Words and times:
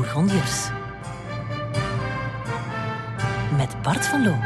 Bourgondiërs. 0.00 0.68
Met 3.56 3.82
Bart 3.82 4.06
van 4.06 4.22
Loo. 4.22 4.38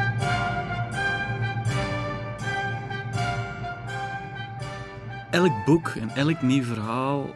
Elk 5.31 5.65
boek 5.65 5.89
en 5.89 6.09
elk 6.09 6.43
nieuw 6.43 6.63
verhaal 6.63 7.35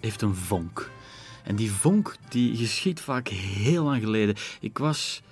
heeft 0.00 0.22
een 0.22 0.34
vonk. 0.34 0.90
En 1.44 1.56
die 1.56 1.72
vonk 1.72 2.16
die 2.28 2.56
geschiet 2.56 3.00
vaak 3.00 3.28
heel 3.28 3.84
lang 3.84 4.02
geleden. 4.02 4.36
Ik 4.60 4.78
was 4.78 5.22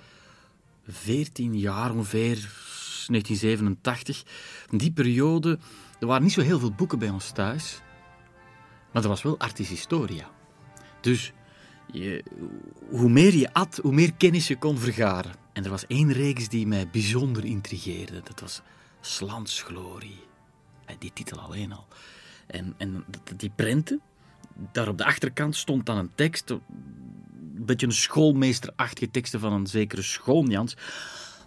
14 0.87 1.59
jaar 1.59 1.91
ongeveer, 1.91 2.35
1987. 3.07 4.23
In 4.69 4.77
die 4.77 4.91
periode, 4.91 5.59
er 5.99 6.07
waren 6.07 6.23
niet 6.23 6.33
zo 6.33 6.41
heel 6.41 6.59
veel 6.59 6.73
boeken 6.73 6.99
bij 6.99 7.09
ons 7.09 7.31
thuis. 7.31 7.81
Maar 8.91 9.03
er 9.03 9.09
was 9.09 9.21
wel 9.21 9.39
Artis 9.39 9.69
Historia. 9.69 10.29
Dus 11.01 11.33
je, 11.91 12.23
hoe 12.89 13.09
meer 13.09 13.33
je 13.33 13.53
at, 13.53 13.79
hoe 13.81 13.93
meer 13.93 14.13
kennis 14.13 14.47
je 14.47 14.57
kon 14.57 14.77
vergaren. 14.77 15.31
En 15.53 15.63
er 15.63 15.69
was 15.69 15.87
één 15.87 16.11
reeks 16.11 16.49
die 16.49 16.67
mij 16.67 16.87
bijzonder 16.87 17.45
intrigeerde. 17.45 18.21
Dat 18.23 18.39
was 18.39 18.61
Slans 19.01 19.61
Glorie. 19.61 20.19
Die 20.99 21.13
titel 21.13 21.39
alleen 21.39 21.71
al. 21.71 21.87
En, 22.47 22.73
en 22.77 23.05
die 23.35 23.51
prenten, 23.55 24.01
daar 24.71 24.87
op 24.87 24.97
de 24.97 25.05
achterkant 25.05 25.55
stond 25.55 25.85
dan 25.85 25.97
een 25.97 26.11
tekst, 26.15 26.49
een 26.49 26.61
beetje 27.55 27.85
een 27.85 27.93
schoolmeesterachtige 27.93 29.11
teksten 29.11 29.39
van 29.39 29.53
een 29.53 29.67
zekere 29.67 30.01
Schoonjans. 30.01 30.77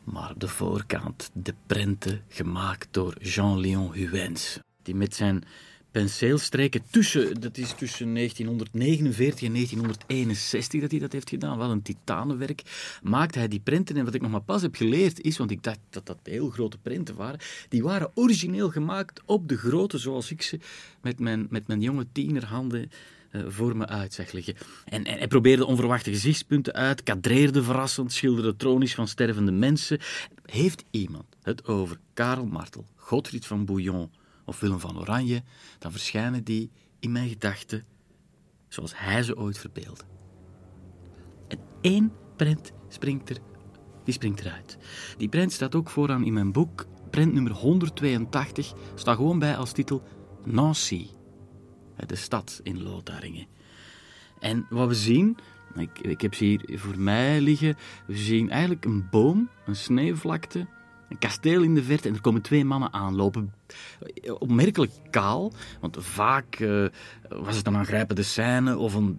Maar 0.04 0.30
op 0.30 0.40
de 0.40 0.48
voorkant 0.48 1.30
de 1.32 1.54
prenten 1.66 2.22
gemaakt 2.28 2.88
door 2.90 3.14
Jean-Léon 3.20 3.92
Huens. 3.92 4.58
Die 4.82 4.94
met 4.94 5.14
zijn 5.14 5.44
penseelstreken 5.94 6.82
tussen, 6.90 7.40
dat 7.40 7.56
is 7.58 7.72
tussen 7.72 8.14
1949 8.14 9.46
en 9.46 9.52
1961 9.52 10.80
dat 10.80 10.90
hij 10.90 11.00
dat 11.00 11.12
heeft 11.12 11.28
gedaan, 11.28 11.58
wel 11.58 11.70
een 11.70 11.82
titanenwerk, 11.82 12.62
maakte 13.02 13.38
hij 13.38 13.48
die 13.48 13.60
prenten. 13.60 13.96
En 13.96 14.04
wat 14.04 14.14
ik 14.14 14.20
nog 14.20 14.30
maar 14.30 14.40
pas 14.40 14.62
heb 14.62 14.74
geleerd 14.74 15.20
is, 15.20 15.38
want 15.38 15.50
ik 15.50 15.62
dacht 15.62 15.78
dat 15.90 16.06
dat 16.06 16.18
heel 16.22 16.50
grote 16.50 16.78
prenten 16.78 17.14
waren, 17.14 17.40
die 17.68 17.82
waren 17.82 18.10
origineel 18.14 18.70
gemaakt 18.70 19.22
op 19.24 19.48
de 19.48 19.56
grote, 19.56 19.98
zoals 19.98 20.30
ik 20.30 20.42
ze 20.42 20.58
met 21.00 21.18
mijn, 21.18 21.46
met 21.50 21.66
mijn 21.66 21.80
jonge 21.80 22.06
tienerhanden 22.12 22.90
uh, 23.32 23.42
voor 23.48 23.76
me 23.76 23.86
uit 23.86 24.14
zag 24.14 24.32
liggen. 24.32 24.54
En, 24.84 25.04
en 25.04 25.18
hij 25.18 25.28
probeerde 25.28 25.66
onverwachte 25.66 26.10
gezichtspunten 26.10 26.72
uit, 26.72 27.02
kadreerde 27.02 27.62
verrassend, 27.62 28.12
schilderde 28.12 28.56
tronisch 28.56 28.94
van 28.94 29.08
stervende 29.08 29.52
mensen. 29.52 29.98
Heeft 30.46 30.84
iemand 30.90 31.24
het 31.42 31.66
over 31.66 31.98
Karel 32.14 32.46
Martel, 32.46 32.86
Godfried 32.96 33.46
van 33.46 33.64
Bouillon, 33.64 34.10
of 34.44 34.60
Willem 34.60 34.80
van 34.80 34.98
Oranje, 34.98 35.42
dan 35.78 35.90
verschijnen 35.90 36.44
die 36.44 36.70
in 36.98 37.12
mijn 37.12 37.28
gedachten 37.28 37.84
zoals 38.68 38.98
hij 38.98 39.22
ze 39.22 39.36
ooit 39.36 39.58
verbeelde. 39.58 40.04
En 41.48 41.58
één 41.80 42.12
prent 42.36 42.72
springt 42.88 43.30
er, 43.30 43.38
die 44.04 44.14
springt 44.14 44.40
eruit. 44.40 44.78
Die 45.16 45.28
prent 45.28 45.52
staat 45.52 45.74
ook 45.74 45.90
vooraan 45.90 46.24
in 46.24 46.32
mijn 46.32 46.52
boek. 46.52 46.86
Prent 47.10 47.32
nummer 47.32 47.52
182 47.52 48.72
staat 48.94 49.16
gewoon 49.16 49.38
bij 49.38 49.56
als 49.56 49.72
titel 49.72 50.02
Nancy, 50.44 51.06
de 52.06 52.16
stad 52.16 52.60
in 52.62 52.82
Lotharingen. 52.82 53.46
En 54.38 54.66
wat 54.70 54.88
we 54.88 54.94
zien, 54.94 55.36
ik, 55.74 55.98
ik 55.98 56.20
heb 56.20 56.34
ze 56.34 56.44
hier 56.44 56.78
voor 56.78 56.98
mij 56.98 57.40
liggen, 57.40 57.76
we 58.06 58.16
zien 58.16 58.50
eigenlijk 58.50 58.84
een 58.84 59.08
boom, 59.10 59.50
een 59.66 59.76
sneeuwvlakte, 59.76 60.66
een 61.08 61.18
kasteel 61.18 61.62
in 61.62 61.74
de 61.74 61.82
verte 61.82 62.08
en 62.08 62.14
er 62.14 62.20
komen 62.20 62.42
twee 62.42 62.64
mannen 62.64 62.92
aanlopen. 62.92 63.54
Opmerkelijk 64.38 64.92
kaal, 65.10 65.52
want 65.80 65.96
vaak 66.00 66.58
uh, 66.58 66.86
was 67.28 67.56
het 67.56 67.66
een 67.66 67.76
aangrijpende 67.76 68.22
scène 68.22 68.78
of 68.78 68.94
een 68.94 69.18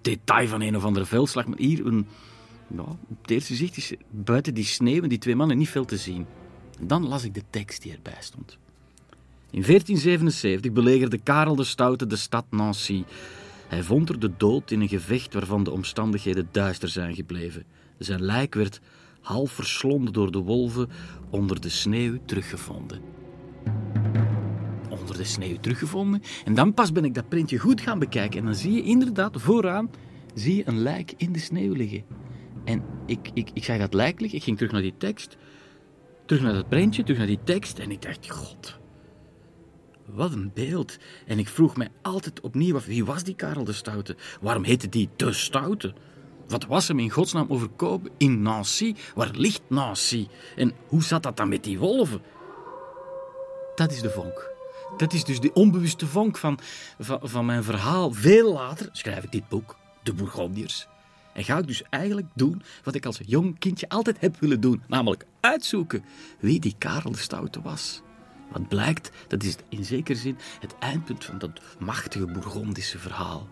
detail 0.00 0.48
van 0.48 0.60
een 0.60 0.76
of 0.76 0.84
andere 0.84 1.06
veldslag. 1.06 1.46
Maar 1.46 1.58
hier, 1.58 1.86
een, 1.86 2.06
nou, 2.66 2.88
op 2.88 3.22
het 3.22 3.30
eerste 3.30 3.54
zicht 3.54 3.76
is 3.76 3.94
buiten 4.10 4.54
die 4.54 4.64
sneeuw 4.64 5.02
en 5.02 5.08
die 5.08 5.18
twee 5.18 5.36
mannen 5.36 5.58
niet 5.58 5.68
veel 5.68 5.84
te 5.84 5.96
zien. 5.96 6.26
En 6.80 6.86
dan 6.86 7.08
las 7.08 7.24
ik 7.24 7.34
de 7.34 7.44
tekst 7.50 7.82
die 7.82 7.92
erbij 7.92 8.18
stond. 8.20 8.58
In 9.50 9.62
1477 9.62 10.72
belegerde 10.72 11.18
Karel 11.18 11.56
de 11.56 11.64
Stoute 11.64 12.06
de 12.06 12.16
stad 12.16 12.44
Nancy. 12.50 13.04
Hij 13.68 13.82
vond 13.82 14.08
er 14.08 14.18
de 14.18 14.32
dood 14.36 14.70
in 14.70 14.80
een 14.80 14.88
gevecht 14.88 15.34
waarvan 15.34 15.64
de 15.64 15.70
omstandigheden 15.70 16.48
duister 16.50 16.88
zijn 16.88 17.14
gebleven. 17.14 17.64
Zijn 17.98 18.22
lijk 18.22 18.54
werd 18.54 18.80
half 19.22 19.50
verslonden 19.52 20.12
door 20.12 20.32
de 20.32 20.38
wolven, 20.38 20.88
onder 21.30 21.60
de 21.60 21.68
sneeuw 21.68 22.18
teruggevonden. 22.24 23.00
Onder 24.90 25.16
de 25.16 25.24
sneeuw 25.24 25.56
teruggevonden. 25.60 26.22
En 26.44 26.54
dan 26.54 26.74
pas 26.74 26.92
ben 26.92 27.04
ik 27.04 27.14
dat 27.14 27.28
printje 27.28 27.58
goed 27.58 27.80
gaan 27.80 27.98
bekijken. 27.98 28.38
En 28.38 28.44
dan 28.44 28.54
zie 28.54 28.72
je 28.72 28.82
inderdaad 28.82 29.40
vooraan 29.40 29.90
zie 30.34 30.56
je 30.56 30.68
een 30.68 30.82
lijk 30.82 31.14
in 31.16 31.32
de 31.32 31.38
sneeuw 31.38 31.74
liggen. 31.74 32.04
En 32.64 32.82
ik, 33.06 33.30
ik, 33.34 33.50
ik 33.54 33.64
zag 33.64 33.78
dat 33.78 33.94
lijk 33.94 34.20
liggen. 34.20 34.38
Ik 34.38 34.44
ging 34.44 34.56
terug 34.56 34.72
naar 34.72 34.82
die 34.82 34.94
tekst. 34.98 35.36
Terug 36.26 36.42
naar 36.42 36.52
dat 36.52 36.68
printje, 36.68 37.02
terug 37.02 37.18
naar 37.18 37.26
die 37.26 37.42
tekst. 37.44 37.78
En 37.78 37.90
ik 37.90 38.02
dacht, 38.02 38.30
god, 38.30 38.78
wat 40.06 40.32
een 40.32 40.50
beeld. 40.54 40.98
En 41.26 41.38
ik 41.38 41.48
vroeg 41.48 41.76
mij 41.76 41.88
altijd 42.02 42.40
opnieuw 42.40 42.76
af, 42.76 42.86
wie 42.86 43.04
was 43.04 43.24
die 43.24 43.34
Karel 43.34 43.64
de 43.64 43.72
Stoute? 43.72 44.16
Waarom 44.40 44.64
heette 44.64 44.88
die 44.88 45.08
de 45.16 45.32
Stoute? 45.32 45.94
Wat 46.48 46.66
was 46.66 46.88
hem 46.88 46.98
in 46.98 47.10
godsnaam 47.10 47.46
overkomen 47.48 48.10
in 48.16 48.42
Nancy? 48.42 48.94
Waar 49.14 49.30
ligt 49.32 49.62
Nancy? 49.68 50.28
En 50.56 50.72
hoe 50.86 51.02
zat 51.02 51.22
dat 51.22 51.36
dan 51.36 51.48
met 51.48 51.64
die 51.64 51.78
wolven? 51.78 52.22
Dat 53.74 53.92
is 53.92 54.00
de 54.00 54.10
vonk. 54.10 54.50
Dat 54.96 55.12
is 55.12 55.24
dus 55.24 55.40
de 55.40 55.52
onbewuste 55.52 56.06
vonk 56.06 56.38
van, 56.38 56.58
van, 56.98 57.20
van 57.22 57.46
mijn 57.46 57.64
verhaal. 57.64 58.12
Veel 58.12 58.52
later 58.52 58.88
schrijf 58.92 59.24
ik 59.24 59.32
dit 59.32 59.48
boek, 59.48 59.76
De 60.02 60.14
Bourgondiërs. 60.14 60.88
En 61.32 61.44
ga 61.44 61.58
ik 61.58 61.66
dus 61.66 61.82
eigenlijk 61.90 62.26
doen 62.34 62.62
wat 62.84 62.94
ik 62.94 63.06
als 63.06 63.20
jong 63.26 63.58
kindje 63.58 63.88
altijd 63.88 64.20
heb 64.20 64.36
willen 64.40 64.60
doen. 64.60 64.82
Namelijk 64.86 65.26
uitzoeken 65.40 66.04
wie 66.40 66.60
die 66.60 66.74
Karel 66.78 67.12
de 67.12 67.18
Stoute 67.18 67.62
was. 67.62 68.02
Wat 68.50 68.68
blijkt, 68.68 69.10
dat 69.28 69.42
is 69.42 69.56
in 69.68 69.84
zekere 69.84 70.18
zin 70.18 70.38
het 70.60 70.74
eindpunt 70.78 71.24
van 71.24 71.38
dat 71.38 71.60
machtige 71.78 72.26
Bourgondische 72.26 72.98
verhaal. 72.98 73.48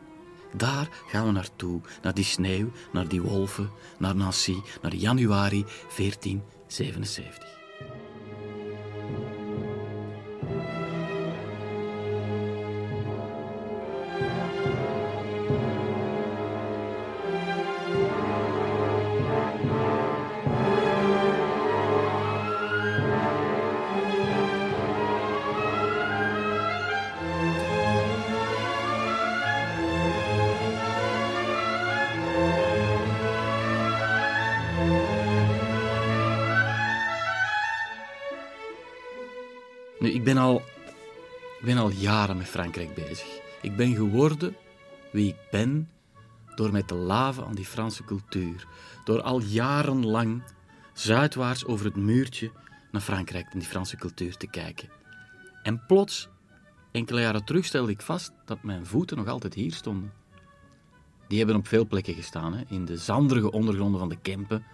Daar 0.57 0.89
gaan 1.07 1.27
we 1.27 1.33
naartoe, 1.33 1.81
naar 2.03 2.15
die 2.15 2.25
sneeuw, 2.25 2.71
naar 2.93 3.09
die 3.09 3.23
wolven, 3.23 3.71
naar 3.99 4.17
Nancy, 4.17 4.57
naar 4.83 4.95
januari 4.95 5.65
1477. 5.97 7.60
Ik 41.61 41.67
ben 41.67 41.79
al 41.79 41.91
jaren 41.91 42.37
met 42.37 42.47
Frankrijk 42.47 42.95
bezig. 42.95 43.41
Ik 43.63 43.77
ben 43.77 43.95
geworden 43.95 44.57
wie 45.13 45.29
ik 45.29 45.37
ben 45.51 45.89
door 46.55 46.73
mij 46.73 46.83
te 46.83 46.95
laven 46.95 47.47
aan 47.47 47.55
die 47.55 47.65
Franse 47.65 48.05
cultuur. 48.05 48.67
Door 49.05 49.23
al 49.23 49.41
jarenlang 49.41 50.43
zuidwaarts 50.93 51.65
over 51.65 51.85
het 51.85 51.97
muurtje 51.97 52.51
naar 52.91 53.01
Frankrijk 53.01 53.47
en 53.53 53.59
die 53.59 53.69
Franse 53.69 53.97
cultuur 53.97 54.37
te 54.37 54.47
kijken. 54.47 54.89
En 55.63 55.87
plots, 55.87 56.29
enkele 56.91 57.21
jaren 57.21 57.45
terug, 57.45 57.65
stelde 57.65 57.93
ik 57.93 58.03
vast 58.03 58.33
dat 58.45 58.63
mijn 58.63 58.87
voeten 58.87 59.17
nog 59.17 59.27
altijd 59.27 59.55
hier 59.55 59.73
stonden. 59.73 60.13
Die 61.29 61.39
hebben 61.39 61.57
op 61.57 61.69
veel 61.69 61.87
plekken 61.87 62.15
gestaan, 62.15 62.55
hè? 62.55 62.63
in 62.69 62.85
de 62.85 62.97
zanderige 62.97 63.51
ondergronden 63.51 64.01
van 64.01 64.09
de 64.09 64.19
Kempen. 64.23 64.65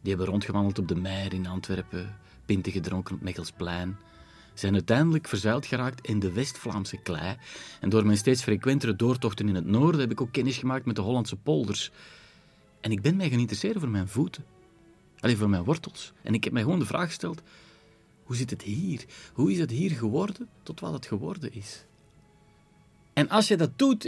Die 0.00 0.10
hebben 0.10 0.26
rondgewandeld 0.30 0.78
op 0.78 0.88
de 0.88 0.96
Meijer 0.96 1.32
in 1.32 1.46
Antwerpen, 1.46 2.16
pinten 2.44 2.72
gedronken 2.72 3.14
op 3.14 3.22
Mechelsplein, 3.22 3.96
zijn 4.54 4.74
uiteindelijk 4.74 5.28
verzuild 5.28 5.66
geraakt 5.66 6.06
in 6.06 6.18
de 6.18 6.32
West-Vlaamse 6.32 6.96
klei. 6.96 7.36
En 7.80 7.88
door 7.88 8.04
mijn 8.04 8.18
steeds 8.18 8.42
frequentere 8.42 8.96
doortochten 8.96 9.48
in 9.48 9.54
het 9.54 9.66
noorden 9.66 10.00
heb 10.00 10.10
ik 10.10 10.20
ook 10.20 10.32
kennis 10.32 10.58
gemaakt 10.58 10.84
met 10.84 10.96
de 10.96 11.02
Hollandse 11.02 11.36
polders. 11.36 11.90
En 12.80 12.90
ik 12.90 13.02
ben 13.02 13.16
mij 13.16 13.30
gaan 13.30 13.38
interesseren 13.38 13.80
voor 13.80 13.90
mijn 13.90 14.08
voeten. 14.08 14.44
Alleen 15.20 15.36
voor 15.36 15.48
mijn 15.48 15.64
wortels. 15.64 16.12
En 16.22 16.34
ik 16.34 16.44
heb 16.44 16.52
mij 16.52 16.62
gewoon 16.62 16.78
de 16.78 16.86
vraag 16.86 17.06
gesteld, 17.06 17.42
hoe 18.22 18.36
zit 18.36 18.50
het 18.50 18.62
hier? 18.62 19.04
Hoe 19.32 19.52
is 19.52 19.58
het 19.58 19.70
hier 19.70 19.90
geworden 19.90 20.48
tot 20.62 20.80
wat 20.80 20.92
het 20.92 21.06
geworden 21.06 21.54
is? 21.54 21.84
En 23.12 23.28
als 23.28 23.48
je 23.48 23.56
dat 23.56 23.78
doet, 23.78 24.04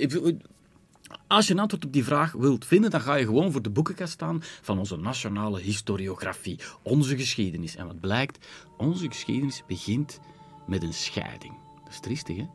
als 1.27 1.47
je 1.47 1.53
een 1.53 1.59
antwoord 1.59 1.85
op 1.85 1.93
die 1.93 2.05
vraag 2.05 2.33
wilt 2.33 2.65
vinden, 2.65 2.91
dan 2.91 3.01
ga 3.01 3.15
je 3.15 3.25
gewoon 3.25 3.53
voor 3.53 3.63
de 3.63 3.71
boekenkast 3.71 4.13
staan 4.13 4.43
van 4.63 4.79
onze 4.79 4.97
nationale 4.97 5.61
historiografie, 5.61 6.61
onze 6.83 7.17
geschiedenis. 7.17 7.77
En 7.77 7.87
wat 7.87 8.01
blijkt? 8.01 8.47
Onze 8.77 9.09
geschiedenis 9.09 9.63
begint 9.67 10.21
met 10.67 10.83
een 10.83 10.95
scheiding. 10.95 11.55
Dat 11.85 11.93
is 11.93 12.01
triestig, 12.01 12.37
hè? 12.37 12.47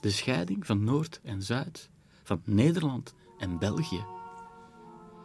De 0.00 0.10
scheiding 0.10 0.66
van 0.66 0.84
Noord 0.84 1.20
en 1.22 1.42
Zuid, 1.42 1.90
van 2.22 2.40
Nederland 2.44 3.14
en 3.38 3.58
België. 3.58 4.04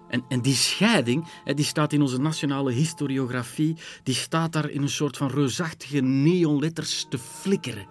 En, 0.09 0.24
en 0.30 0.42
die 0.42 0.56
scheiding, 0.56 1.27
die 1.44 1.65
staat 1.65 1.94
in 1.94 2.01
onze 2.01 2.19
nationale 2.19 2.71
historiografie, 2.71 3.75
die 4.03 4.15
staat 4.15 4.53
daar 4.53 4.69
in 4.69 4.81
een 4.81 4.89
soort 4.89 5.18
van 5.18 5.30
reusachtige 5.30 6.00
neonletters 6.00 7.06
te 7.09 7.18
flikkeren. 7.18 7.85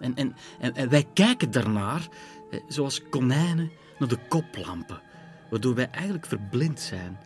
En, 0.00 0.14
en, 0.14 0.36
en, 0.58 0.74
en 0.74 0.88
wij 0.88 1.06
kijken 1.14 1.50
daarnaar, 1.50 2.08
zoals 2.68 3.08
konijnen, 3.08 3.70
naar 3.98 4.08
de 4.08 4.18
koplampen, 4.28 5.02
waardoor 5.50 5.74
wij 5.74 5.90
eigenlijk 5.90 6.26
verblind 6.26 6.80
zijn 6.80 7.18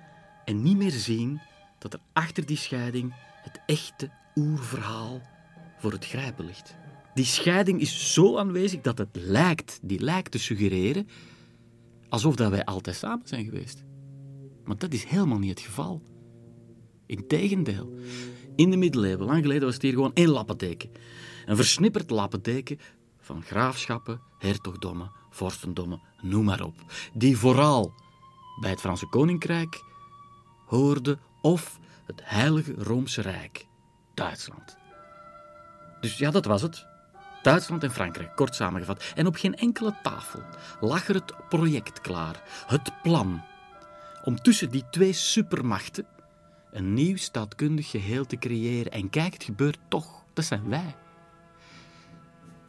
en 0.45 0.63
niet 0.63 0.77
meer 0.77 0.91
zien 0.91 1.41
dat 1.79 1.93
er 1.93 2.01
achter 2.13 2.47
die 2.47 2.57
scheiding 2.57 3.15
het 3.43 3.61
echte 3.67 4.11
oerverhaal 4.35 5.21
voor 5.79 5.93
het 5.93 6.07
grijpen 6.07 6.45
ligt. 6.45 6.75
Die 7.15 7.25
scheiding 7.25 7.81
is 7.81 8.13
zo 8.13 8.37
aanwezig 8.37 8.81
dat 8.81 8.99
het 8.99 9.09
lijkt, 9.13 9.79
die 9.83 10.01
lijkt 10.01 10.31
te 10.31 10.39
suggereren 10.39 11.09
alsof 12.09 12.35
dat 12.35 12.51
wij 12.51 12.65
altijd 12.65 12.97
samen 12.97 13.29
zijn 13.29 13.45
geweest. 13.45 13.85
Maar 14.65 14.77
dat 14.77 14.93
is 14.93 15.05
helemaal 15.05 15.39
niet 15.39 15.51
het 15.51 15.61
geval. 15.61 16.03
Integendeel. 17.07 17.95
In 18.57 18.71
de 18.71 18.77
middeleeuwen, 18.77 19.27
lang 19.27 19.43
geleden, 19.43 19.65
was 19.65 19.75
het 19.75 19.83
hier 19.83 19.93
gewoon 19.93 20.15
één 20.15 20.29
lappendeken. 20.29 20.91
Een 21.47 21.57
versnipperd 21.57 22.11
lappendeken 22.11 22.79
van 23.31 23.43
graafschappen, 23.43 24.21
hertogdommen, 24.39 25.11
vorstendommen, 25.31 26.01
noem 26.21 26.45
maar 26.45 26.63
op. 26.63 26.75
Die 27.13 27.39
vooral 27.39 27.95
bij 28.61 28.71
het 28.71 28.81
Franse 28.81 29.07
Koninkrijk 29.07 29.83
hoorde 30.67 31.19
of 31.41 31.79
het 32.07 32.21
Heilige 32.25 32.75
Roomse 32.79 33.21
Rijk, 33.21 33.67
Duitsland. 34.15 34.77
Dus 36.01 36.19
ja, 36.19 36.31
dat 36.31 36.45
was 36.45 36.63
het. 36.63 36.87
Duitsland 37.43 37.83
en 37.83 37.91
Frankrijk, 37.91 38.37
kort 38.37 38.55
samengevat. 38.55 39.13
En 39.15 39.27
op 39.27 39.37
geen 39.37 39.55
enkele 39.55 39.95
tafel 40.03 40.43
lag 40.81 41.09
er 41.09 41.15
het 41.15 41.35
project 41.49 42.01
klaar, 42.01 42.43
het 42.67 43.03
plan, 43.03 43.43
om 44.25 44.37
tussen 44.37 44.71
die 44.71 44.85
twee 44.91 45.13
supermachten 45.13 46.07
een 46.73 46.95
nieuw 46.95 47.17
staatkundig 47.17 47.91
geheel 47.91 48.27
te 48.27 48.37
creëren. 48.37 48.93
En 48.93 49.11
kijk, 49.11 49.33
het 49.33 49.45
gebeurt 49.45 49.79
toch, 49.89 50.25
dat 50.33 50.45
zijn 50.45 50.69
wij. 50.69 50.97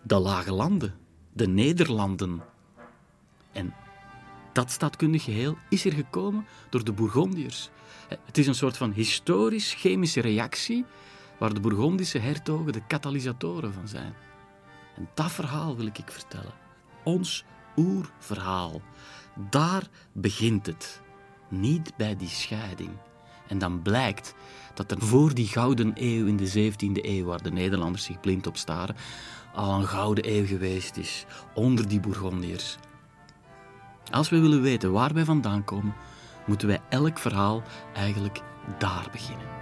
De 0.03 0.19
lage 0.19 0.51
landen, 0.51 0.93
de 1.33 1.47
Nederlanden. 1.47 2.41
En 3.51 3.73
dat 4.53 4.71
staatkundig 4.71 5.23
geheel 5.23 5.57
is 5.69 5.85
er 5.85 5.93
gekomen 5.93 6.45
door 6.69 6.83
de 6.83 6.91
Bourgondiërs. 6.91 7.69
Het 8.25 8.37
is 8.37 8.47
een 8.47 8.55
soort 8.55 8.77
van 8.77 8.91
historisch-chemische 8.91 10.21
reactie 10.21 10.85
waar 11.37 11.53
de 11.53 11.59
Bourgondische 11.59 12.19
hertogen 12.19 12.73
de 12.73 12.85
katalysatoren 12.87 13.73
van 13.73 13.87
zijn. 13.87 14.13
En 14.95 15.09
dat 15.13 15.31
verhaal 15.31 15.75
wil 15.75 15.85
ik 15.85 16.01
vertellen. 16.05 16.53
Ons 17.03 17.45
oerverhaal. 17.75 18.81
Daar 19.49 19.87
begint 20.11 20.65
het. 20.65 21.01
Niet 21.49 21.95
bij 21.95 22.15
die 22.15 22.29
scheiding. 22.29 22.91
En 23.51 23.57
dan 23.57 23.81
blijkt 23.81 24.33
dat 24.73 24.91
er 24.91 25.01
voor 25.01 25.33
die 25.33 25.47
gouden 25.47 25.91
eeuw 25.95 26.25
in 26.25 26.37
de 26.37 26.71
17e 26.71 27.05
eeuw, 27.05 27.25
waar 27.25 27.41
de 27.41 27.51
Nederlanders 27.51 28.03
zich 28.03 28.19
blind 28.19 28.47
op 28.47 28.57
staren, 28.57 28.95
al 29.53 29.73
een 29.73 29.87
gouden 29.87 30.35
eeuw 30.35 30.45
geweest 30.45 30.97
is 30.97 31.25
onder 31.53 31.87
die 31.87 31.99
Bourgondiërs. 31.99 32.77
Als 34.11 34.29
we 34.29 34.39
willen 34.39 34.61
weten 34.61 34.91
waar 34.91 35.13
wij 35.13 35.25
vandaan 35.25 35.63
komen, 35.63 35.93
moeten 36.45 36.67
wij 36.67 36.79
elk 36.89 37.17
verhaal 37.17 37.63
eigenlijk 37.93 38.41
daar 38.77 39.07
beginnen. 39.11 39.60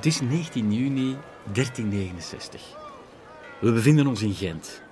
Het 0.00 0.08
is 0.08 0.20
19 0.20 0.72
juni 0.72 1.16
1369. 1.52 2.62
We 3.60 3.72
bevinden 3.72 4.06
ons 4.06 4.22
in 4.22 4.34
Gent. 4.34 4.82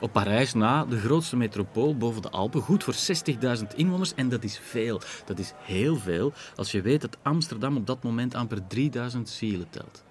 Op 0.00 0.12
Parijs 0.12 0.54
na, 0.54 0.84
de 0.84 0.98
grootste 0.98 1.36
metropool 1.36 1.96
boven 1.96 2.22
de 2.22 2.30
Alpen, 2.30 2.60
goed 2.60 2.84
voor 2.84 2.94
60.000 2.94 3.76
inwoners. 3.76 4.14
En 4.14 4.28
dat 4.28 4.44
is 4.44 4.58
veel. 4.58 5.00
Dat 5.24 5.38
is 5.38 5.52
heel 5.56 5.96
veel 5.96 6.32
als 6.54 6.72
je 6.72 6.80
weet 6.80 7.00
dat 7.00 7.16
Amsterdam 7.22 7.76
op 7.76 7.86
dat 7.86 8.02
moment 8.02 8.34
amper 8.34 8.66
3000 8.66 9.28
zielen 9.28 9.70
telt. 9.70 10.04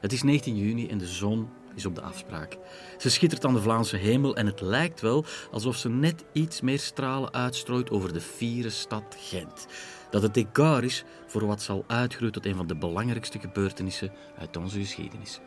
Het 0.00 0.12
is 0.12 0.22
19 0.22 0.56
juni 0.56 0.88
en 0.88 0.98
de 0.98 1.06
zon 1.06 1.48
is 1.74 1.86
op 1.86 1.94
de 1.94 2.02
afspraak. 2.02 2.56
Ze 2.98 3.10
schittert 3.10 3.44
aan 3.44 3.54
de 3.54 3.62
Vlaamse 3.62 3.96
hemel 3.96 4.36
en 4.36 4.46
het 4.46 4.60
lijkt 4.60 5.00
wel 5.00 5.24
alsof 5.50 5.76
ze 5.76 5.88
net 5.88 6.24
iets 6.32 6.60
meer 6.60 6.78
stralen 6.78 7.32
uitstrooit 7.32 7.90
over 7.90 8.12
de 8.12 8.20
fiere 8.20 8.70
stad 8.70 9.16
Gent 9.18 9.66
dat 10.10 10.22
het 10.22 10.34
decor 10.34 10.84
is 10.84 11.04
voor 11.26 11.46
wat 11.46 11.62
zal 11.62 11.84
uitgroeien 11.86 12.32
tot 12.32 12.46
een 12.46 12.56
van 12.56 12.66
de 12.66 12.76
belangrijkste 12.76 13.38
gebeurtenissen 13.38 14.12
uit 14.38 14.56
onze 14.56 14.78
geschiedenis. 14.78 15.40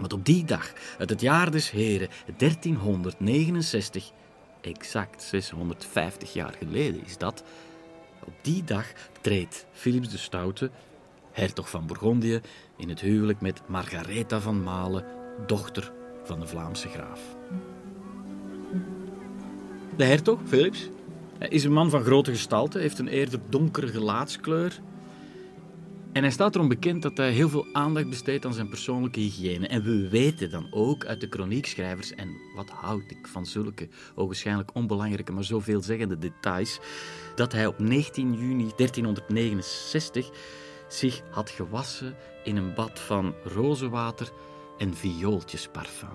Want 0.00 0.12
op 0.12 0.24
die 0.24 0.44
dag, 0.44 0.72
uit 0.98 1.10
het 1.10 1.20
jaar 1.20 1.50
des 1.50 1.70
Heren 1.70 2.08
1369, 2.36 4.10
exact 4.60 5.22
650 5.22 6.32
jaar 6.32 6.54
geleden 6.58 7.04
is 7.04 7.18
dat, 7.18 7.42
op 8.24 8.34
die 8.42 8.64
dag 8.64 8.86
treedt 9.20 9.66
Philips 9.72 10.08
de 10.08 10.18
Stoute, 10.18 10.70
hertog 11.32 11.70
van 11.70 11.86
Bourgondië, 11.86 12.40
in 12.76 12.88
het 12.88 13.00
huwelijk 13.00 13.40
met 13.40 13.62
Margaretha 13.66 14.40
van 14.40 14.62
Malen, 14.62 15.04
dochter 15.46 15.92
van 16.24 16.40
de 16.40 16.46
Vlaamse 16.46 16.88
graaf. 16.88 17.20
De 19.96 20.04
hertog, 20.04 20.40
Philips, 20.44 20.88
hij 21.38 21.48
is 21.48 21.64
een 21.64 21.72
man 21.72 21.90
van 21.90 22.02
grote 22.02 22.30
gestalte, 22.30 22.78
heeft 22.78 22.98
een 22.98 23.08
eerder 23.08 23.40
donkere 23.48 23.88
gelaatskleur. 23.88 24.80
En 26.12 26.22
hij 26.22 26.32
staat 26.32 26.54
erom 26.54 26.68
bekend 26.68 27.02
dat 27.02 27.16
hij 27.16 27.30
heel 27.30 27.48
veel 27.48 27.66
aandacht 27.72 28.08
besteedt 28.08 28.44
aan 28.44 28.54
zijn 28.54 28.68
persoonlijke 28.68 29.20
hygiëne. 29.20 29.66
En 29.66 29.82
we 29.82 30.08
weten 30.08 30.50
dan 30.50 30.66
ook 30.70 31.04
uit 31.04 31.20
de 31.20 31.26
chroniekschrijvers, 31.30 32.14
en 32.14 32.28
wat 32.54 32.70
houd 32.70 33.02
ik 33.06 33.26
van 33.26 33.46
zulke 33.46 33.88
ogenschijnlijk 34.14 34.70
onbelangrijke, 34.74 35.32
maar 35.32 35.44
zo 35.44 35.60
veelzeggende 35.60 36.18
details, 36.18 36.80
dat 37.34 37.52
hij 37.52 37.66
op 37.66 37.78
19 37.78 38.32
juni 38.32 38.72
1369 38.76 40.30
zich 40.88 41.22
had 41.30 41.50
gewassen 41.50 42.14
in 42.44 42.56
een 42.56 42.74
bad 42.74 43.00
van 43.00 43.34
rozenwater 43.44 44.30
en 44.78 44.94
viooltjesparfum. 44.94 46.08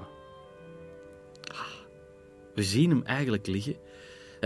Ah, 1.51 1.68
we 2.56 2.63
zien 2.63 2.89
hem 2.89 3.03
eigenlijk 3.03 3.48
liggen 3.48 3.75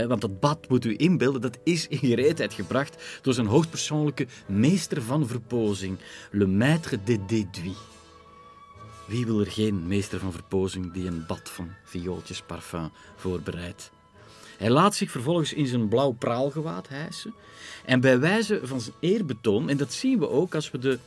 want 0.06 0.20
dat 0.20 0.40
bad, 0.40 0.68
moet 0.68 0.84
u 0.84 0.94
inbeelden, 0.96 1.40
dat 1.40 1.58
is 1.64 1.88
in 1.88 1.98
gereedheid 1.98 2.52
gebracht 2.52 3.20
door 3.22 3.34
zijn 3.34 3.46
hoogpersoonlijke 3.46 4.26
meester 4.46 5.02
van 5.02 5.26
verpozing, 5.26 5.98
le 6.30 6.46
maître 6.46 7.04
de 7.04 7.24
déduit. 7.26 7.76
Wie 9.06 9.26
wil 9.26 9.40
er 9.40 9.50
geen 9.50 9.86
meester 9.86 10.18
van 10.18 10.32
verpozing 10.32 10.92
die 10.92 11.06
een 11.06 11.24
bad 11.26 11.50
van 11.50 11.70
viooltjes 11.84 12.42
parfum 12.42 12.90
voorbereidt? 13.16 13.90
Hij 14.58 14.70
laat 14.70 14.94
zich 14.94 15.10
vervolgens 15.10 15.52
in 15.52 15.66
zijn 15.66 15.88
blauw 15.88 16.10
praalgewaad 16.10 16.88
hijsen. 16.88 17.34
En 17.84 18.00
bij 18.00 18.18
wijze 18.18 18.60
van 18.62 18.80
zijn 18.80 18.94
eerbetoon, 19.00 19.68
en 19.68 19.76
dat 19.76 19.92
zien 19.92 20.18
we 20.18 20.28
ook 20.28 20.54
als 20.54 20.70
we 20.70 20.78
de 20.78 20.98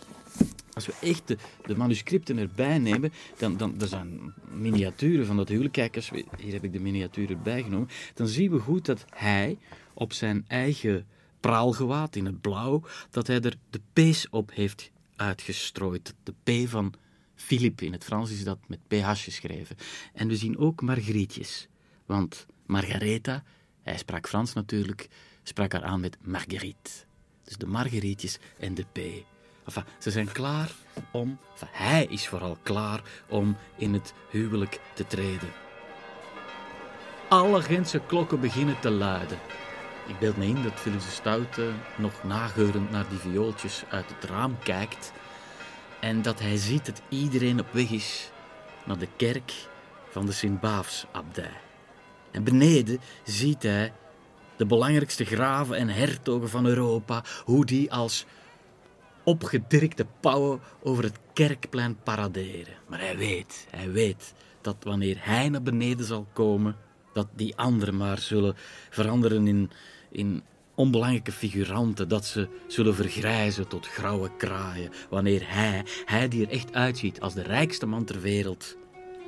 als 0.73 0.85
we 0.85 0.93
echt 1.01 1.27
de, 1.27 1.75
manuscripten 1.75 2.37
erbij 2.37 2.77
nemen, 2.77 3.13
dan, 3.37 3.57
dan 3.57 3.81
er 3.81 3.87
zijn 3.87 4.33
miniaturen 4.51 5.25
van 5.25 5.37
dat 5.37 5.49
huwelijk. 5.49 5.73
Kijk, 5.73 5.95
hier 6.39 6.53
heb 6.53 6.63
ik 6.63 6.73
de 6.73 6.79
miniatuur 6.79 7.29
erbij 7.29 7.63
genomen. 7.63 7.89
Dan 8.13 8.27
zien 8.27 8.51
we 8.51 8.59
goed 8.59 8.85
dat 8.85 9.05
hij 9.09 9.57
op 9.93 10.13
zijn 10.13 10.45
eigen 10.47 11.05
praalgewaad 11.39 12.15
in 12.15 12.25
het 12.25 12.41
blauw, 12.41 12.83
dat 13.09 13.27
hij 13.27 13.41
er 13.41 13.55
de 13.69 13.81
pees 13.93 14.29
op 14.29 14.51
heeft 14.53 14.91
uitgestrooid. 15.15 16.13
De 16.23 16.33
P 16.43 16.69
van 16.69 16.93
Philippe, 17.35 17.85
in 17.85 17.91
het 17.91 18.03
Frans 18.03 18.31
is 18.31 18.43
dat 18.43 18.59
met 18.67 18.79
PH 18.87 19.09
geschreven. 19.13 19.75
En 20.13 20.27
we 20.27 20.35
zien 20.35 20.57
ook 20.57 20.81
Margrietjes. 20.81 21.67
Want 22.05 22.45
Margaretha, 22.65 23.43
hij 23.81 23.97
sprak 23.97 24.27
Frans 24.27 24.53
natuurlijk, 24.53 25.09
sprak 25.43 25.71
haar 25.71 25.83
aan 25.83 25.99
met 25.99 26.17
Marguerite. 26.21 26.91
Dus 27.43 27.57
de 27.57 27.65
Margrietjes 27.65 28.39
en 28.59 28.73
de 28.73 28.85
P. 28.91 28.99
Ze 29.97 30.11
zijn 30.11 30.31
klaar 30.31 30.69
om, 31.11 31.39
hij 31.65 32.05
is 32.05 32.27
vooral 32.27 32.57
klaar 32.63 33.01
om 33.27 33.57
in 33.77 33.93
het 33.93 34.13
huwelijk 34.29 34.79
te 34.93 35.07
treden. 35.07 35.49
Alle 37.29 37.61
Gentse 37.61 38.01
klokken 38.07 38.39
beginnen 38.39 38.79
te 38.79 38.89
luiden. 38.89 39.37
Ik 40.07 40.19
beeld 40.19 40.37
me 40.37 40.45
in 40.45 40.63
dat 40.63 40.73
Philips 40.73 41.05
de 41.05 41.11
Stoute 41.11 41.71
nog 41.97 42.23
nageurend 42.23 42.91
naar 42.91 43.09
die 43.09 43.17
viooltjes 43.17 43.83
uit 43.89 44.05
het 44.07 44.29
raam 44.29 44.57
kijkt 44.63 45.11
en 45.99 46.21
dat 46.21 46.39
hij 46.39 46.57
ziet 46.57 46.85
dat 46.85 47.01
iedereen 47.09 47.59
op 47.59 47.67
weg 47.71 47.89
is 47.89 48.31
naar 48.85 48.97
de 48.97 49.07
kerk 49.15 49.53
van 50.09 50.25
de 50.25 50.31
Sint-Baafs-abdij. 50.31 51.53
En 52.31 52.43
beneden 52.43 52.99
ziet 53.23 53.63
hij 53.63 53.93
de 54.55 54.65
belangrijkste 54.65 55.25
graven 55.25 55.75
en 55.75 55.89
hertogen 55.89 56.49
van 56.49 56.65
Europa, 56.65 57.23
hoe 57.43 57.65
die 57.65 57.93
als 57.93 58.25
opgedirkte 59.23 60.05
pauwen 60.19 60.59
over 60.83 61.03
het 61.03 61.19
kerkplein 61.33 61.97
paraderen. 62.03 62.73
Maar 62.87 62.99
hij 62.99 63.17
weet, 63.17 63.67
hij 63.69 63.91
weet 63.91 64.33
dat 64.61 64.75
wanneer 64.83 65.17
hij 65.19 65.49
naar 65.49 65.61
beneden 65.61 66.05
zal 66.05 66.27
komen, 66.33 66.75
dat 67.13 67.27
die 67.35 67.57
anderen 67.57 67.97
maar 67.97 68.19
zullen 68.19 68.55
veranderen 68.89 69.47
in, 69.47 69.71
in 70.11 70.43
onbelangrijke 70.75 71.31
figuranten, 71.31 72.07
dat 72.07 72.25
ze 72.25 72.47
zullen 72.67 72.95
vergrijzen 72.95 73.67
tot 73.67 73.87
grauwe 73.87 74.31
kraaien, 74.37 74.91
wanneer 75.09 75.41
hij, 75.45 75.85
hij 76.05 76.27
die 76.27 76.45
er 76.45 76.51
echt 76.51 76.73
uitziet 76.73 77.21
als 77.21 77.33
de 77.33 77.41
rijkste 77.43 77.85
man 77.85 78.05
ter 78.05 78.21
wereld, 78.21 78.77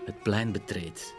het 0.06 0.24
plein 0.24 0.52
betreedt. 0.52 1.14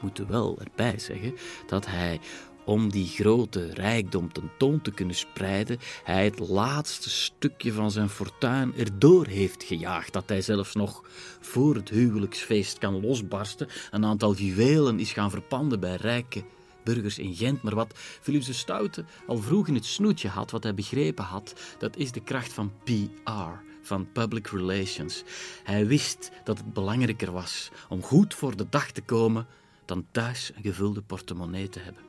Moet 0.00 0.18
wel 0.28 0.58
erbij 0.60 0.98
zeggen 0.98 1.34
dat 1.66 1.86
hij 1.86 2.20
om 2.68 2.90
die 2.90 3.06
grote 3.06 3.72
rijkdom 3.74 4.32
tentoon 4.32 4.80
te 4.80 4.90
kunnen 4.90 5.14
spreiden, 5.14 5.78
hij 6.04 6.24
het 6.24 6.38
laatste 6.38 7.10
stukje 7.10 7.72
van 7.72 7.90
zijn 7.90 8.08
fortuin 8.08 8.74
erdoor 8.76 9.26
heeft 9.26 9.62
gejaagd, 9.62 10.12
dat 10.12 10.28
hij 10.28 10.42
zelfs 10.42 10.74
nog 10.74 11.04
voor 11.40 11.74
het 11.74 11.88
huwelijksfeest 11.88 12.78
kan 12.78 13.00
losbarsten, 13.00 13.68
een 13.90 14.04
aantal 14.04 14.34
juwelen 14.34 15.00
is 15.00 15.12
gaan 15.12 15.30
verpanden 15.30 15.80
bij 15.80 15.96
rijke 15.96 16.44
burgers 16.84 17.18
in 17.18 17.34
Gent. 17.34 17.62
Maar 17.62 17.74
wat 17.74 17.92
Philips 17.96 18.46
de 18.46 18.52
Stoute 18.52 19.04
al 19.26 19.38
vroeg 19.38 19.68
in 19.68 19.74
het 19.74 19.86
snoetje 19.86 20.28
had, 20.28 20.50
wat 20.50 20.62
hij 20.62 20.74
begrepen 20.74 21.24
had, 21.24 21.54
dat 21.78 21.96
is 21.96 22.12
de 22.12 22.22
kracht 22.22 22.52
van 22.52 22.72
PR 22.84 23.66
van 23.82 24.12
public 24.12 24.46
relations. 24.46 25.22
Hij 25.64 25.86
wist 25.86 26.30
dat 26.44 26.58
het 26.58 26.72
belangrijker 26.72 27.32
was 27.32 27.70
om 27.88 28.02
goed 28.02 28.34
voor 28.34 28.56
de 28.56 28.66
dag 28.70 28.90
te 28.90 29.02
komen 29.02 29.46
dan 29.84 30.06
thuis 30.10 30.52
een 30.54 30.62
gevulde 30.62 31.02
portemonnee 31.02 31.68
te 31.68 31.78
hebben. 31.78 32.07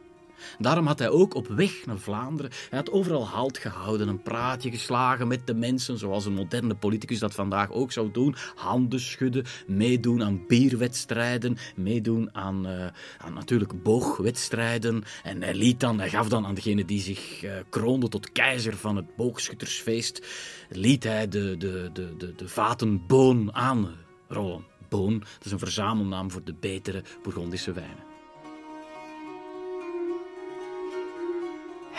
Daarom 0.60 0.88
had 0.88 1.00
hij 1.00 1.10
ook 1.10 1.34
op 1.34 1.48
weg 1.48 1.86
naar 1.86 1.98
Vlaanderen, 1.98 2.52
hij 2.70 2.80
had 2.80 2.92
overal 2.92 3.28
halt 3.28 3.58
gehouden, 3.58 4.08
een 4.08 4.22
praatje 4.22 4.70
geslagen 4.70 5.28
met 5.28 5.48
de 5.48 5.54
mensen, 5.54 5.98
zoals 5.98 6.26
een 6.26 6.34
moderne 6.34 6.76
politicus 6.76 7.20
dat 7.20 7.34
vandaag 7.34 7.72
ook 7.72 7.92
zou 7.92 8.12
doen. 8.12 8.36
Handen 8.56 9.00
schudden, 9.00 9.46
meedoen 9.68 10.24
aan 10.24 10.48
bierwedstrijden, 10.48 11.58
meedoen 11.76 12.36
aan, 12.36 12.68
uh, 12.68 12.86
aan 13.18 13.34
natuurlijk 13.34 13.84
boogwedstrijden. 13.84 15.04
En 15.24 15.44
hij 15.44 15.54
liet 15.54 15.80
dan, 15.80 16.00
hij 16.00 16.10
gaf 16.10 16.30
dan 16.30 16.46
aan 16.46 16.56
degene 16.56 16.86
die 16.86 17.02
zich 17.02 17.44
uh, 17.44 17.52
kroonde 17.70 18.08
tot 18.08 18.32
keizer 18.32 18.78
van 18.78 18.96
het 18.96 19.16
boogschuttersfeest, 19.16 20.26
liet 20.70 21.04
hij 21.04 21.28
de, 21.28 21.58
de, 21.58 21.90
de, 21.94 22.14
de, 22.18 22.36
de 22.36 22.48
vaten 22.48 23.08
boon 23.08 23.56
aanrollen. 23.56 24.68
Boon, 24.90 25.20
dat 25.20 25.46
is 25.46 25.52
een 25.52 25.60
verzamelnaam 25.60 26.32
voor 26.32 26.44
de 26.44 26.54
betere 26.54 27.04
Bourgondische 27.24 27.74
wijnen. 27.74 28.09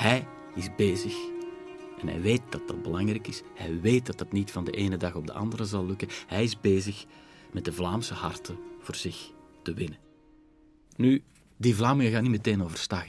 Hij 0.01 0.27
is 0.55 0.75
bezig 0.77 1.15
en 2.01 2.09
hij 2.09 2.21
weet 2.21 2.43
dat 2.51 2.69
dat 2.69 2.83
belangrijk 2.83 3.27
is. 3.27 3.43
Hij 3.55 3.81
weet 3.81 4.07
dat 4.07 4.19
dat 4.19 4.33
niet 4.33 4.51
van 4.51 4.65
de 4.65 4.71
ene 4.71 4.97
dag 4.97 5.15
op 5.15 5.27
de 5.27 5.33
andere 5.33 5.65
zal 5.65 5.87
lukken. 5.87 6.09
Hij 6.27 6.43
is 6.43 6.61
bezig 6.61 7.05
met 7.53 7.65
de 7.65 7.73
Vlaamse 7.73 8.15
harten 8.15 8.59
voor 8.81 8.95
zich 8.95 9.31
te 9.63 9.75
winnen. 9.75 9.99
Nu, 10.97 11.23
die 11.57 11.75
Vlamingen 11.75 12.13
gaan 12.13 12.23
niet 12.23 12.31
meteen 12.31 12.63
overstag. 12.63 13.05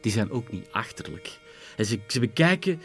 Die 0.00 0.12
zijn 0.12 0.30
ook 0.30 0.52
niet 0.52 0.68
achterlijk. 0.70 1.40
En 1.76 1.86
ze, 1.86 2.00
ze, 2.08 2.20
bekijken, 2.20 2.80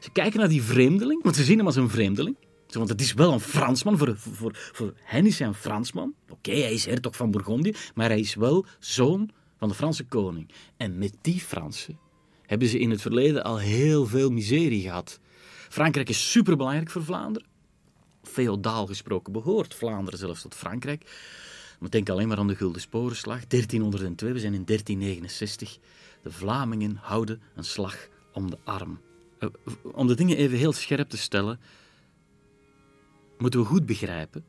ze 0.00 0.10
kijken 0.10 0.40
naar 0.40 0.48
die 0.48 0.62
vreemdeling, 0.62 1.22
want 1.22 1.36
ze 1.36 1.44
zien 1.44 1.56
hem 1.56 1.66
als 1.66 1.76
een 1.76 1.90
vreemdeling. 1.90 2.36
Want 2.70 2.88
het 2.88 3.00
is 3.00 3.12
wel 3.12 3.32
een 3.32 3.40
Fransman, 3.40 3.98
voor, 3.98 4.14
voor, 4.16 4.52
voor 4.72 4.94
hen 5.02 5.26
is 5.26 5.38
hij 5.38 5.48
een 5.48 5.54
Fransman. 5.54 6.14
Oké, 6.28 6.52
hij 6.52 6.72
is 6.72 6.86
hertog 6.86 7.16
van 7.16 7.30
Bourgondië, 7.30 7.74
maar 7.94 8.08
hij 8.08 8.20
is 8.20 8.34
wel 8.34 8.66
zoon 8.78 9.30
van 9.58 9.68
de 9.68 9.74
Franse 9.74 10.04
koning. 10.04 10.50
En 10.76 10.98
met 10.98 11.14
die 11.20 11.40
Fransen 11.40 11.98
hebben 12.50 12.68
ze 12.68 12.78
in 12.78 12.90
het 12.90 13.00
verleden 13.00 13.44
al 13.44 13.58
heel 13.58 14.06
veel 14.06 14.30
miserie 14.30 14.82
gehad. 14.82 15.20
Frankrijk 15.68 16.08
is 16.08 16.30
superbelangrijk 16.30 16.90
voor 16.90 17.04
Vlaanderen. 17.04 17.48
Feodaal 18.22 18.86
gesproken 18.86 19.32
behoort 19.32 19.74
Vlaanderen 19.74 20.18
zelfs 20.18 20.42
tot 20.42 20.54
Frankrijk. 20.54 21.10
Maar 21.78 21.90
denk 21.90 22.08
alleen 22.08 22.28
maar 22.28 22.38
aan 22.38 22.46
de 22.46 22.54
Gulden 22.54 22.80
Sporenslag, 22.80 23.46
1302, 23.46 24.32
we 24.32 24.38
zijn 24.38 24.54
in 24.54 24.64
1369. 24.64 25.78
De 26.22 26.30
Vlamingen 26.30 26.98
houden 27.00 27.40
een 27.54 27.64
slag 27.64 28.08
om 28.32 28.50
de 28.50 28.58
arm. 28.64 29.00
Eh, 29.38 29.48
om 29.82 30.06
de 30.06 30.14
dingen 30.14 30.36
even 30.36 30.58
heel 30.58 30.72
scherp 30.72 31.08
te 31.08 31.16
stellen, 31.16 31.60
moeten 33.38 33.60
we 33.60 33.66
goed 33.66 33.86
begrijpen 33.86 34.44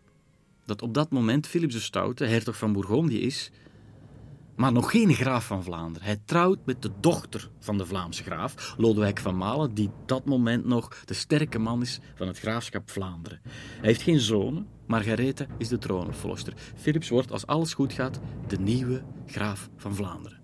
dat 0.65 0.81
op 0.81 0.93
dat 0.93 1.12
moment 1.12 1.48
Philips 1.48 1.74
de 1.74 1.79
Stoute, 1.79 2.25
hertog 2.25 2.58
van 2.58 2.74
Bourgondië, 2.74 3.22
is 3.22 3.51
maar 4.61 4.71
nog 4.71 4.91
geen 4.91 5.13
graaf 5.13 5.45
van 5.45 5.63
Vlaanderen. 5.63 6.07
Hij 6.07 6.21
trouwt 6.25 6.59
met 6.65 6.81
de 6.81 6.91
dochter 6.99 7.49
van 7.59 7.77
de 7.77 7.85
Vlaamse 7.85 8.23
graaf, 8.23 8.73
Lodewijk 8.77 9.19
van 9.19 9.37
Malen, 9.37 9.73
die 9.73 9.89
dat 10.05 10.25
moment 10.25 10.65
nog 10.65 11.03
de 11.05 11.13
sterke 11.13 11.59
man 11.59 11.81
is 11.81 11.99
van 12.15 12.27
het 12.27 12.39
graafschap 12.39 12.89
Vlaanderen. 12.89 13.39
Hij 13.43 13.87
heeft 13.87 14.01
geen 14.01 14.19
zonen, 14.19 14.67
Margarethe 14.87 15.47
is 15.57 15.67
de 15.67 15.77
troonopvolger. 15.77 16.53
Philips 16.75 17.09
wordt, 17.09 17.31
als 17.31 17.47
alles 17.47 17.73
goed 17.73 17.93
gaat, 17.93 18.19
de 18.47 18.59
nieuwe 18.59 19.03
graaf 19.25 19.69
van 19.77 19.95
Vlaanderen. 19.95 20.40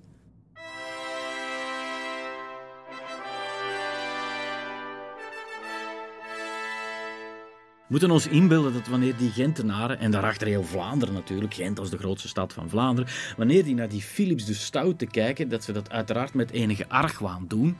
We 7.88 7.94
moeten 7.94 8.12
ons 8.12 8.28
inbeelden 8.28 8.74
dat 8.74 8.88
wanneer 8.88 9.18
die 9.18 9.32
Gentenaren, 9.32 10.00
en 10.00 10.12
daarachter 10.12 10.48
heel 10.48 10.64
Vlaanderen 10.64 11.14
natuurlijk, 11.14 11.54
Gent 11.54 11.80
als 11.80 11.90
de 11.90 11.98
grootste 11.98 12.28
stad 12.28 12.54
van 12.54 12.70
Vlaanderen, 12.70 13.12
wanneer 13.38 13.64
die 13.64 13.76
naar 13.76 13.90
die 13.90 14.02
Philips 14.02 14.46
de 14.46 14.54
Stoute 14.54 15.06
kijken, 15.06 15.50
dat 15.50 15.64
ze 15.64 15.72
dat 15.72 15.90
uiteraard 15.90 16.34
met 16.34 16.52
enige 16.52 16.90
argwaan 16.90 17.46
doen. 17.48 17.78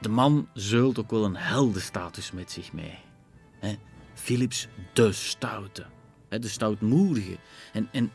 De 0.00 0.08
man 0.08 0.48
zeult 0.54 0.98
ook 0.98 1.10
wel 1.10 1.24
een 1.24 1.36
heldenstatus 1.36 2.32
met 2.32 2.50
zich 2.50 2.72
mee. 2.72 2.98
Philips 4.14 4.68
de 4.92 5.12
Stoute, 5.12 5.84
de 6.28 6.48
stoutmoedige. 6.48 7.36
En, 7.72 7.88
en 7.92 8.12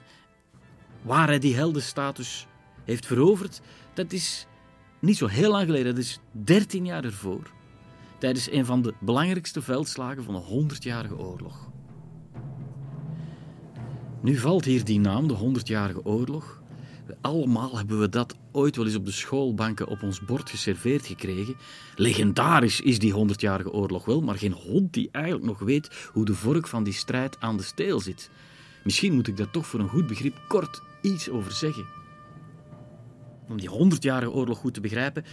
waar 1.02 1.28
hij 1.28 1.40
die 1.40 1.56
heldenstatus 1.56 2.48
heeft 2.84 3.06
veroverd, 3.06 3.62
dat 3.94 4.12
is 4.12 4.48
niet 5.00 5.18
zo 5.18 5.28
heel 5.28 5.52
lang 5.52 5.66
geleden, 5.66 5.96
dat 5.96 6.04
is 6.04 6.20
13 6.32 6.86
jaar 6.86 7.04
ervoor 7.04 7.56
tijdens 8.20 8.52
een 8.52 8.66
van 8.66 8.82
de 8.82 8.94
belangrijkste 9.00 9.62
veldslagen 9.62 10.24
van 10.24 10.34
de 10.34 10.76
100-jarige 10.76 11.18
oorlog. 11.18 11.70
Nu 14.22 14.38
valt 14.38 14.66
hier 14.66 14.84
die 14.84 15.00
naam, 15.00 15.28
de 15.28 15.60
100-jarige 15.62 16.06
oorlog. 16.06 16.62
Allemaal 17.22 17.78
hebben 17.78 18.00
we 18.00 18.10
dat 18.10 18.36
ooit 18.52 18.76
wel 18.76 18.86
eens 18.86 18.96
op 18.96 19.06
de 19.06 19.12
schoolbanken 19.12 19.88
op 19.88 20.04
ons 20.04 20.26
bord 20.26 20.50
geserveerd 20.50 21.06
gekregen. 21.06 21.56
Legendarisch 21.96 22.82
is 22.82 23.00
die 23.00 23.14
100-jarige 23.14 23.72
oorlog 23.72 24.06
wel, 24.06 24.22
maar 24.22 24.38
geen 24.38 24.52
hond 24.52 24.94
die 24.94 25.10
eigenlijk 25.12 25.46
nog 25.46 25.60
weet 25.60 26.10
hoe 26.14 26.26
de 26.26 26.34
vork 26.34 26.68
van 26.68 26.84
die 26.84 26.94
strijd 26.94 27.40
aan 27.40 27.58
de 27.58 27.64
steel 27.64 28.00
zit. 28.00 28.30
Misschien 28.84 29.14
moet 29.14 29.28
ik 29.28 29.38
daar 29.38 29.52
toch 29.52 29.68
voor 29.68 29.80
een 29.80 29.90
goed 29.90 30.08
begrip 30.08 30.36
kort 30.48 30.82
iets 31.02 31.30
over 31.30 31.52
zeggen. 31.52 31.97
Om 33.48 33.58
die 33.58 33.70
honderdjarige 33.70 34.32
oorlog 34.32 34.58
goed 34.58 34.74
te 34.74 34.82
begrijpen, 34.82 35.26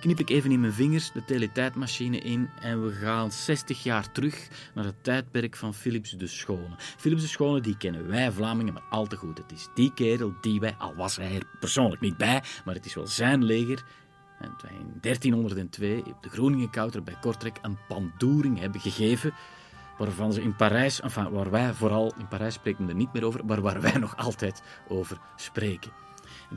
knip 0.00 0.18
ik 0.18 0.30
even 0.30 0.50
in 0.50 0.60
mijn 0.60 0.72
vingers 0.72 1.12
de 1.12 1.24
teletijdmachine 1.24 2.18
in 2.18 2.48
en 2.60 2.84
we 2.84 2.92
gaan 2.92 3.32
60 3.32 3.82
jaar 3.82 4.12
terug 4.12 4.48
naar 4.74 4.84
het 4.84 5.04
tijdperk 5.04 5.56
van 5.56 5.74
Philips 5.74 6.10
de 6.10 6.26
Schone. 6.26 6.76
Philips 6.78 7.22
de 7.22 7.28
Schone, 7.28 7.60
die 7.60 7.76
kennen 7.76 8.08
wij 8.08 8.32
Vlamingen 8.32 8.72
maar 8.72 8.86
al 8.90 9.06
te 9.06 9.16
goed. 9.16 9.38
Het 9.38 9.52
is 9.52 9.68
die 9.74 9.94
kerel 9.94 10.34
die 10.40 10.60
wij, 10.60 10.74
al 10.78 10.94
was 10.94 11.16
hij 11.16 11.34
er 11.34 11.46
persoonlijk 11.60 12.00
niet 12.00 12.16
bij, 12.16 12.42
maar 12.64 12.74
het 12.74 12.86
is 12.86 12.94
wel 12.94 13.06
zijn 13.06 13.44
leger, 13.44 13.84
en 14.40 14.56
in 14.68 14.98
1302 15.00 16.02
op 16.06 16.22
de 16.22 16.28
Groningenkouter 16.28 17.02
bij 17.02 17.16
Kortrijk 17.20 17.58
een 17.62 17.78
pandoering 17.88 18.58
hebben 18.58 18.80
gegeven 18.80 19.34
waarvan 19.98 20.32
ze 20.32 20.42
in 20.42 20.56
Parijs, 20.56 21.00
enfin, 21.00 21.30
waar 21.30 21.50
wij 21.50 21.74
vooral 21.74 22.14
in 22.18 22.28
Parijs 22.28 22.54
spreken 22.54 22.84
we 22.84 22.90
er 22.90 22.96
niet 22.96 23.12
meer 23.12 23.24
over, 23.24 23.44
maar 23.44 23.60
waar 23.60 23.80
wij 23.80 23.98
nog 23.98 24.16
altijd 24.16 24.62
over 24.88 25.18
spreken. 25.36 25.92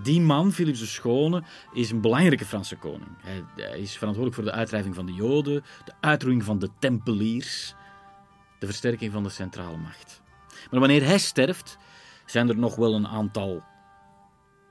Die 0.02 0.22
man, 0.22 0.52
Philips 0.52 0.80
de 0.80 0.86
Schone, 0.86 1.44
is 1.74 1.92
een 1.92 2.02
belangrijke 2.02 2.46
Franse 2.46 2.76
koning. 2.76 3.10
Hij, 3.18 3.80
is 3.80 3.98
verantwoordelijk 3.98 4.36
voor 4.36 4.52
de 4.52 4.58
uitdrijving 4.58 4.96
van 4.96 5.06
de 5.06 5.14
Joden, 5.14 5.64
de 5.86 5.94
uitroeiing 6.00 6.44
van 6.44 6.60
de 6.60 6.70
Tempeliers. 6.80 7.76
de 8.60 8.66
versterking 8.66 9.12
van 9.12 9.24
de 9.24 9.30
centrale 9.30 9.78
macht. 9.78 10.22
Maar 10.72 10.80
wanneer 10.80 11.06
hij 11.06 11.18
sterft, 11.18 11.78
zijn 12.26 12.50
er 12.50 12.58
nog 12.58 12.76
wel 12.76 12.94
een 12.94 13.08
aantal 13.08 13.64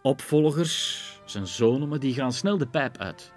opvolgers, 0.02 1.20
zijn 1.24 1.46
zonen, 1.46 1.88
maar 1.88 1.98
die 1.98 2.14
gaan 2.14 2.32
snel 2.32 2.58
de 2.58 2.66
pijp 2.66 2.98
uit. 2.98 3.31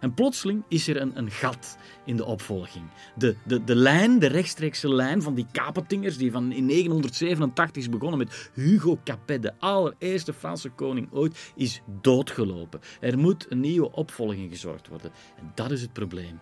En 0.00 0.14
plotseling 0.14 0.62
is 0.68 0.88
er 0.88 1.00
een, 1.00 1.18
een 1.18 1.30
gat 1.30 1.76
in 2.04 2.16
de 2.16 2.24
opvolging. 2.24 2.84
De, 3.16 3.36
de, 3.44 3.64
de 3.64 3.74
lijn, 3.74 4.18
de 4.18 4.26
rechtstreekse 4.26 4.94
lijn 4.94 5.22
van 5.22 5.34
die 5.34 5.46
Capetingers, 5.52 6.16
die 6.16 6.32
van 6.32 6.52
in 6.52 6.66
987 6.66 7.82
is 7.82 7.88
begonnen 7.88 8.18
met 8.18 8.50
Hugo 8.54 8.98
Capet, 9.04 9.42
de 9.42 9.52
allereerste 9.58 10.32
Franse 10.32 10.70
koning 10.70 11.12
ooit, 11.12 11.52
is 11.54 11.80
doodgelopen. 12.00 12.80
Er 13.00 13.18
moet 13.18 13.46
een 13.48 13.60
nieuwe 13.60 13.92
opvolging 13.92 14.50
gezorgd 14.50 14.88
worden. 14.88 15.10
En 15.36 15.52
dat 15.54 15.70
is 15.70 15.80
het 15.80 15.92
probleem. 15.92 16.40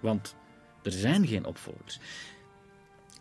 Want 0.00 0.36
er 0.82 0.92
zijn 0.92 1.26
geen 1.26 1.44
opvolgers. 1.44 1.98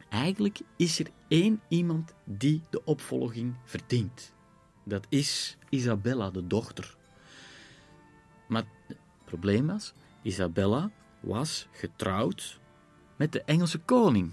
Eigenlijk 0.10 0.60
is 0.75 1.00
er 1.00 1.08
één 1.28 1.62
iemand 1.68 2.13
die 2.24 2.62
de 2.70 2.84
opvolging 2.84 3.56
verdient. 3.63 4.34
Dat 4.84 5.06
is 5.10 5.58
Isabella, 5.70 6.30
de 6.30 6.48
dochter. 6.48 6.98
Maar 8.48 8.63
probleem 9.29 9.67
was, 9.67 9.93
Isabella 10.21 10.91
was 11.19 11.67
getrouwd 11.71 12.59
met 13.15 13.31
de 13.31 13.41
Engelse 13.41 13.77
koning. 13.77 14.31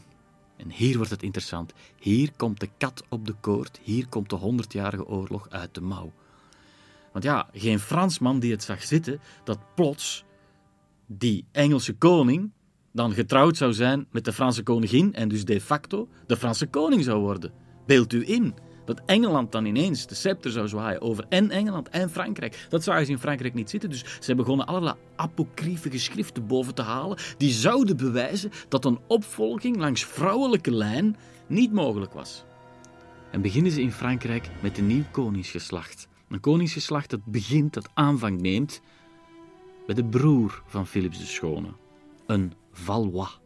En 0.56 0.70
hier 0.70 0.96
wordt 0.96 1.10
het 1.10 1.22
interessant. 1.22 1.72
Hier 1.98 2.30
komt 2.36 2.60
de 2.60 2.68
kat 2.78 3.04
op 3.08 3.26
de 3.26 3.34
koord. 3.40 3.80
Hier 3.82 4.08
komt 4.08 4.30
de 4.30 4.36
honderdjarige 4.36 5.06
oorlog 5.06 5.50
uit 5.50 5.74
de 5.74 5.80
mouw. 5.80 6.12
Want 7.12 7.24
ja, 7.24 7.48
geen 7.52 7.78
Fransman 7.78 8.38
die 8.38 8.50
het 8.50 8.62
zag 8.62 8.82
zitten 8.82 9.20
dat 9.44 9.74
plots 9.74 10.24
die 11.06 11.44
Engelse 11.52 11.94
koning 11.94 12.50
dan 12.92 13.12
getrouwd 13.12 13.56
zou 13.56 13.72
zijn 13.72 14.06
met 14.10 14.24
de 14.24 14.32
Franse 14.32 14.62
koningin 14.62 15.14
en 15.14 15.28
dus 15.28 15.44
de 15.44 15.60
facto 15.60 16.08
de 16.26 16.36
Franse 16.36 16.66
koning 16.66 17.04
zou 17.04 17.20
worden. 17.20 17.52
Beeld 17.86 18.12
u 18.12 18.28
in 18.28 18.54
dat 18.86 19.00
Engeland 19.06 19.52
dan 19.52 19.64
ineens 19.64 20.06
de 20.06 20.14
scepter 20.14 20.50
zou 20.50 20.68
zwaaien 20.68 21.00
over 21.00 21.24
en 21.28 21.50
Engeland 21.50 21.88
en 21.88 22.10
Frankrijk. 22.10 22.66
Dat 22.68 22.84
zou 22.84 22.98
eens 22.98 23.08
in 23.08 23.18
Frankrijk 23.18 23.54
niet 23.54 23.70
zitten. 23.70 23.90
Dus 23.90 24.04
ze 24.20 24.34
begonnen 24.34 24.66
allerlei 24.66 24.96
apocryfe 25.16 25.90
geschriften 25.90 26.46
boven 26.46 26.74
te 26.74 26.82
halen 26.82 27.18
die 27.38 27.52
zouden 27.52 27.96
bewijzen 27.96 28.50
dat 28.68 28.84
een 28.84 28.98
opvolging 29.06 29.76
langs 29.76 30.04
vrouwelijke 30.04 30.70
lijn 30.70 31.16
niet 31.46 31.72
mogelijk 31.72 32.12
was. 32.12 32.44
En 33.30 33.40
beginnen 33.40 33.72
ze 33.72 33.80
in 33.80 33.92
Frankrijk 33.92 34.48
met 34.60 34.78
een 34.78 34.86
nieuw 34.86 35.04
koningsgeslacht. 35.10 36.08
Een 36.28 36.40
koningsgeslacht 36.40 37.10
dat 37.10 37.24
begint, 37.24 37.74
dat 37.74 37.90
aanvang 37.94 38.40
neemt 38.40 38.80
bij 39.86 39.94
de 39.94 40.04
broer 40.04 40.62
van 40.66 40.86
Philips 40.86 41.18
de 41.18 41.26
Schone, 41.26 41.68
een 42.26 42.52
Valois. 42.72 43.38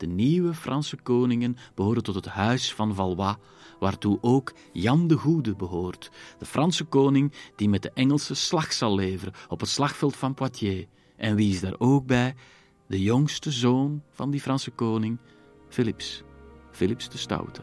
De 0.00 0.06
nieuwe 0.06 0.54
Franse 0.54 0.96
koningen 0.96 1.56
behoren 1.74 2.02
tot 2.02 2.14
het 2.14 2.26
huis 2.26 2.74
van 2.74 2.94
Valois, 2.94 3.36
waartoe 3.78 4.18
ook 4.20 4.52
Jan 4.72 5.06
de 5.06 5.16
Goede 5.16 5.56
behoort, 5.56 6.10
de 6.38 6.46
Franse 6.46 6.84
koning 6.84 7.32
die 7.56 7.68
met 7.68 7.82
de 7.82 7.90
Engelsen 7.94 8.36
slag 8.36 8.72
zal 8.72 8.94
leveren 8.94 9.34
op 9.48 9.60
het 9.60 9.68
slagveld 9.68 10.16
van 10.16 10.34
Poitiers. 10.34 10.86
En 11.16 11.34
wie 11.34 11.52
is 11.52 11.60
daar 11.60 11.74
ook 11.78 12.06
bij? 12.06 12.34
De 12.86 13.02
jongste 13.02 13.50
zoon 13.50 14.02
van 14.10 14.30
die 14.30 14.40
Franse 14.40 14.70
koning, 14.70 15.18
Philips, 15.68 16.22
Philips 16.70 17.08
de 17.08 17.18
Stoute. 17.18 17.60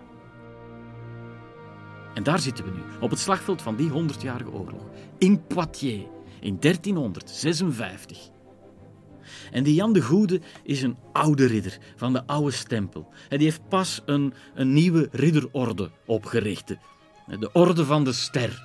En 2.14 2.24
daar 2.24 2.40
zitten 2.40 2.66
we 2.66 2.72
nu, 2.72 2.82
op 3.00 3.10
het 3.10 3.20
slagveld 3.20 3.62
van 3.62 3.76
die 3.76 3.90
honderdjarige 3.90 4.52
oorlog, 4.52 4.84
in 5.18 5.48
Poitiers, 5.48 6.06
in 6.40 6.58
1356. 6.60 8.30
En 9.52 9.64
die 9.64 9.74
Jan 9.74 9.94
de 9.94 10.02
Goede 10.02 10.42
is 10.64 10.82
een 10.82 10.98
oude 11.12 11.46
ridder 11.46 11.78
van 11.96 12.14
de 12.14 12.26
oude 12.26 12.52
stempel. 12.52 13.10
En 13.30 13.38
die 13.38 13.48
heeft 13.48 13.68
pas 13.70 14.02
een, 14.06 14.34
een 14.56 14.74
nieuwe 14.74 15.10
ridderorde 15.12 15.92
opgericht. 16.06 16.76
De 17.40 17.52
Orde 17.52 17.86
van 17.86 18.04
de 18.04 18.14
Ster. 18.14 18.64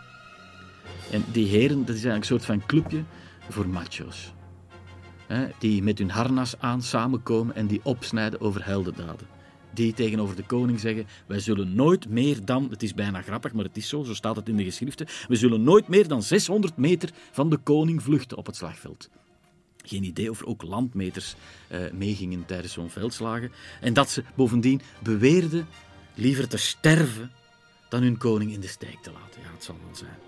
En 1.10 1.24
die 1.32 1.46
heren, 1.46 1.78
dat 1.78 1.96
is 1.96 2.04
eigenlijk 2.04 2.16
een 2.16 2.24
soort 2.24 2.44
van 2.44 2.66
clubje 2.66 3.04
voor 3.48 3.68
macho's. 3.68 4.32
Die 5.58 5.82
met 5.82 5.98
hun 5.98 6.10
harnas 6.10 6.54
aan 6.58 6.82
samenkomen 6.82 7.54
en 7.54 7.66
die 7.66 7.80
opsnijden 7.82 8.40
over 8.40 8.64
heldendaden. 8.64 9.26
Die 9.74 9.92
tegenover 9.92 10.36
de 10.36 10.42
koning 10.42 10.80
zeggen: 10.80 11.06
Wij 11.26 11.40
zullen 11.40 11.74
nooit 11.74 12.08
meer 12.08 12.44
dan, 12.44 12.70
het 12.70 12.82
is 12.82 12.94
bijna 12.94 13.22
grappig, 13.22 13.52
maar 13.52 13.64
het 13.64 13.76
is 13.76 13.88
zo, 13.88 14.02
zo 14.02 14.14
staat 14.14 14.36
het 14.36 14.48
in 14.48 14.56
de 14.56 14.64
geschriften, 14.64 15.06
we 15.28 15.36
zullen 15.36 15.62
nooit 15.62 15.88
meer 15.88 16.08
dan 16.08 16.22
600 16.22 16.76
meter 16.76 17.10
van 17.30 17.50
de 17.50 17.56
koning 17.56 18.02
vluchten 18.02 18.36
op 18.36 18.46
het 18.46 18.56
slagveld. 18.56 19.10
Geen 19.82 20.04
idee 20.04 20.30
of 20.30 20.40
er 20.40 20.46
ook 20.46 20.62
landmeters 20.62 21.34
uh, 21.72 21.90
meegingen 21.92 22.44
tijdens 22.44 22.72
zo'n 22.72 22.90
veldslagen. 22.90 23.52
En 23.80 23.92
dat 23.92 24.10
ze 24.10 24.24
bovendien 24.34 24.80
beweerden 25.02 25.66
liever 26.14 26.48
te 26.48 26.56
sterven 26.56 27.30
dan 27.88 28.02
hun 28.02 28.18
koning 28.18 28.52
in 28.52 28.60
de 28.60 28.66
steek 28.66 29.02
te 29.02 29.12
laten. 29.12 29.40
Ja, 29.42 29.52
het 29.52 29.64
zal 29.64 29.76
wel 29.84 29.96
zijn. 29.96 30.18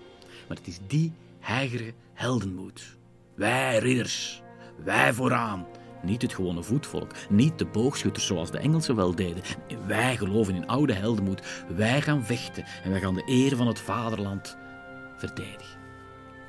Maar 0.47 0.57
het 0.57 0.67
is 0.67 0.79
die 0.87 1.13
heigerige 1.39 1.93
heldenmoed. 2.13 2.97
Wij 3.35 3.79
ridders, 3.79 4.41
wij 4.83 5.13
vooraan. 5.13 5.67
Niet 6.03 6.21
het 6.21 6.33
gewone 6.33 6.63
voetvolk, 6.63 7.11
niet 7.29 7.59
de 7.59 7.65
boogschutters 7.65 8.25
zoals 8.25 8.51
de 8.51 8.57
Engelsen 8.57 8.95
wel 8.95 9.15
deden. 9.15 9.43
Wij 9.87 10.17
geloven 10.17 10.55
in 10.55 10.67
oude 10.67 10.93
heldenmoed. 10.93 11.65
Wij 11.75 12.01
gaan 12.01 12.25
vechten 12.25 12.65
en 12.83 12.91
wij 12.91 12.99
gaan 12.99 13.13
de 13.13 13.23
eer 13.25 13.55
van 13.55 13.67
het 13.67 13.79
vaderland 13.79 14.57
verdedigen. 15.17 15.74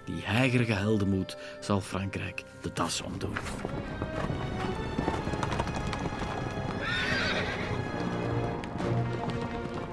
Die 0.07 0.23
heigerige 0.25 0.75
heldenmoed 0.75 1.37
zal 1.61 1.81
Frankrijk 1.81 2.42
de 2.61 2.71
das 2.73 3.01
omdoen. 3.01 3.37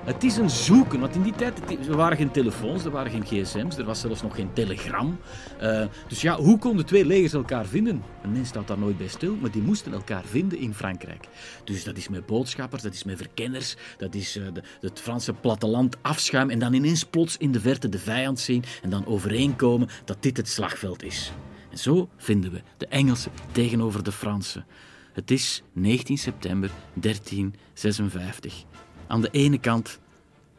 Het 0.04 0.24
is 0.24 0.38
een 0.38 0.50
zoeken, 0.50 1.00
want 1.00 1.16
in 1.16 1.22
die 1.22 1.34
tijd 1.34 1.88
er 1.88 1.96
waren 1.96 2.18
geen 2.18 2.32
telefoons, 2.32 2.86
er 2.86 2.92
waren 2.92 3.12
geen 3.12 3.26
gsm's, 3.26 3.78
er 3.78 3.84
was 3.84 4.00
zelfs 4.00 4.22
nog 4.22 4.36
geen 4.36 4.54
telegram. 4.54 5.20
Uh, 5.62 5.86
dus 6.08 6.22
ja, 6.22 6.36
hoe 6.36 6.58
konden 6.58 6.86
twee 6.86 7.06
legers 7.06 7.34
elkaar 7.34 7.66
vinden? 7.66 8.04
Een 8.24 8.32
mens 8.32 8.48
staat 8.48 8.68
daar 8.68 8.80
nooit 8.80 8.98
bij 8.98 9.08
stil, 9.08 9.36
maar 9.36 9.52
die 9.52 9.62
moesten 9.62 9.94
elkaar 9.94 10.24
vinden 10.24 10.60
in 10.60 10.74
Frankrijk. 10.74 11.28
Dus 11.64 11.84
dat 11.84 11.98
is 11.98 12.10
met 12.10 12.26
boodschappers, 12.26 12.82
dat 12.82 12.94
is 12.94 13.04
met 13.04 13.18
verkenners, 13.18 13.76
dat 13.98 14.16
is 14.16 14.38
uh, 14.38 14.48
de, 14.54 14.64
het 14.82 15.00
Franse 15.00 15.34
platteland 15.34 15.98
afschuim 16.02 16.50
en 16.50 16.60
dan 16.60 16.74
ineens 16.74 17.04
plots 17.04 17.38
in 17.38 17.52
de 17.52 17.60
verte 17.60 17.90
de 17.90 18.00
vijand 18.00 18.40
zien 18.40 18.64
en 18.82 18.90
dan 18.90 19.06
overeenkomen 19.06 19.88
dat 20.06 20.18
dit 20.20 20.38
het 20.38 20.50
slagveld 20.50 21.04
is. 21.04 21.32
En 21.72 21.78
zo 21.78 22.10
vinden 22.18 22.52
we 22.52 22.62
de 22.78 22.88
Engelsen 22.88 23.32
tegenover 23.52 24.04
de 24.04 24.12
Fransen. 24.12 24.66
Het 25.14 25.32
is 25.32 25.64
19 25.74 26.18
september 26.18 26.72
1356. 26.94 28.66
Aan 29.14 29.22
de 29.22 29.30
ene 29.32 29.58
kant 29.58 30.00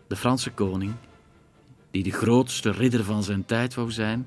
de 0.06 0.16
Franse 0.16 0.50
koning, 0.50 0.92
die 1.90 2.02
de 2.02 2.10
grootste 2.10 2.70
ridder 2.70 3.04
van 3.04 3.22
zijn 3.22 3.44
tijd 3.44 3.74
wou 3.74 3.90
zijn, 3.90 4.26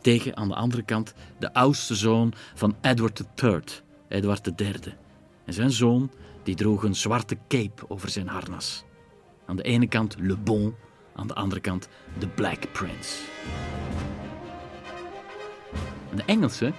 tegen 0.00 0.36
aan 0.36 0.48
de 0.48 0.54
andere 0.54 0.82
kant 0.82 1.14
de 1.38 1.54
oudste 1.54 1.94
zoon 1.94 2.32
van 2.54 2.76
Edward 2.80 3.22
III, 3.42 3.60
Edward 4.08 4.60
III. 4.60 4.74
En 5.44 5.52
zijn 5.52 5.70
zoon 5.70 6.10
die 6.42 6.54
droeg 6.54 6.82
een 6.82 6.94
zwarte 6.94 7.38
cape 7.48 7.88
over 7.88 8.08
zijn 8.08 8.28
harnas. 8.28 8.84
Aan 9.46 9.56
de 9.56 9.62
ene 9.62 9.88
kant 9.88 10.16
Le 10.18 10.36
Bon, 10.36 10.74
aan 11.14 11.26
de 11.26 11.34
andere 11.34 11.60
kant 11.60 11.88
de 12.18 12.28
Black 12.28 12.72
Prince. 12.72 13.22
De 16.14 16.22
Engelsen 16.26 16.74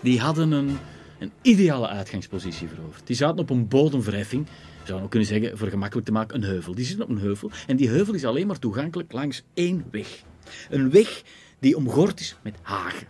die 0.00 0.20
hadden 0.20 0.52
een, 0.52 0.78
een 1.18 1.32
ideale 1.42 1.88
uitgangspositie 1.88 2.68
veroverd. 2.68 3.06
Die 3.06 3.16
zaten 3.16 3.38
op 3.38 3.50
een 3.50 3.68
bodemverheffing 3.68 4.46
zou 4.84 5.02
ook 5.02 5.10
kunnen 5.10 5.28
zeggen, 5.28 5.58
voor 5.58 5.68
gemakkelijk 5.68 6.06
te 6.06 6.12
maken, 6.12 6.36
een 6.36 6.48
heuvel. 6.48 6.74
Die 6.74 6.84
zit 6.84 7.00
op 7.00 7.08
een 7.08 7.18
heuvel 7.18 7.50
en 7.66 7.76
die 7.76 7.88
heuvel 7.88 8.14
is 8.14 8.24
alleen 8.24 8.46
maar 8.46 8.58
toegankelijk 8.58 9.12
langs 9.12 9.42
één 9.54 9.84
weg. 9.90 10.22
Een 10.70 10.90
weg 10.90 11.22
die 11.58 11.76
omgord 11.76 12.20
is 12.20 12.36
met 12.42 12.54
hagen. 12.62 13.06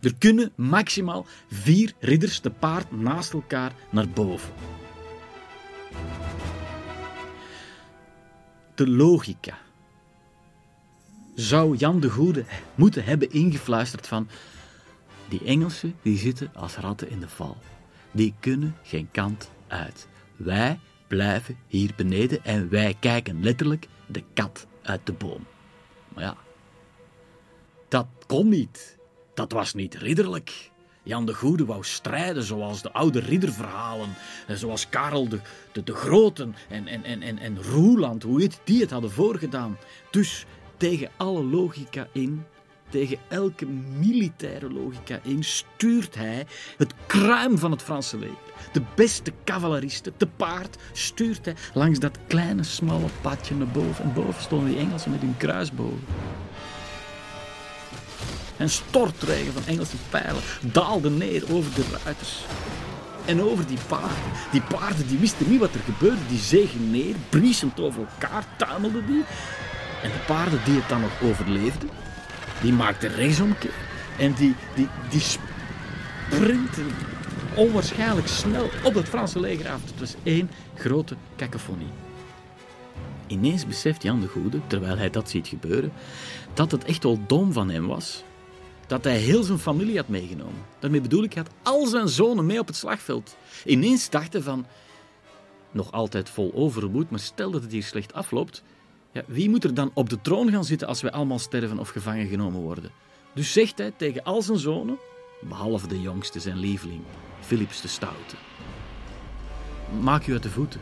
Er 0.00 0.14
kunnen 0.18 0.52
maximaal 0.54 1.26
vier 1.50 1.92
ridders 1.98 2.38
te 2.38 2.50
paard 2.50 2.90
naast 2.90 3.32
elkaar 3.32 3.72
naar 3.90 4.08
boven. 4.08 4.52
De 8.74 8.88
logica 8.88 9.58
zou 11.34 11.76
Jan 11.76 12.00
de 12.00 12.10
Goede 12.10 12.44
moeten 12.74 13.04
hebben 13.04 13.30
ingefluisterd 13.30 14.06
van 14.06 14.28
die 15.28 15.44
Engelsen 15.44 15.94
die 16.02 16.18
zitten 16.18 16.50
als 16.54 16.76
ratten 16.76 17.10
in 17.10 17.20
de 17.20 17.28
val. 17.28 17.56
Die 18.10 18.34
kunnen 18.40 18.76
geen 18.82 19.08
kant 19.10 19.50
uit. 19.68 20.08
Wij 20.44 20.78
blijven 21.06 21.58
hier 21.66 21.90
beneden 21.96 22.44
en 22.44 22.68
wij 22.68 22.96
kijken 23.00 23.42
letterlijk 23.42 23.86
de 24.06 24.22
kat 24.34 24.66
uit 24.82 25.00
de 25.06 25.12
boom. 25.12 25.46
Maar 26.08 26.24
ja, 26.24 26.36
dat 27.88 28.06
kon 28.26 28.48
niet. 28.48 28.98
Dat 29.34 29.52
was 29.52 29.74
niet 29.74 29.94
ridderlijk. 29.94 30.70
Jan 31.02 31.26
de 31.26 31.34
Goede 31.34 31.64
wou 31.64 31.84
strijden 31.84 32.42
zoals 32.42 32.82
de 32.82 32.92
oude 32.92 33.20
ridderverhalen, 33.20 34.08
zoals 34.48 34.88
Karel 34.88 35.28
de, 35.28 35.40
de, 35.72 35.82
de 35.82 35.94
Grote 35.94 36.48
en, 36.68 36.86
en, 36.86 37.04
en, 37.04 37.22
en, 37.22 37.38
en 37.38 37.62
Roeland, 37.62 38.22
hoe 38.22 38.42
het, 38.42 38.60
die 38.64 38.80
het 38.80 38.90
hadden 38.90 39.10
voorgedaan. 39.10 39.78
Dus 40.10 40.46
tegen 40.76 41.10
alle 41.16 41.44
logica 41.44 42.08
in 42.12 42.44
tegen 42.90 43.18
elke 43.28 43.66
militaire 43.98 44.72
logica 44.72 45.18
in, 45.22 45.44
stuurt 45.44 46.14
hij 46.14 46.46
het 46.76 46.94
kruim 47.06 47.58
van 47.58 47.70
het 47.70 47.82
Franse 47.82 48.18
leger. 48.18 48.36
De 48.72 48.82
beste 48.94 49.32
cavaleristen, 49.44 50.12
te 50.16 50.26
paard, 50.26 50.76
stuurt 50.92 51.44
hij 51.44 51.54
langs 51.74 51.98
dat 51.98 52.18
kleine, 52.26 52.62
smalle 52.62 53.08
padje 53.20 53.54
naar 53.54 53.66
boven. 53.66 54.04
En 54.04 54.12
boven 54.12 54.42
stonden 54.42 54.68
die 54.68 54.78
Engelsen 54.78 55.10
met 55.10 55.20
hun 55.20 55.36
kruisbogen. 55.36 56.04
En 58.56 58.70
stortregen 58.70 59.52
van 59.52 59.66
Engelse 59.66 59.96
pijlen 60.10 60.42
daalde 60.72 61.10
neer 61.10 61.42
over 61.52 61.74
de 61.74 61.84
ruiters. 62.04 62.44
En 63.24 63.42
over 63.42 63.66
die 63.66 63.78
paarden. 63.88 64.32
Die 64.52 64.62
paarden 64.62 65.06
die 65.06 65.18
wisten 65.18 65.50
niet 65.50 65.60
wat 65.60 65.74
er 65.74 65.80
gebeurde. 65.80 66.26
Die 66.28 66.38
zegen 66.38 66.90
neer, 66.90 67.14
briesend 67.28 67.80
over 67.80 68.00
elkaar, 68.00 68.44
tuimelden 68.56 69.06
die. 69.06 69.24
En 70.02 70.10
de 70.10 70.18
paarden 70.26 70.60
die 70.64 70.74
het 70.74 70.88
dan 70.88 71.00
nog 71.00 71.22
overleefden, 71.22 71.90
die 72.62 72.72
maakten 72.72 73.14
rechtsomkeer. 73.14 73.74
En 74.18 74.32
die, 74.32 74.54
die, 74.74 74.88
die 75.10 75.20
sprinten 75.20 76.86
onwaarschijnlijk 77.54 78.26
snel 78.26 78.70
op 78.84 78.94
het 78.94 79.08
Franse 79.08 79.40
leger 79.40 79.68
af. 79.68 79.82
Het 79.84 80.00
was 80.00 80.14
één 80.22 80.50
grote 80.74 81.16
cacophonie. 81.36 81.90
Ineens 83.26 83.66
beseft 83.66 84.02
Jan 84.02 84.20
de 84.20 84.26
Goede, 84.26 84.60
terwijl 84.66 84.96
hij 84.96 85.10
dat 85.10 85.30
ziet 85.30 85.48
gebeuren, 85.48 85.92
dat 86.54 86.70
het 86.70 86.84
echt 86.84 87.02
wel 87.02 87.18
dom 87.26 87.52
van 87.52 87.70
hem 87.70 87.86
was 87.86 88.24
dat 88.90 89.04
hij 89.04 89.16
heel 89.16 89.42
zijn 89.42 89.58
familie 89.58 89.96
had 89.96 90.08
meegenomen. 90.08 90.64
Daarmee 90.78 91.00
bedoel 91.00 91.22
ik, 91.22 91.32
hij 91.32 91.42
had 91.42 91.74
al 91.74 91.86
zijn 91.86 92.08
zonen 92.08 92.46
mee 92.46 92.58
op 92.58 92.66
het 92.66 92.76
slagveld. 92.76 93.36
Ineens 93.64 94.10
dachten 94.10 94.42
van, 94.42 94.66
nog 95.70 95.92
altijd 95.92 96.30
vol 96.30 96.52
overmoed, 96.54 97.10
maar 97.10 97.20
stel 97.20 97.50
dat 97.50 97.62
het 97.62 97.72
hier 97.72 97.82
slecht 97.82 98.12
afloopt, 98.12 98.62
ja, 99.12 99.22
wie 99.26 99.50
moet 99.50 99.64
er 99.64 99.74
dan 99.74 99.90
op 99.94 100.08
de 100.08 100.20
troon 100.20 100.50
gaan 100.50 100.64
zitten 100.64 100.88
als 100.88 101.02
wij 101.02 101.10
allemaal 101.10 101.38
sterven 101.38 101.78
of 101.78 101.88
gevangen 101.88 102.26
genomen 102.26 102.60
worden? 102.60 102.90
Dus 103.34 103.52
zegt 103.52 103.78
hij 103.78 103.92
tegen 103.96 104.22
al 104.22 104.42
zijn 104.42 104.58
zonen, 104.58 104.98
behalve 105.40 105.86
de 105.86 106.00
jongste, 106.00 106.40
zijn 106.40 106.58
lieveling, 106.58 107.00
Philips 107.40 107.80
de 107.80 107.88
Stoute. 107.88 108.34
Maak 110.00 110.26
u 110.26 110.32
uit 110.32 110.42
de 110.42 110.50
voeten. 110.50 110.80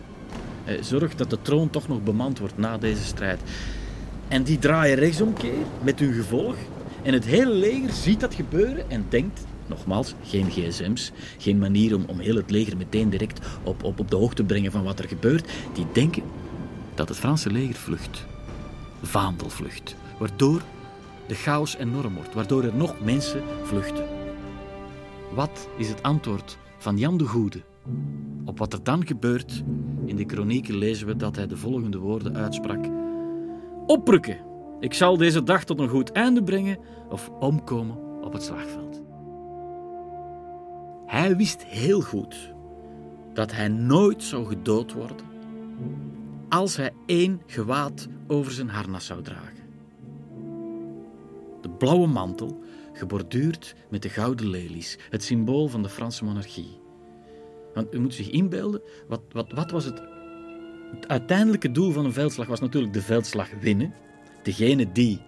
Eh, 0.64 0.82
zorg 0.82 1.14
dat 1.14 1.30
de 1.30 1.42
troon 1.42 1.70
toch 1.70 1.88
nog 1.88 2.02
bemand 2.02 2.38
wordt 2.38 2.58
na 2.58 2.78
deze 2.78 3.04
strijd. 3.04 3.40
En 4.28 4.42
die 4.42 4.58
draaien 4.58 4.96
rechtsomkeer 4.96 5.66
met 5.82 5.98
hun 5.98 6.12
gevolg 6.12 6.56
en 7.02 7.12
het 7.12 7.24
hele 7.24 7.52
leger 7.52 7.92
ziet 7.92 8.20
dat 8.20 8.34
gebeuren 8.34 8.90
en 8.90 9.06
denkt, 9.08 9.46
nogmaals, 9.66 10.14
geen 10.24 10.50
gsm's, 10.50 11.12
geen 11.38 11.58
manier 11.58 11.94
om, 11.94 12.04
om 12.06 12.18
heel 12.18 12.36
het 12.36 12.50
leger 12.50 12.76
meteen 12.76 13.10
direct 13.10 13.46
op, 13.62 13.84
op, 13.84 13.98
op 13.98 14.10
de 14.10 14.16
hoogte 14.16 14.34
te 14.34 14.44
brengen 14.44 14.72
van 14.72 14.84
wat 14.84 14.98
er 14.98 15.08
gebeurt. 15.08 15.50
Die 15.72 15.86
denken 15.92 16.22
dat 16.98 17.08
het 17.08 17.18
Franse 17.18 17.50
leger 17.50 17.74
vlucht. 17.74 18.26
Vaandelvlucht. 19.02 19.96
Waardoor 20.18 20.62
de 21.26 21.34
chaos 21.34 21.76
enorm 21.76 22.14
wordt, 22.14 22.34
waardoor 22.34 22.62
er 22.62 22.74
nog 22.74 23.00
mensen 23.00 23.42
vluchten. 23.62 24.04
Wat 25.34 25.68
is 25.76 25.88
het 25.88 26.02
antwoord 26.02 26.58
van 26.78 26.96
Jan 26.96 27.16
de 27.16 27.24
Goede 27.24 27.62
op 28.44 28.58
wat 28.58 28.72
er 28.72 28.82
dan 28.82 29.06
gebeurt? 29.06 29.62
In 30.04 30.16
de 30.16 30.24
kronieken 30.24 30.74
lezen 30.74 31.06
we 31.06 31.16
dat 31.16 31.36
hij 31.36 31.46
de 31.46 31.56
volgende 31.56 31.98
woorden 31.98 32.36
uitsprak: 32.36 32.86
Oprukken! 33.86 34.38
Ik 34.80 34.94
zal 34.94 35.16
deze 35.16 35.42
dag 35.42 35.64
tot 35.64 35.80
een 35.80 35.88
goed 35.88 36.12
einde 36.12 36.42
brengen 36.42 36.78
of 37.08 37.30
omkomen 37.40 38.22
op 38.22 38.32
het 38.32 38.42
slagveld. 38.42 39.02
Hij 41.06 41.36
wist 41.36 41.64
heel 41.64 42.00
goed 42.00 42.54
dat 43.32 43.52
hij 43.52 43.68
nooit 43.68 44.22
zou 44.22 44.46
gedood 44.46 44.92
worden 44.92 45.28
als 46.48 46.76
hij 46.76 46.92
één 47.06 47.42
gewaad 47.46 48.08
over 48.26 48.52
zijn 48.52 48.68
harnas 48.68 49.06
zou 49.06 49.22
dragen. 49.22 49.66
De 51.60 51.70
blauwe 51.70 52.06
mantel, 52.06 52.62
geborduurd 52.92 53.74
met 53.90 54.02
de 54.02 54.08
gouden 54.08 54.48
lelies, 54.48 54.98
het 55.10 55.24
symbool 55.24 55.68
van 55.68 55.82
de 55.82 55.88
Franse 55.88 56.24
monarchie. 56.24 56.80
Want 57.74 57.94
u 57.94 58.00
moet 58.00 58.14
zich 58.14 58.28
inbeelden, 58.28 58.80
wat, 59.08 59.20
wat, 59.32 59.52
wat 59.52 59.70
was 59.70 59.84
het, 59.84 60.02
het 60.94 61.08
uiteindelijke 61.08 61.70
doel 61.70 61.92
van 61.92 62.04
een 62.04 62.12
veldslag? 62.12 62.46
Was 62.46 62.60
natuurlijk 62.60 62.92
de 62.92 63.02
veldslag 63.02 63.48
winnen. 63.60 63.94
Degene 64.42 64.92
die 64.92 65.20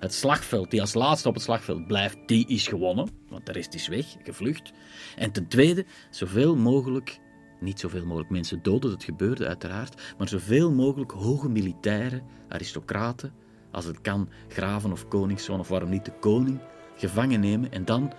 het 0.00 0.14
slagveld, 0.14 0.70
die 0.70 0.80
als 0.80 0.94
laatste 0.94 1.28
op 1.28 1.34
het 1.34 1.42
slagveld 1.42 1.86
blijft, 1.86 2.16
die 2.26 2.46
is 2.48 2.66
gewonnen. 2.66 3.08
Want 3.28 3.46
de 3.46 3.52
rest 3.52 3.74
is 3.74 3.88
weg, 3.88 4.06
gevlucht. 4.22 4.72
En 5.16 5.32
ten 5.32 5.48
tweede, 5.48 5.84
zoveel 6.10 6.56
mogelijk, 6.56 7.18
niet 7.64 7.80
zoveel 7.80 8.04
mogelijk 8.04 8.30
mensen 8.30 8.62
doden, 8.62 8.90
dat 8.90 9.04
gebeurde 9.04 9.46
uiteraard, 9.46 10.14
maar 10.18 10.28
zoveel 10.28 10.72
mogelijk 10.72 11.10
hoge 11.10 11.48
militairen, 11.48 12.22
aristocraten, 12.48 13.32
als 13.70 13.84
het 13.84 14.00
kan, 14.00 14.28
graven 14.48 14.92
of 14.92 15.08
koningszoon 15.08 15.60
of 15.60 15.68
waarom 15.68 15.90
niet 15.90 16.04
de 16.04 16.18
koning, 16.20 16.60
gevangen 16.96 17.40
nemen 17.40 17.72
en 17.72 17.84
dan 17.84 18.12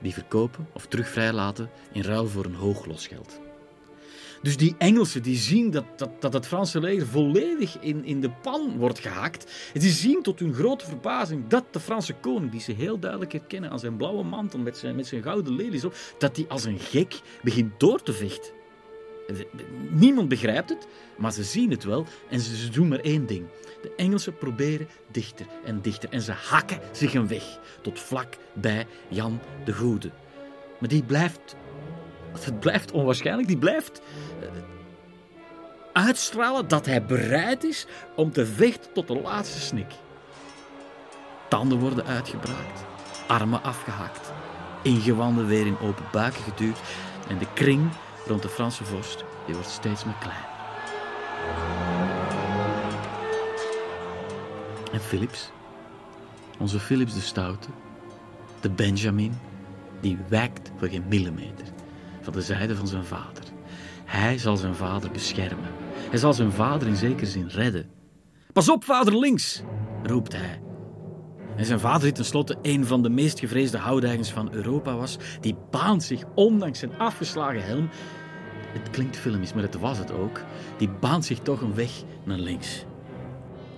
die 0.00 0.12
verkopen 0.12 0.66
of 0.72 0.86
terug 0.86 1.08
vrijlaten 1.08 1.70
in 1.92 2.02
ruil 2.02 2.26
voor 2.26 2.44
een 2.44 2.54
hoog 2.54 2.86
losgeld. 2.86 3.47
Dus 4.42 4.56
die 4.56 4.74
Engelsen 4.78 5.22
die 5.22 5.36
zien 5.36 5.70
dat, 5.70 5.84
dat, 5.96 6.10
dat 6.20 6.32
het 6.32 6.46
Franse 6.46 6.80
leger 6.80 7.06
volledig 7.06 7.78
in, 7.80 8.04
in 8.04 8.20
de 8.20 8.30
pan 8.30 8.76
wordt 8.76 8.98
gehakt. 8.98 9.70
En 9.74 9.80
die 9.80 9.90
zien 9.90 10.22
tot 10.22 10.38
hun 10.38 10.54
grote 10.54 10.86
verbazing 10.86 11.46
dat 11.48 11.64
de 11.70 11.80
Franse 11.80 12.14
koning, 12.14 12.50
die 12.50 12.60
ze 12.60 12.72
heel 12.72 12.98
duidelijk 12.98 13.32
herkennen 13.32 13.70
aan 13.70 13.78
zijn 13.78 13.96
blauwe 13.96 14.24
mantel 14.24 14.58
met 14.58 14.76
zijn, 14.76 14.96
met 14.96 15.06
zijn 15.06 15.22
gouden 15.22 15.56
lelies 15.56 15.84
op, 15.84 15.94
dat 16.18 16.34
die 16.34 16.46
als 16.48 16.64
een 16.64 16.78
gek 16.78 17.20
begint 17.42 17.80
door 17.80 18.02
te 18.02 18.12
vechten. 18.12 18.56
Niemand 19.90 20.28
begrijpt 20.28 20.68
het, 20.68 20.86
maar 21.16 21.32
ze 21.32 21.44
zien 21.44 21.70
het 21.70 21.84
wel 21.84 22.06
en 22.28 22.40
ze 22.40 22.70
doen 22.70 22.88
maar 22.88 23.00
één 23.00 23.26
ding. 23.26 23.46
De 23.82 23.92
Engelsen 23.96 24.36
proberen 24.36 24.88
dichter 25.10 25.46
en 25.64 25.80
dichter 25.80 26.08
en 26.08 26.22
ze 26.22 26.32
hakken 26.32 26.80
zich 26.92 27.14
een 27.14 27.28
weg 27.28 27.60
tot 27.82 27.98
vlak 27.98 28.36
bij 28.52 28.86
Jan 29.08 29.40
de 29.64 29.72
Goede. 29.72 30.10
Maar 30.78 30.88
die 30.88 31.02
blijft 31.02 31.56
het 32.44 32.60
blijft 32.60 32.90
onwaarschijnlijk. 32.90 33.48
Die 33.48 33.58
blijft 33.58 34.00
eh, 34.40 34.48
uitstralen 35.92 36.68
dat 36.68 36.86
hij 36.86 37.04
bereid 37.04 37.64
is 37.64 37.86
om 38.16 38.32
te 38.32 38.46
vechten 38.46 38.92
tot 38.92 39.06
de 39.08 39.20
laatste 39.20 39.60
snik. 39.60 39.92
Tanden 41.48 41.78
worden 41.78 42.06
uitgebraakt, 42.06 42.84
armen 43.26 43.62
afgehakt, 43.62 44.32
ingewanden 44.82 45.46
weer 45.46 45.66
in 45.66 45.78
open 45.78 46.04
buiken 46.12 46.42
geduwd 46.42 46.78
en 47.28 47.38
de 47.38 47.46
kring 47.54 47.90
rond 48.26 48.42
de 48.42 48.48
Franse 48.48 48.84
vorst 48.84 49.24
die 49.46 49.54
wordt 49.54 49.70
steeds 49.70 50.04
meer 50.04 50.16
klein. 50.20 50.46
En 54.92 55.00
Philips, 55.00 55.50
onze 56.58 56.80
Philips 56.80 57.14
de 57.14 57.20
Stoute, 57.20 57.68
de 58.60 58.70
Benjamin, 58.70 59.38
die 60.00 60.18
wijkt 60.28 60.70
voor 60.78 60.88
geen 60.88 61.04
millimeter 61.08 61.66
van 62.20 62.32
de 62.32 62.42
zijde 62.42 62.76
van 62.76 62.88
zijn 62.88 63.04
vader. 63.04 63.42
Hij 64.04 64.38
zal 64.38 64.56
zijn 64.56 64.74
vader 64.74 65.10
beschermen. 65.10 65.70
Hij 66.10 66.18
zal 66.18 66.32
zijn 66.32 66.52
vader 66.52 66.88
in 66.88 66.96
zekere 66.96 67.26
zin 67.26 67.48
redden. 67.48 67.90
Pas 68.52 68.70
op, 68.70 68.84
vader 68.84 69.18
links, 69.18 69.62
roept 70.02 70.36
hij. 70.36 70.60
En 71.56 71.64
zijn 71.64 71.80
vader, 71.80 72.02
die 72.02 72.12
tenslotte 72.12 72.56
een 72.62 72.86
van 72.86 73.02
de 73.02 73.08
meest 73.08 73.38
gevreesde 73.38 73.78
houdeigens 73.78 74.30
van 74.30 74.52
Europa 74.52 74.96
was, 74.96 75.16
die 75.40 75.56
baant 75.70 76.02
zich, 76.02 76.22
ondanks 76.34 76.78
zijn 76.78 76.98
afgeslagen 76.98 77.64
helm, 77.64 77.88
het 78.72 78.90
klinkt 78.90 79.16
filmisch, 79.16 79.52
maar 79.52 79.62
het 79.62 79.78
was 79.78 79.98
het 79.98 80.12
ook, 80.12 80.40
die 80.76 80.88
baant 80.88 81.24
zich 81.24 81.38
toch 81.38 81.60
een 81.60 81.74
weg 81.74 81.90
naar 82.24 82.38
links. 82.38 82.84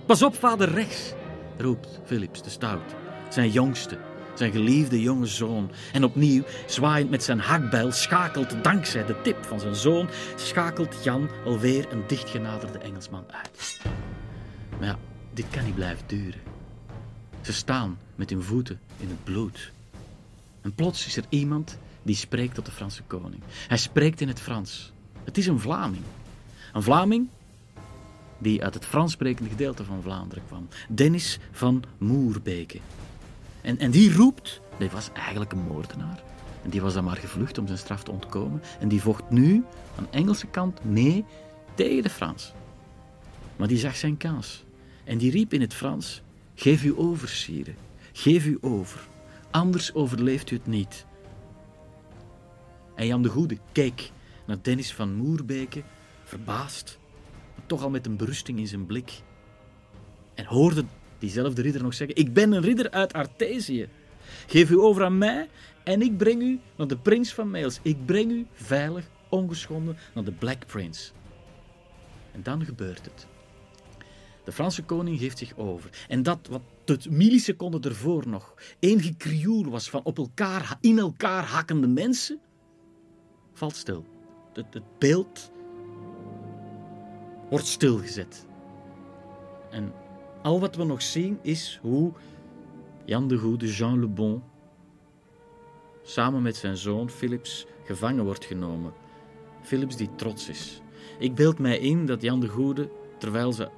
Pas 0.05 0.23
op, 0.23 0.35
vader 0.35 0.69
rechts, 0.69 1.13
roept 1.57 2.01
Philips 2.05 2.43
de 2.43 2.49
Stout, 2.49 2.95
zijn 3.29 3.49
jongste, 3.49 3.97
zijn 4.33 4.51
geliefde 4.51 5.01
jonge 5.01 5.25
zoon. 5.25 5.71
En 5.93 6.03
opnieuw, 6.03 6.43
zwaaiend 6.67 7.09
met 7.09 7.23
zijn 7.23 7.39
hakbijl, 7.39 7.91
schakelt 7.91 8.63
dankzij 8.63 9.05
de 9.05 9.21
tip 9.21 9.45
van 9.45 9.59
zijn 9.59 9.75
zoon, 9.75 10.09
schakelt 10.35 11.03
Jan 11.03 11.29
alweer 11.45 11.91
een 11.91 12.03
dichtgenaderde 12.07 12.77
Engelsman 12.77 13.25
uit. 13.31 13.79
Maar 14.79 14.87
ja, 14.87 14.97
dit 15.33 15.45
kan 15.49 15.65
niet 15.65 15.75
blijven 15.75 16.07
duren. 16.07 16.41
Ze 17.41 17.53
staan 17.53 17.97
met 18.15 18.29
hun 18.29 18.43
voeten 18.43 18.79
in 18.97 19.07
het 19.07 19.23
bloed. 19.23 19.71
En 20.61 20.73
plots 20.73 21.05
is 21.05 21.17
er 21.17 21.23
iemand 21.29 21.77
die 22.03 22.15
spreekt 22.15 22.55
tot 22.55 22.65
de 22.65 22.71
Franse 22.71 23.03
koning. 23.07 23.41
Hij 23.67 23.77
spreekt 23.77 24.21
in 24.21 24.27
het 24.27 24.39
Frans. 24.39 24.91
Het 25.23 25.37
is 25.37 25.47
een 25.47 25.59
Vlaming. 25.59 26.03
Een 26.73 26.83
Vlaming 26.83 27.27
die 28.37 28.63
uit 28.63 28.73
het 28.73 28.85
Frans 28.85 29.11
sprekende 29.11 29.49
gedeelte 29.49 29.83
van 29.83 30.01
Vlaanderen 30.01 30.43
kwam. 30.47 30.67
Dennis 30.89 31.39
van 31.51 31.83
Moerbeke. 31.97 32.79
En, 33.61 33.79
en 33.79 33.91
die 33.91 34.15
roept, 34.15 34.61
die 34.77 34.89
was 34.89 35.11
eigenlijk 35.13 35.51
een 35.51 35.63
moordenaar. 35.67 36.23
En 36.63 36.69
die 36.69 36.81
was 36.81 36.93
dan 36.93 37.03
maar 37.03 37.17
gevlucht 37.17 37.57
om 37.57 37.67
zijn 37.67 37.79
straf 37.79 38.03
te 38.03 38.11
ontkomen. 38.11 38.61
En 38.79 38.87
die 38.87 39.01
vocht 39.01 39.29
nu 39.29 39.63
aan 39.97 40.07
de 40.11 40.17
Engelse 40.17 40.47
kant 40.47 40.83
mee 40.83 41.25
tegen 41.75 42.03
de 42.03 42.09
Frans. 42.09 42.53
Maar 43.55 43.67
die 43.67 43.77
zag 43.77 43.95
zijn 43.95 44.17
kans. 44.17 44.63
En 45.03 45.17
die 45.17 45.31
riep 45.31 45.53
in 45.53 45.61
het 45.61 45.73
Frans: 45.73 46.21
Geef 46.55 46.83
u 46.83 46.93
over, 46.97 47.29
sire. 47.29 47.73
Geef 48.11 48.45
u 48.45 48.57
over. 48.61 49.07
Anders 49.51 49.93
overleeft 49.93 50.51
u 50.51 50.55
het 50.55 50.67
niet. 50.67 51.05
En 52.95 53.07
Jan 53.07 53.23
de 53.23 53.29
Goede 53.29 53.57
keek 53.71 54.11
naar 54.45 54.57
Dennis 54.61 54.93
van 54.93 55.15
Moerbeke, 55.15 55.83
verbaasd, 56.23 56.99
maar 57.55 57.65
toch 57.65 57.83
al 57.83 57.89
met 57.89 58.05
een 58.05 58.17
berusting 58.17 58.59
in 58.59 58.67
zijn 58.67 58.85
blik. 58.85 59.21
En 60.33 60.45
hoorde 60.45 60.85
diezelfde 61.21 61.61
ridder 61.61 61.83
nog 61.83 61.93
zeggen: 61.93 62.15
Ik 62.15 62.33
ben 62.33 62.51
een 62.51 62.61
ridder 62.61 62.91
uit 62.91 63.13
Artesië. 63.13 63.87
Geef 64.47 64.69
u 64.69 64.79
over 64.79 65.03
aan 65.03 65.17
mij 65.17 65.49
en 65.83 66.01
ik 66.01 66.17
breng 66.17 66.41
u 66.41 66.59
naar 66.75 66.87
de 66.87 66.97
prins 66.97 67.33
van 67.33 67.51
Wales. 67.51 67.79
Ik 67.81 68.05
breng 68.05 68.31
u 68.31 68.45
veilig, 68.53 69.09
ongeschonden 69.29 69.97
naar 70.13 70.23
de 70.23 70.31
Black 70.31 70.65
Prince. 70.65 71.11
En 72.31 72.43
dan 72.43 72.65
gebeurt 72.65 73.05
het. 73.05 73.27
De 74.43 74.51
Franse 74.51 74.83
koning 74.83 75.19
geeft 75.19 75.37
zich 75.37 75.57
over. 75.57 75.89
En 76.07 76.23
dat 76.23 76.47
wat 76.49 76.61
tot 76.83 77.09
milliseconden 77.09 77.81
ervoor 77.81 78.27
nog 78.27 78.53
één 78.79 79.01
gekrioel 79.01 79.65
was 79.69 79.89
van 79.89 80.03
op 80.03 80.17
elkaar, 80.17 80.77
in 80.79 80.99
elkaar 80.99 81.43
hakkende 81.43 81.87
mensen, 81.87 82.39
valt 83.53 83.75
stil. 83.75 84.05
Het, 84.53 84.73
het 84.73 84.99
beeld 84.99 85.51
wordt 87.49 87.65
stilgezet. 87.65 88.45
En 89.71 89.93
al 90.41 90.59
wat 90.59 90.75
we 90.75 90.83
nog 90.83 91.01
zien 91.01 91.39
is 91.41 91.79
hoe 91.81 92.11
Jan 93.05 93.27
de 93.27 93.37
Goede, 93.37 93.67
Jean 93.67 93.99
Le 93.99 94.07
Bon, 94.07 94.43
samen 96.03 96.41
met 96.41 96.55
zijn 96.55 96.77
zoon 96.77 97.09
Philips 97.09 97.65
gevangen 97.83 98.23
wordt 98.23 98.45
genomen. 98.45 98.93
Philips 99.61 99.95
die 99.95 100.15
trots 100.15 100.49
is. 100.49 100.81
Ik 101.19 101.35
beeld 101.35 101.59
mij 101.59 101.77
in 101.77 102.05
dat 102.05 102.21
Jan 102.21 102.39
de 102.39 102.47
Goede, 102.47 102.89
terwijl 103.17 103.53
ze 103.53 103.69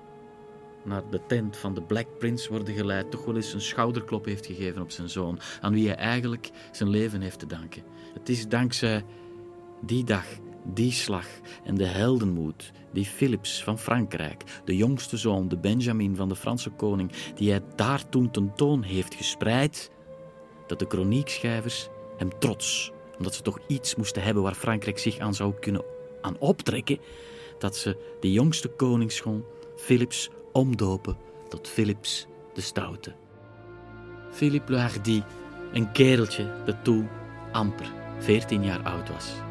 naar 0.83 1.09
de 1.09 1.19
tent 1.27 1.57
van 1.57 1.73
de 1.73 1.81
Black 1.81 2.07
Prince 2.17 2.49
worden 2.49 2.75
geleid, 2.75 3.11
toch 3.11 3.25
wel 3.25 3.35
eens 3.35 3.53
een 3.53 3.61
schouderklop 3.61 4.25
heeft 4.25 4.45
gegeven 4.45 4.81
op 4.81 4.91
zijn 4.91 5.09
zoon, 5.09 5.39
aan 5.61 5.73
wie 5.73 5.87
hij 5.87 5.97
eigenlijk 5.97 6.51
zijn 6.71 6.89
leven 6.89 7.21
heeft 7.21 7.39
te 7.39 7.45
danken. 7.45 7.83
Het 8.13 8.29
is 8.29 8.47
dankzij 8.47 9.05
die 9.81 10.03
dag, 10.03 10.25
die 10.63 10.91
slag 10.91 11.27
en 11.63 11.75
de 11.75 11.85
heldenmoed 11.85 12.71
die 12.91 13.05
Philips 13.05 13.63
van 13.63 13.79
Frankrijk, 13.79 14.43
de 14.65 14.75
jongste 14.75 15.17
zoon, 15.17 15.47
de 15.47 15.57
Benjamin 15.57 16.15
van 16.15 16.29
de 16.29 16.35
Franse 16.35 16.69
koning, 16.69 17.11
die 17.35 17.49
hij 17.49 17.61
daar 17.75 18.09
toen 18.09 18.31
tentoon 18.31 18.83
heeft 18.83 19.15
gespreid, 19.15 19.91
dat 20.67 20.79
de 20.79 20.87
kroniekschrijvers 20.87 21.89
hem 22.17 22.39
trots, 22.39 22.91
omdat 23.17 23.35
ze 23.35 23.41
toch 23.41 23.59
iets 23.67 23.95
moesten 23.95 24.23
hebben 24.23 24.43
waar 24.43 24.53
Frankrijk 24.53 24.99
zich 24.99 25.17
aan 25.17 25.33
zou 25.33 25.53
kunnen 25.59 25.83
aan 26.21 26.39
optrekken, 26.39 26.99
dat 27.59 27.77
ze 27.77 28.15
de 28.19 28.31
jongste 28.31 28.67
koningsschoon 28.67 29.45
Philips 29.75 30.29
omdopen 30.51 31.17
tot 31.49 31.67
Philips 31.67 32.27
de 32.53 32.61
Stoute. 32.61 33.13
Philippe 34.31 34.71
le 34.71 34.77
Hardy, 34.77 35.21
een 35.73 35.91
kereltje 35.91 36.51
dat 36.65 36.83
toen 36.83 37.09
amper 37.51 37.91
14 38.19 38.63
jaar 38.63 38.83
oud 38.83 39.09
was. 39.09 39.42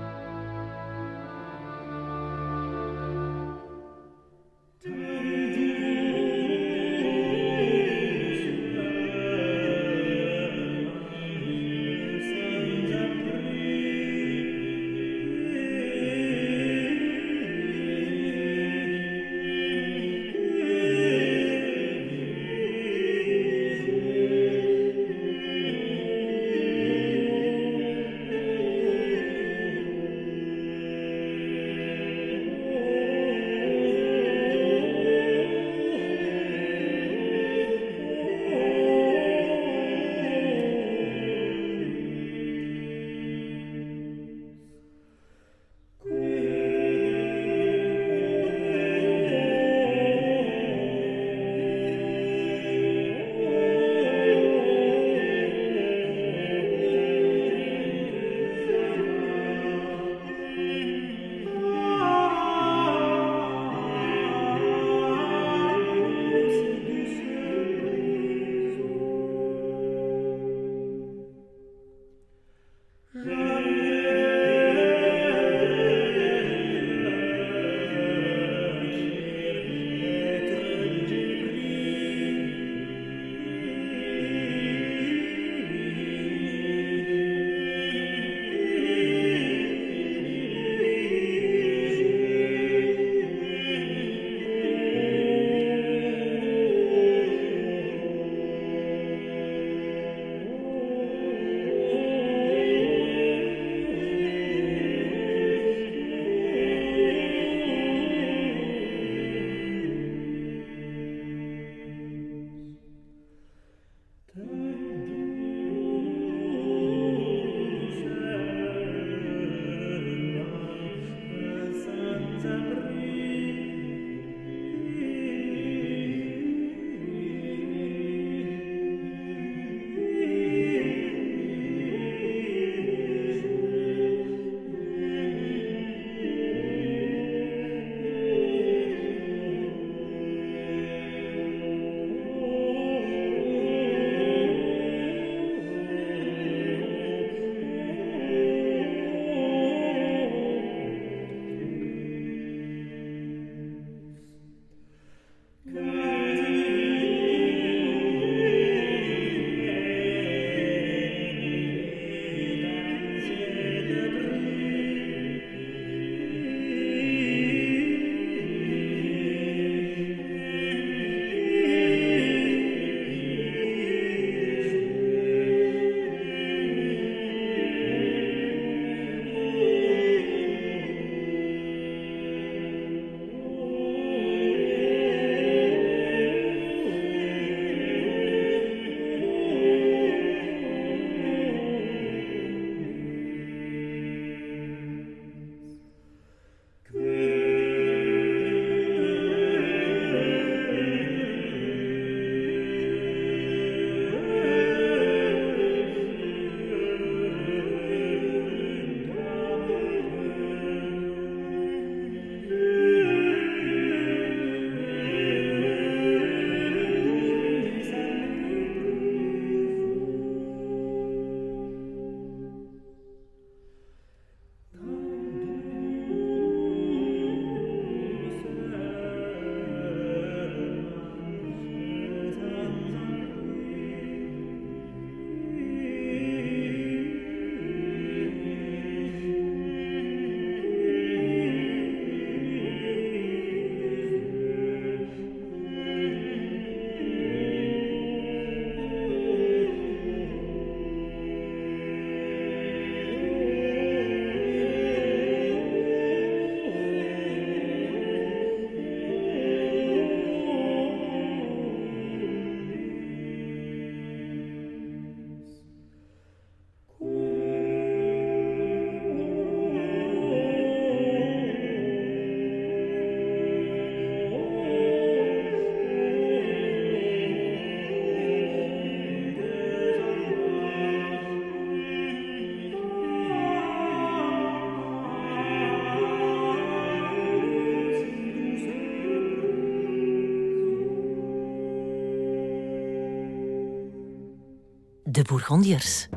De 295.23 295.29
Bourgondiërs. 295.29 296.09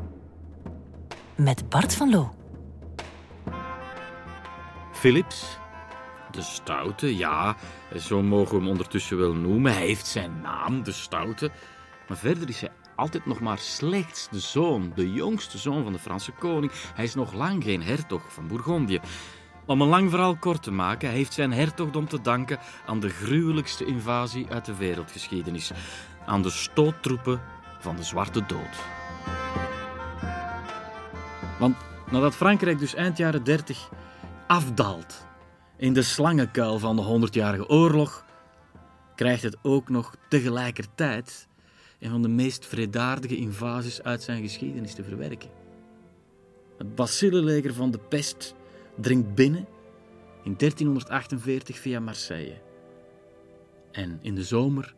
Met 1.34 1.68
Bart 1.68 1.94
van 1.94 2.10
Loo. 2.10 2.34
Philips, 4.92 5.58
de 6.30 6.42
Stoute, 6.42 7.16
ja, 7.16 7.56
zo 7.96 8.22
mogen 8.22 8.54
we 8.54 8.60
hem 8.60 8.68
ondertussen 8.68 9.18
wel 9.18 9.34
noemen. 9.34 9.72
Hij 9.72 9.86
heeft 9.86 10.06
zijn 10.06 10.40
naam, 10.40 10.82
de 10.82 10.92
Stoute. 10.92 11.50
Maar 12.08 12.16
verder 12.16 12.48
is 12.48 12.60
hij 12.60 12.70
altijd 12.96 13.26
nog 13.26 13.40
maar 13.40 13.58
slechts 13.58 14.28
de 14.30 14.40
zoon, 14.40 14.92
de 14.94 15.12
jongste 15.12 15.58
zoon 15.58 15.82
van 15.82 15.92
de 15.92 15.98
Franse 15.98 16.32
koning. 16.32 16.72
Hij 16.94 17.04
is 17.04 17.14
nog 17.14 17.32
lang 17.32 17.64
geen 17.64 17.82
hertog 17.82 18.32
van 18.32 18.46
Bourgondië. 18.46 19.00
Om 19.66 19.80
een 19.80 19.88
lang 19.88 20.10
verhaal 20.10 20.36
kort 20.36 20.62
te 20.62 20.70
maken, 20.70 21.08
hij 21.08 21.16
heeft 21.16 21.32
zijn 21.32 21.52
hertogdom 21.52 22.08
te 22.08 22.20
danken 22.20 22.58
aan 22.86 23.00
de 23.00 23.08
gruwelijkste 23.08 23.84
invasie 23.84 24.46
uit 24.50 24.64
de 24.64 24.76
wereldgeschiedenis. 24.76 25.72
Aan 26.26 26.42
de 26.42 26.50
stoottroepen 26.50 27.40
van 27.78 27.96
de 27.96 28.02
Zwarte 28.02 28.46
Dood. 28.46 28.95
Want 31.58 31.76
nadat 32.10 32.34
Frankrijk 32.34 32.78
dus 32.78 32.94
eind 32.94 33.16
jaren 33.16 33.44
30 33.44 33.90
afdaalt 34.46 35.26
in 35.76 35.92
de 35.92 36.02
slangenkuil 36.02 36.78
van 36.78 36.96
de 36.96 37.02
Honderdjarige 37.02 37.68
Oorlog, 37.68 38.24
krijgt 39.14 39.42
het 39.42 39.56
ook 39.62 39.88
nog 39.88 40.16
tegelijkertijd 40.28 41.48
een 41.98 42.10
van 42.10 42.22
de 42.22 42.28
meest 42.28 42.66
vredaardige 42.66 43.36
invasies 43.36 44.02
uit 44.02 44.22
zijn 44.22 44.42
geschiedenis 44.42 44.94
te 44.94 45.04
verwerken. 45.04 45.50
Het 46.78 46.94
bacillenleger 46.94 47.74
van 47.74 47.90
de 47.90 47.98
pest 47.98 48.54
dringt 49.00 49.34
binnen 49.34 49.66
in 50.42 50.54
1348 50.56 51.78
via 51.78 52.00
Marseille. 52.00 52.60
En 53.92 54.18
in 54.22 54.34
de 54.34 54.44
zomer 54.44 54.94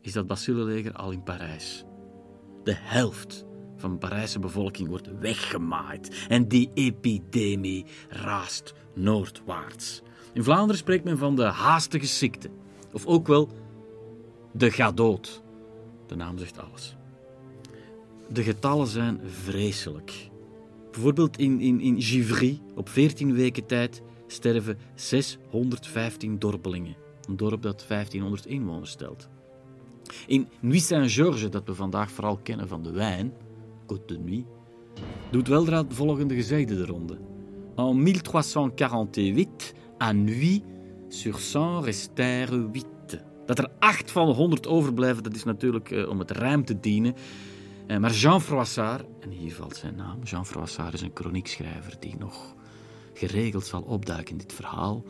is 0.00 0.12
dat 0.12 0.26
bacillenleger 0.26 0.92
al 0.92 1.10
in 1.10 1.22
Parijs. 1.22 1.84
De 2.68 2.76
helft 2.76 3.44
van 3.76 3.90
de 3.90 3.96
Parijse 3.96 4.38
bevolking 4.38 4.88
wordt 4.88 5.18
weggemaaid 5.18 6.26
en 6.28 6.48
die 6.48 6.70
epidemie 6.74 7.84
raast 8.08 8.74
noordwaarts. 8.94 10.02
In 10.32 10.44
Vlaanderen 10.44 10.76
spreekt 10.76 11.04
men 11.04 11.18
van 11.18 11.36
de 11.36 11.44
haastige 11.44 12.06
ziekte, 12.06 12.50
of 12.92 13.06
ook 13.06 13.26
wel 13.26 13.48
de 14.52 14.70
gadood. 14.70 15.42
De 16.06 16.16
naam 16.16 16.38
zegt 16.38 16.58
alles. 16.58 16.96
De 18.28 18.42
getallen 18.42 18.86
zijn 18.86 19.20
vreselijk. 19.24 20.30
Bijvoorbeeld 20.90 21.38
in, 21.38 21.60
in, 21.60 21.80
in 21.80 22.02
Givry, 22.02 22.60
op 22.74 22.88
14 22.88 23.34
weken 23.34 23.66
tijd, 23.66 24.02
sterven 24.26 24.78
615 24.94 26.38
dorpelingen. 26.38 26.96
Een 27.28 27.36
dorp 27.36 27.62
dat 27.62 27.84
1500 27.88 28.46
inwoners 28.46 28.90
stelt. 28.90 29.28
In 30.26 30.48
Nuit 30.60 30.82
Saint-Georges, 30.82 31.50
dat 31.50 31.66
we 31.66 31.74
vandaag 31.74 32.10
vooral 32.10 32.36
kennen 32.36 32.68
van 32.68 32.82
de 32.82 32.90
wijn, 32.90 33.32
Côte 33.86 34.06
de 34.06 34.18
Nuit, 34.18 34.44
doet 35.30 35.48
weldra 35.48 35.82
het 35.82 35.94
volgende 35.94 36.34
gezegde 36.34 36.76
de 36.76 36.86
ronde. 36.86 37.18
En 37.76 38.04
1348, 38.04 39.72
à 39.98 40.12
nuit, 40.12 40.62
sur 41.08 41.38
100 41.52 41.84
restèrent 41.84 42.76
8. 42.76 42.86
Dat 43.46 43.58
er 43.58 43.68
acht 43.78 44.10
van 44.10 44.26
de 44.26 44.32
100 44.32 44.66
overblijven, 44.66 45.22
dat 45.22 45.34
is 45.34 45.44
natuurlijk 45.44 45.90
uh, 45.90 46.08
om 46.08 46.18
het 46.18 46.30
rijm 46.30 46.64
te 46.64 46.80
dienen. 46.80 47.14
Uh, 47.86 47.96
maar 47.96 48.12
Jean 48.12 48.42
Froissart, 48.42 49.04
en 49.20 49.30
hier 49.30 49.54
valt 49.54 49.76
zijn 49.76 49.94
naam, 49.94 50.22
Jean 50.22 50.46
Froissart 50.46 50.94
is 50.94 51.00
een 51.00 51.10
chroniekschrijver 51.14 51.96
die 52.00 52.16
nog 52.18 52.54
geregeld 53.14 53.66
zal 53.66 53.82
opduiken 53.82 54.32
in 54.32 54.38
dit 54.38 54.52
verhaal. 54.52 55.04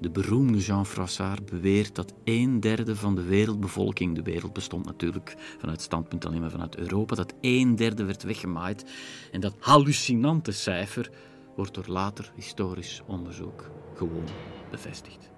De 0.00 0.10
beroemde 0.10 0.58
Jean 0.58 0.86
Froissart 0.86 1.44
beweert 1.44 1.94
dat 1.94 2.14
een 2.24 2.60
derde 2.60 2.96
van 2.96 3.14
de 3.14 3.22
wereldbevolking, 3.22 4.14
de 4.14 4.22
wereld 4.22 4.52
bestond 4.52 4.84
natuurlijk 4.86 5.34
vanuit 5.58 5.80
standpunt 5.80 6.26
alleen 6.26 6.40
maar 6.40 6.50
vanuit 6.50 6.76
Europa, 6.76 7.14
dat 7.14 7.34
een 7.40 7.76
derde 7.76 8.04
werd 8.04 8.22
weggemaaid. 8.22 8.84
En 9.32 9.40
dat 9.40 9.54
hallucinante 9.58 10.52
cijfer 10.52 11.10
wordt 11.56 11.74
door 11.74 11.86
later 11.86 12.32
historisch 12.34 13.02
onderzoek 13.06 13.70
gewoon 13.94 14.24
bevestigd. 14.70 15.30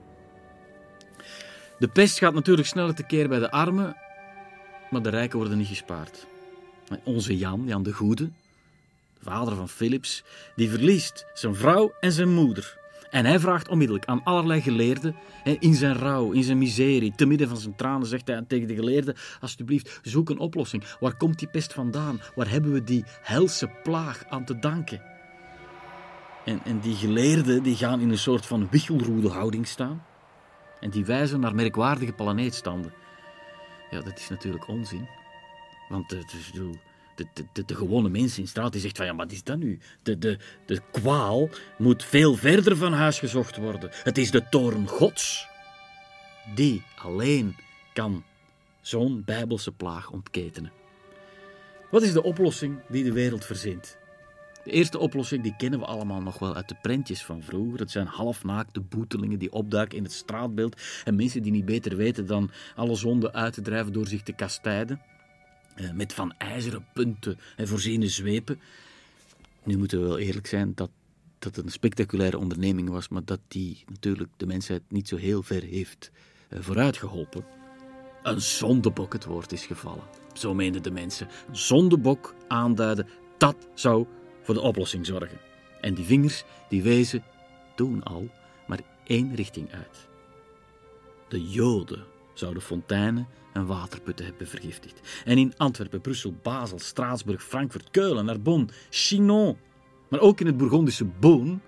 De 1.79 1.89
pest 1.89 2.19
gaat 2.19 2.35
natuurlijk 2.35 2.69
sneller 2.69 2.95
tekeer 2.95 3.29
bij 3.29 3.39
de 3.39 3.51
armen, 3.51 3.97
maar 4.91 5.03
de 5.03 5.11
rijken 5.11 5.39
worden 5.39 5.59
niet 5.59 5.67
gespaard. 5.67 6.27
Onze 7.05 7.37
Jan, 7.37 7.63
Jan 7.67 7.83
de 7.83 7.93
Goede, 7.93 8.31
de 9.19 9.25
vader 9.25 9.55
van 9.57 9.69
Philips, 9.69 10.25
die 10.57 10.71
verliest 10.71 11.27
zijn 11.35 11.55
vrouw 11.55 11.93
en 12.01 12.13
zijn 12.13 12.35
moeder. 12.35 12.81
En 13.13 13.25
hij 13.25 13.39
vraagt 13.39 13.69
onmiddellijk 13.69 14.07
aan 14.07 14.25
allerlei 14.25 14.61
geleerden, 14.61 15.17
in 15.59 15.75
zijn 15.75 15.95
rouw, 15.95 16.31
in 16.31 16.43
zijn 16.43 16.59
miserie, 16.59 17.13
te 17.15 17.27
midden 17.27 17.49
van 17.49 17.57
zijn 17.57 17.75
tranen, 17.75 18.07
zegt 18.07 18.27
hij 18.27 18.45
tegen 18.49 18.69
de 18.69 18.75
geleerden, 18.75 19.17
alsjeblieft, 19.41 20.01
zoek 20.03 20.31
een 20.31 20.39
oplossing. 20.39 20.85
Waar 21.01 21.17
komt 21.17 21.39
die 21.39 21.49
pest 21.49 21.73
vandaan? 21.73 22.21
Waar 22.35 22.51
hebben 22.51 22.73
we 22.73 22.85
die 22.85 23.05
helse 23.23 23.71
plaag 23.83 24.25
aan 24.29 24.45
te 24.45 24.59
danken? 24.59 25.03
En, 26.45 26.61
en 26.65 26.81
die 26.81 26.95
geleerden 26.95 27.63
die 27.63 27.77
gaan 27.77 28.01
in 28.01 28.11
een 28.11 28.19
soort 28.19 28.47
van 28.47 28.69
houding 29.31 29.67
staan. 29.67 30.05
En 30.81 30.91
die 30.91 31.05
wijzen 31.05 31.41
naar 31.41 31.55
merkwaardige 31.55 32.13
planeetstanden. 32.13 32.93
Ja, 33.91 34.01
dat 34.01 34.19
is 34.19 34.29
natuurlijk 34.29 34.69
onzin. 34.69 35.09
Want 35.89 36.09
de, 36.09 36.25
de, 37.15 37.27
de, 37.53 37.65
de, 37.65 37.75
gewone 37.75 38.09
mens 38.09 38.39
in 38.39 38.49
straat 38.49 38.73
die 38.73 38.81
zegt 38.81 38.97
van 38.97 39.07
ja, 39.07 39.15
wat 39.15 39.33
is 39.33 39.43
dat 39.43 39.59
nu? 39.59 39.79
De, 40.03 40.19
de, 40.19 40.39
de 40.67 40.81
kwaal 40.91 41.49
moet 41.79 42.05
veel 42.05 42.35
verder 42.35 42.77
van 42.77 42.93
huis 42.93 43.19
gezocht 43.19 43.57
worden. 43.57 43.91
Het 43.93 44.19
is 44.19 44.31
de 44.31 44.49
toorn 44.49 44.89
gods. 44.89 45.47
Die 46.55 46.83
alleen 46.97 47.57
kan 47.93 48.25
zo'n 48.81 49.23
bijbelse 49.25 49.73
plaag 49.73 50.11
ontketenen. 50.11 50.73
Wat 51.91 52.03
is 52.03 52.13
de 52.13 52.23
oplossing 52.23 52.79
die 52.89 53.05
de 53.05 53.13
wereld 53.13 53.45
verzint? 53.45 53.97
De 54.65 54.71
eerste 54.71 54.99
oplossing 54.99 55.43
die 55.43 55.55
kennen 55.57 55.79
we 55.79 55.85
allemaal 55.85 56.21
nog 56.21 56.39
wel 56.39 56.55
uit 56.55 56.69
de 56.69 56.77
prentjes 56.83 57.25
van 57.25 57.43
vroeger. 57.43 57.81
Het 57.81 57.91
zijn 57.91 58.07
halfnaakte 58.07 58.81
boetelingen 58.81 59.39
die 59.39 59.53
opduiken 59.53 59.99
in 59.99 60.05
het 60.05 60.13
straatbeeld 60.13 60.81
en 61.05 61.17
mensen 61.17 61.43
die 61.43 61.53
niet 61.53 61.65
beter 61.65 61.97
weten 61.97 62.27
dan 62.27 62.51
alle 62.75 62.95
zonden 62.95 63.33
uit 63.33 63.53
te 63.53 63.61
drijven 63.61 63.93
door 63.93 64.07
zich 64.07 64.23
te 64.23 64.33
kastijden. 64.33 65.01
Eh, 65.75 65.91
met 65.91 66.13
van 66.13 66.35
ijzeren 66.39 66.87
punten 66.93 67.39
en 67.57 67.69
voorziene 67.69 68.09
zwepen. 68.09 68.61
Nu 69.65 69.79
moeten 69.79 70.01
we 70.01 70.07
wel 70.07 70.19
eerlijk 70.19 70.47
zijn 70.47 70.75
dat 70.75 70.91
dat 71.39 71.57
een 71.57 71.69
spectaculaire 71.69 72.39
onderneming 72.39 72.89
was, 72.89 73.09
maar 73.09 73.25
dat 73.25 73.41
die 73.49 73.85
natuurlijk 73.87 74.31
de 74.37 74.47
mensheid 74.47 74.83
niet 74.89 75.09
zo 75.09 75.17
heel 75.17 75.43
ver 75.43 75.63
heeft 75.63 76.11
uh, 76.51 76.61
vooruitgeholpen. 76.61 77.45
Een 78.23 78.41
zondebok 78.41 79.13
het 79.13 79.25
woord 79.25 79.53
is 79.53 79.67
gevallen. 79.67 80.05
Zo 80.33 80.55
meenden 80.55 80.83
de 80.83 80.91
mensen. 80.91 81.29
Zondebok 81.51 82.35
aanduiden, 82.49 83.09
dat 83.39 83.57
zou 83.75 84.07
voor 84.43 84.55
de 84.55 84.61
oplossing 84.61 85.07
zorgen. 85.07 85.39
En 85.81 85.95
die 85.95 86.05
vingers 86.05 86.45
die 86.69 86.83
wezen 86.83 87.25
toen 87.75 88.03
al 88.03 88.29
maar 88.67 88.81
één 89.05 89.35
richting 89.35 89.73
uit. 89.73 90.09
De 91.29 91.49
Joden 91.49 92.05
zouden 92.33 92.63
fonteinen 92.63 93.27
en 93.53 93.67
waterputten 93.67 94.27
hebben 94.27 94.47
vergiftigd. 94.47 95.23
En 95.25 95.39
in 95.39 95.53
Antwerpen, 95.57 96.01
Brussel, 96.01 96.35
Basel, 96.43 96.79
Straatsburg, 96.79 97.43
Frankfurt, 97.43 97.91
Keulen, 97.91 98.25
Narbonne, 98.25 98.67
Chinon, 98.91 99.57
maar 100.09 100.21
ook 100.21 100.41
in 100.41 100.47
het 100.47 100.57
Bourgondische 100.57 101.05
Boon, 101.05 101.61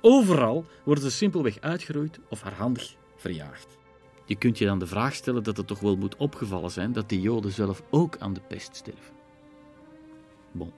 overal 0.00 0.64
worden 0.84 1.04
ze 1.04 1.10
simpelweg 1.10 1.60
uitgeroeid 1.60 2.18
of 2.28 2.40
hardhandig 2.40 2.96
verjaagd. 3.16 3.78
Je 4.24 4.36
kunt 4.36 4.58
je 4.58 4.64
dan 4.64 4.78
de 4.78 4.86
vraag 4.86 5.14
stellen 5.14 5.42
dat 5.42 5.56
het 5.56 5.66
toch 5.66 5.80
wel 5.80 5.96
moet 5.96 6.16
opgevallen 6.16 6.70
zijn 6.70 6.92
dat 6.92 7.08
die 7.08 7.20
Joden 7.20 7.52
zelf 7.52 7.82
ook 7.90 8.16
aan 8.18 8.32
de 8.32 8.40
pest 8.40 8.76
sterven. 8.76 9.14
Bon. 10.52 10.72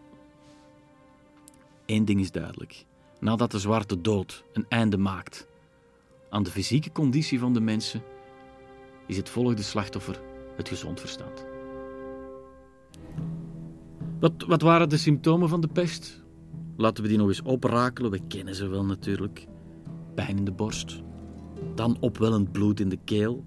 Eén 1.87 2.05
ding 2.05 2.21
is 2.21 2.31
duidelijk. 2.31 2.85
Nadat 3.21 3.51
de 3.51 3.59
zwarte 3.59 4.01
dood 4.01 4.45
een 4.53 4.67
einde 4.69 4.99
maakt 4.99 5.47
aan 6.31 6.43
de 6.43 6.51
fysieke 6.51 6.93
conditie 6.93 7.39
van 7.39 7.53
de 7.53 7.61
mensen, 7.61 8.03
is 9.07 9.17
het 9.17 9.29
volgende 9.29 9.63
slachtoffer 9.63 10.21
het 10.57 10.69
gezond 10.69 11.01
verstand. 11.01 11.47
Wat, 14.21 14.33
wat 14.47 14.63
waren 14.63 14.89
de 14.89 14.97
symptomen 14.97 15.49
van 15.49 15.61
de 15.61 15.69
pest? 15.69 16.23
Laten 16.77 17.03
we 17.03 17.09
die 17.09 17.19
nog 17.19 17.29
eens 17.29 17.43
oprakelen. 17.43 18.11
We 18.11 18.21
kennen 18.29 18.55
ze 18.55 18.67
wel 18.67 18.85
natuurlijk. 18.85 19.47
Pijn 20.15 20.37
in 20.37 20.45
de 20.45 20.53
borst. 20.53 21.03
Dan 21.75 21.97
opwellend 22.01 22.53
bloed 22.53 22.81
in 22.81 22.89
de 22.89 22.99
keel. 23.05 23.45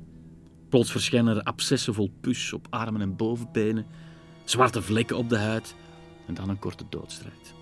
Plots 0.70 0.92
verschijnen 0.92 1.38
er 1.38 1.44
abscessen 1.44 1.94
vol 1.94 2.12
pus 2.22 2.54
op 2.54 2.68
armen 2.70 3.02
en 3.02 3.16
bovenbenen. 3.16 3.86
Zwarte 4.44 4.82
vlekken 4.82 5.18
op 5.18 5.30
de 5.30 5.38
huid. 5.38 5.76
En 6.28 6.34
dan 6.34 6.50
een 6.50 6.60
korte 6.60 6.84
doodstrijd. 6.90 7.54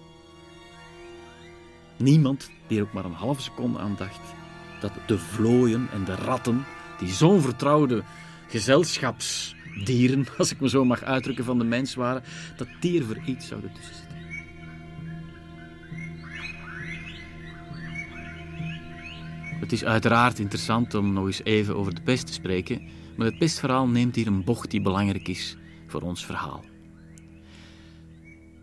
Niemand 1.97 2.51
die 2.67 2.77
er 2.77 2.83
ook 2.83 2.93
maar 2.93 3.05
een 3.05 3.11
halve 3.11 3.41
seconde 3.41 3.79
aan 3.79 3.95
dacht 3.97 4.33
dat 4.79 4.91
de 5.07 5.17
vlooien 5.17 5.87
en 5.91 6.03
de 6.03 6.15
ratten, 6.15 6.65
die 6.99 7.13
zo'n 7.13 7.41
vertrouwde 7.41 8.03
gezelschapsdieren, 8.47 10.27
als 10.37 10.51
ik 10.51 10.59
me 10.59 10.69
zo 10.69 10.85
mag 10.85 11.03
uitdrukken, 11.03 11.45
van 11.45 11.57
de 11.57 11.63
mens 11.63 11.95
waren, 11.95 12.23
dat 12.57 12.67
die 12.79 12.99
er 12.99 13.05
voor 13.05 13.21
iets 13.25 13.47
zouden 13.47 13.71
tussen 13.73 13.95
zitten. 13.95 14.15
Het 19.59 19.71
is 19.71 19.85
uiteraard 19.85 20.39
interessant 20.39 20.93
om 20.93 21.13
nog 21.13 21.25
eens 21.25 21.43
even 21.43 21.75
over 21.75 21.95
de 21.95 22.01
pest 22.01 22.27
te 22.27 22.33
spreken, 22.33 22.81
maar 23.17 23.27
het 23.27 23.37
pestverhaal 23.37 23.87
neemt 23.87 24.15
hier 24.15 24.27
een 24.27 24.43
bocht 24.43 24.71
die 24.71 24.81
belangrijk 24.81 25.27
is 25.27 25.57
voor 25.87 26.01
ons 26.01 26.25
verhaal. 26.25 26.63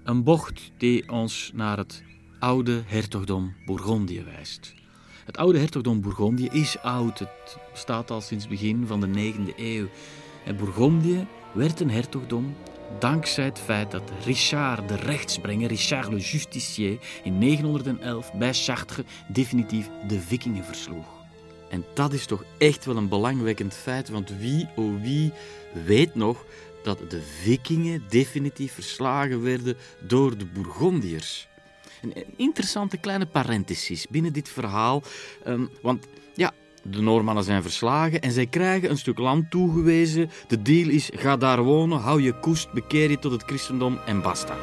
Een 0.05 0.23
bocht 0.23 0.73
die 0.79 1.09
ons 1.09 1.51
naar 1.55 1.79
het 1.79 2.03
oude 2.39 2.83
hertogdom 2.87 3.55
Bourgondië 3.67 4.23
wijst. 4.23 4.75
Het 5.25 5.37
oude 5.37 5.59
hertogdom 5.59 6.01
Bourgondië 6.01 6.49
is 6.53 6.79
oud. 6.79 7.19
Het 7.19 7.57
bestaat 7.73 8.11
al 8.11 8.21
sinds 8.21 8.45
het 8.45 8.53
begin 8.53 8.87
van 8.87 9.01
de 9.01 9.33
9e 9.33 9.57
eeuw. 9.57 9.87
En 10.45 10.57
Bourgondië 10.57 11.27
werd 11.53 11.81
een 11.81 11.91
hertogdom 11.91 12.55
dankzij 12.99 13.45
het 13.45 13.59
feit 13.59 13.91
dat 13.91 14.13
Richard 14.25 14.89
de 14.89 14.97
rechtsbrenger, 14.97 15.69
Richard 15.69 16.13
le 16.13 16.19
Justicier, 16.19 16.99
in 17.23 17.39
911 17.39 18.33
bij 18.33 18.55
Chartres 18.55 19.05
definitief 19.29 19.89
de 20.09 20.21
vikingen 20.21 20.65
versloeg. 20.65 21.07
En 21.69 21.85
dat 21.95 22.13
is 22.13 22.27
toch 22.27 22.45
echt 22.59 22.85
wel 22.85 22.97
een 22.97 23.09
belangwekkend 23.09 23.75
feit, 23.75 24.09
want 24.09 24.31
wie, 24.39 24.69
oh 24.77 25.03
wie, 25.03 25.33
weet 25.85 26.15
nog 26.15 26.45
dat 26.83 27.11
de 27.11 27.23
vikingen 27.23 28.03
definitief 28.09 28.73
verslagen 28.73 29.43
werden 29.43 29.77
door 30.07 30.39
de 30.39 30.47
Bourgondiërs. 30.47 31.49
Een 32.03 32.25
interessante 32.37 32.97
kleine 32.97 33.27
parenthesis 33.27 34.07
binnen 34.09 34.33
dit 34.33 34.49
verhaal, 34.49 35.03
um, 35.47 35.71
want 35.83 36.07
ja, 36.35 36.53
de 36.83 37.01
Noormannen 37.01 37.45
zijn 37.45 37.63
verslagen 37.63 38.21
en 38.21 38.33
zij 38.33 38.47
krijgen 38.47 38.91
een 38.91 38.99
stuk 38.99 39.19
land 39.19 39.51
toegewezen. 39.51 40.31
De 40.49 40.63
deal 40.63 40.89
is: 40.89 41.11
ga 41.15 41.37
daar 41.37 41.63
wonen, 41.63 41.99
hou 41.99 42.23
je 42.23 42.39
koest, 42.39 42.73
bekeer 42.73 43.11
je 43.11 43.19
tot 43.19 43.33
het 43.33 43.43
christendom 43.43 43.99
en 44.07 44.23
basta. 44.23 44.57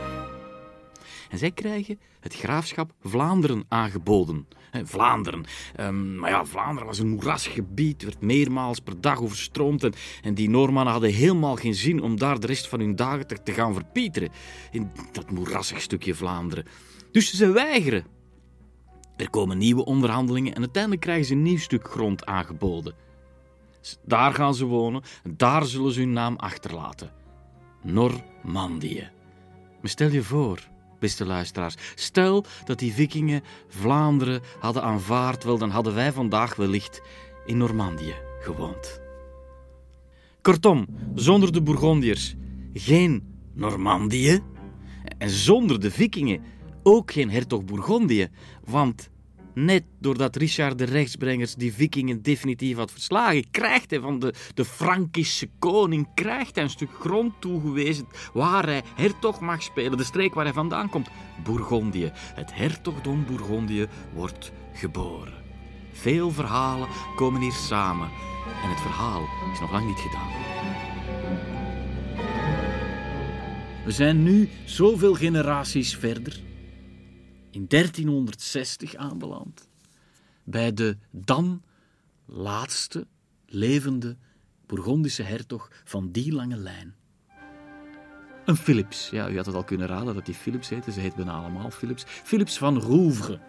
En 1.29 1.37
zij 1.37 1.51
krijgen 1.51 1.99
het 2.19 2.35
graafschap 2.35 2.91
Vlaanderen 3.03 3.65
aangeboden. 3.67 4.47
Vlaanderen. 4.83 5.45
Um, 5.79 6.15
maar 6.15 6.29
ja, 6.29 6.45
Vlaanderen 6.45 6.87
was 6.87 6.99
een 6.99 7.09
moerasgebied, 7.09 8.03
werd 8.03 8.21
meermaals 8.21 8.79
per 8.79 9.01
dag 9.01 9.21
overstroomd. 9.21 9.83
En, 9.83 9.93
en 10.21 10.33
die 10.33 10.49
Noormannen 10.49 10.93
hadden 10.93 11.13
helemaal 11.13 11.55
geen 11.55 11.75
zin 11.75 12.01
om 12.01 12.17
daar 12.17 12.39
de 12.39 12.47
rest 12.47 12.67
van 12.67 12.79
hun 12.79 12.95
dagen 12.95 13.27
te, 13.27 13.43
te 13.43 13.51
gaan 13.51 13.73
verpieteren. 13.73 14.29
In 14.71 14.91
dat 15.11 15.31
moerassig 15.31 15.81
stukje 15.81 16.15
Vlaanderen. 16.15 16.65
Dus 17.11 17.33
ze 17.33 17.51
weigeren. 17.51 18.05
Er 19.17 19.29
komen 19.29 19.57
nieuwe 19.57 19.85
onderhandelingen 19.85 20.55
en 20.55 20.61
uiteindelijk 20.61 21.01
krijgen 21.01 21.25
ze 21.25 21.33
een 21.33 21.41
nieuw 21.41 21.57
stuk 21.57 21.87
grond 21.87 22.25
aangeboden. 22.25 22.95
Daar 24.05 24.33
gaan 24.33 24.55
ze 24.55 24.65
wonen 24.65 25.01
en 25.23 25.33
daar 25.37 25.65
zullen 25.65 25.91
ze 25.91 25.99
hun 25.99 26.13
naam 26.13 26.35
achterlaten. 26.35 27.11
Normandië. 27.83 29.09
Maar 29.81 29.89
stel 29.89 30.09
je 30.09 30.23
voor, 30.23 30.59
beste 30.99 31.25
luisteraars, 31.25 31.75
stel 31.95 32.45
dat 32.65 32.79
die 32.79 32.93
vikingen 32.93 33.43
Vlaanderen 33.67 34.41
hadden 34.59 34.83
aanvaard, 34.83 35.43
wel 35.43 35.57
dan 35.57 35.69
hadden 35.69 35.93
wij 35.93 36.11
vandaag 36.11 36.55
wellicht 36.55 37.01
in 37.45 37.57
Normandië 37.57 38.15
gewoond. 38.39 39.01
Kortom, 40.41 40.87
zonder 41.15 41.51
de 41.51 41.61
Bourgondiërs 41.61 42.35
geen 42.73 43.37
Normandië 43.53 44.39
en 45.17 45.29
zonder 45.29 45.79
de 45.79 45.91
vikingen 45.91 46.41
ook 46.83 47.11
geen 47.11 47.29
hertog 47.29 47.65
Bourgondië, 47.65 48.27
want 48.65 49.09
net 49.53 49.83
doordat 49.99 50.35
Richard 50.35 50.77
de 50.77 50.83
rechtsbrengers 50.83 51.55
die 51.55 51.73
vikingen 51.73 52.21
definitief 52.21 52.77
had 52.77 52.91
verslagen, 52.91 53.49
krijgt 53.51 53.89
hij 53.89 53.99
van 53.99 54.19
de, 54.19 54.33
de 54.53 54.65
Frankische 54.65 55.49
koning 55.59 56.07
krijgt 56.13 56.55
hij 56.55 56.63
een 56.63 56.69
stuk 56.69 56.91
grond 56.99 57.33
toegewezen 57.39 58.07
waar 58.33 58.65
hij 58.65 58.83
hertog 58.95 59.39
mag 59.39 59.63
spelen, 59.63 59.97
de 59.97 60.03
streek 60.03 60.33
waar 60.33 60.45
hij 60.45 60.53
vandaan 60.53 60.89
komt, 60.89 61.09
Bourgondië. 61.43 62.11
Het 62.13 62.53
hertogdom 62.53 63.25
Bourgondië 63.25 63.87
wordt 64.13 64.51
geboren. 64.73 65.33
Veel 65.91 66.31
verhalen 66.31 66.87
komen 67.15 67.41
hier 67.41 67.51
samen 67.51 68.09
en 68.63 68.69
het 68.69 68.79
verhaal 68.79 69.23
is 69.53 69.59
nog 69.59 69.71
lang 69.71 69.87
niet 69.87 69.99
gedaan. 69.99 70.27
We 73.85 73.91
zijn 73.91 74.23
nu 74.23 74.49
zoveel 74.65 75.13
generaties 75.13 75.95
verder 75.95 76.47
in 77.51 77.65
1360 77.67 78.95
aanbeland. 78.95 79.67
Bij 80.43 80.73
de 80.73 80.97
dan 81.11 81.61
laatste 82.25 83.07
levende 83.45 84.17
Bourgondische 84.65 85.23
hertog 85.23 85.71
van 85.83 86.11
die 86.11 86.33
lange 86.33 86.57
lijn. 86.57 86.95
Een 88.45 88.55
Philips. 88.55 89.09
Ja, 89.09 89.29
u 89.29 89.35
had 89.35 89.45
het 89.45 89.55
al 89.55 89.63
kunnen 89.63 89.87
raden 89.87 90.13
dat 90.13 90.25
hij 90.25 90.35
Philips 90.35 90.69
heette. 90.69 90.91
Ze 90.91 90.99
heet 90.99 91.15
bijna 91.15 91.31
allemaal 91.31 91.71
Philips. 91.71 92.03
Philips 92.07 92.57
van 92.57 92.79
Rouvre. 92.79 93.39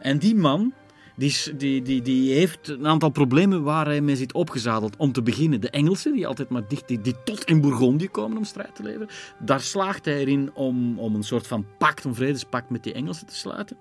En 0.00 0.18
die 0.18 0.34
man 0.34 0.74
die, 1.16 1.56
die, 1.56 1.82
die, 1.82 2.02
die 2.02 2.32
heeft 2.32 2.68
een 2.68 2.86
aantal 2.86 3.10
problemen 3.10 3.62
waar 3.62 3.86
hij 3.86 4.00
mee 4.00 4.16
zit 4.16 4.32
opgezadeld. 4.32 4.96
Om 4.96 5.12
te 5.12 5.22
beginnen 5.22 5.60
de 5.60 5.70
Engelsen, 5.70 6.12
die 6.12 6.26
altijd 6.26 6.48
maar 6.48 6.68
dicht, 6.68 6.88
die, 6.88 7.22
tot 7.24 7.44
in 7.44 7.60
Bourgondië 7.60 8.08
komen 8.08 8.36
om 8.36 8.44
strijd 8.44 8.74
te 8.74 8.82
leveren. 8.82 9.08
Daar 9.38 9.60
slaagt 9.60 10.04
hij 10.04 10.18
erin 10.18 10.50
om, 10.54 10.98
om 10.98 11.14
een 11.14 11.22
soort 11.22 11.46
van 11.46 11.66
pact, 11.78 12.04
een 12.04 12.14
vredespact 12.14 12.70
met 12.70 12.82
die 12.82 12.92
Engelsen 12.92 13.26
te 13.26 13.34
sluiten. 13.34 13.76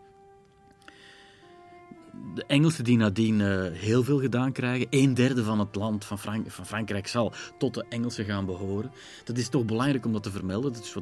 De 2.33 2.43
Engelsen 2.47 2.83
die 2.83 2.97
nadien 2.97 3.39
uh, 3.39 3.65
heel 3.71 4.03
veel 4.03 4.19
gedaan 4.19 4.51
krijgen. 4.51 4.87
Een 4.89 5.13
derde 5.13 5.43
van 5.43 5.59
het 5.59 5.75
land 5.75 6.05
van, 6.05 6.19
Frank 6.19 6.51
van, 6.51 6.65
Frankrijk 6.65 7.07
zal 7.07 7.33
tot 7.57 7.73
de 7.73 7.85
Engelsen 7.89 8.25
gaan 8.25 8.45
behoren. 8.45 8.91
Dat 9.23 9.37
is 9.37 9.49
toch 9.49 9.65
belangrijk 9.65 10.05
om 10.05 10.13
dat 10.13 10.23
te 10.23 10.31
vermelden. 10.31 10.73
Dat 10.73 10.83
is 10.83 10.95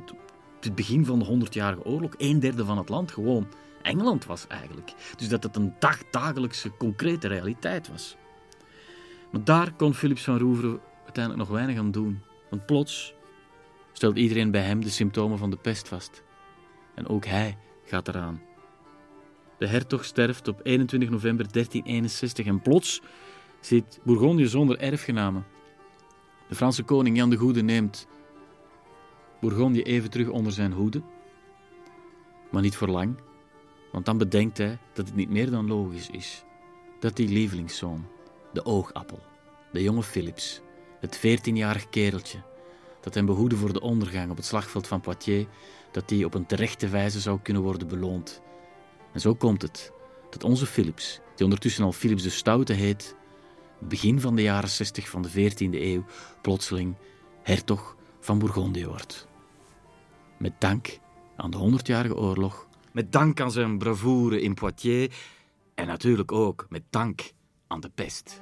het 0.60 0.76
begin 0.76 1.06
van 1.06 1.20
de 1.20 1.26
Honderdjarige 1.26 1.86
Oorlog. 1.86 2.12
Een 2.18 2.40
derde 2.40 2.66
van 2.66 2.78
het 2.78 2.90
land 2.90 3.12
gewoon 3.12 3.48
Engeland 3.84 4.26
was 4.26 4.48
eigenlijk. 4.48 4.94
Dus 5.18 5.30
dat 5.30 5.44
het 5.44 5.56
een 5.56 5.74
dagdagelijkse, 5.80 6.72
concrete 6.78 7.28
realiteit 7.28 7.88
was. 7.88 8.18
Maar 9.32 9.44
daar 9.44 9.74
kon 9.74 9.94
Philips 9.94 10.24
van 10.24 10.38
Rouvre 10.38 10.80
uiteindelijk 11.04 11.50
nog 11.50 11.58
weinig 11.58 11.78
aan 11.78 11.92
doen. 11.92 12.22
Want 12.50 12.66
plots 12.66 13.14
stelt 13.92 14.18
iedereen 14.18 14.52
bij 14.52 14.62
hem 14.62 14.82
de 14.84 14.90
symptomen 14.90 15.38
van 15.38 15.50
de 15.50 15.58
pest 15.58 15.88
vast. 15.88 16.24
En 16.96 17.08
ook 17.08 17.26
hij 17.26 17.58
gaat 17.84 18.08
eraan. 18.08 18.42
De 19.58 19.68
hertog 19.68 20.06
sterft 20.06 20.48
op 20.48 20.60
21 20.64 21.10
november 21.10 21.52
1361 21.52 22.46
en 22.46 22.62
plots 22.62 23.02
zit 23.60 24.00
Bourgondië 24.04 24.48
zonder 24.48 24.80
erfgenamen. 24.80 25.46
De 26.48 26.56
Franse 26.56 26.84
koning 26.84 27.18
Jan 27.18 27.30
de 27.30 27.36
Goede 27.36 27.62
neemt 27.62 28.08
Bourgondië 29.42 29.82
even 29.82 30.10
terug 30.10 30.28
onder 30.28 30.52
zijn 30.52 30.72
hoede, 30.72 31.02
maar 32.52 32.62
niet 32.62 32.76
voor 32.76 32.88
lang. 32.88 33.16
Want 33.94 34.06
dan 34.06 34.18
bedenkt 34.18 34.58
hij 34.58 34.78
dat 34.94 35.06
het 35.06 35.16
niet 35.16 35.30
meer 35.30 35.52
dan 35.52 35.68
logisch 35.68 36.10
is 36.10 36.44
dat 37.00 37.16
die 37.16 37.28
lievelingszoon, 37.28 38.08
de 38.54 38.66
oogappel, 38.66 39.20
de 39.72 39.84
jonge 39.84 40.04
Philips, 40.04 40.62
het 41.00 41.18
veertienjarig 41.18 41.90
kereltje, 41.90 42.44
dat 43.02 43.14
hem 43.14 43.26
behoedde 43.26 43.56
voor 43.56 43.74
de 43.74 43.82
ondergang 43.82 44.32
op 44.32 44.38
het 44.38 44.46
slagveld 44.46 44.88
van 44.88 45.02
Poitiers, 45.02 45.46
dat 45.92 46.10
die 46.10 46.26
op 46.26 46.34
een 46.34 46.46
terechte 46.46 46.88
wijze 46.88 47.20
zou 47.20 47.40
kunnen 47.42 47.64
worden 47.64 47.88
beloond. 47.88 48.42
En 49.12 49.20
zo 49.20 49.34
komt 49.34 49.62
het 49.62 49.92
dat 50.30 50.44
onze 50.44 50.66
Philips, 50.66 51.20
die 51.36 51.46
ondertussen 51.46 51.84
al 51.84 51.92
Philips 51.92 52.24
de 52.24 52.30
Stoute 52.30 52.74
heet, 52.74 53.16
begin 53.80 54.22
van 54.22 54.36
de 54.36 54.42
jaren 54.42 54.70
60 54.70 55.10
van 55.10 55.22
de 55.22 55.52
14e 55.52 55.82
eeuw 55.82 56.06
plotseling 56.42 56.96
hertog 57.42 57.96
van 58.20 58.40
Bourgondië 58.40 58.88
wordt. 58.88 59.28
Met 60.38 60.54
dank 60.60 61.00
aan 61.36 61.52
de 61.52 61.58
Honderdjarige 61.58 62.16
Oorlog 62.16 62.68
met 62.94 63.12
dank 63.12 63.40
aan 63.40 63.52
zijn 63.52 63.78
bravoure 63.78 64.42
in 64.42 64.54
Poitiers 64.54 65.16
en 65.76 65.88
natuurlijk 65.88 66.32
ook 66.32 66.66
met 66.70 66.84
dank 66.90 67.32
aan 67.68 67.80
de 67.80 67.90
pest. 67.96 68.42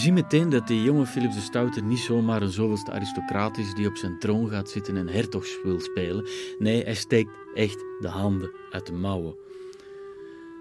We 0.00 0.06
zien 0.06 0.14
meteen 0.14 0.48
dat 0.48 0.66
die 0.66 0.82
jonge 0.82 1.06
Philips 1.06 1.34
de 1.34 1.40
Stoute 1.40 1.80
niet 1.80 1.98
zomaar 1.98 2.42
een 2.42 2.50
zoveelste 2.50 2.92
aristocraat 2.92 3.58
is 3.58 3.74
die 3.74 3.86
op 3.86 3.96
zijn 3.96 4.18
troon 4.18 4.48
gaat 4.48 4.70
zitten 4.70 4.96
en 4.96 5.08
hertogs 5.08 5.62
wil 5.62 5.80
spelen. 5.80 6.26
Nee, 6.58 6.82
hij 6.84 6.94
steekt 6.94 7.30
echt 7.54 7.84
de 7.98 8.08
handen 8.08 8.50
uit 8.70 8.86
de 8.86 8.92
mouwen. 8.92 9.34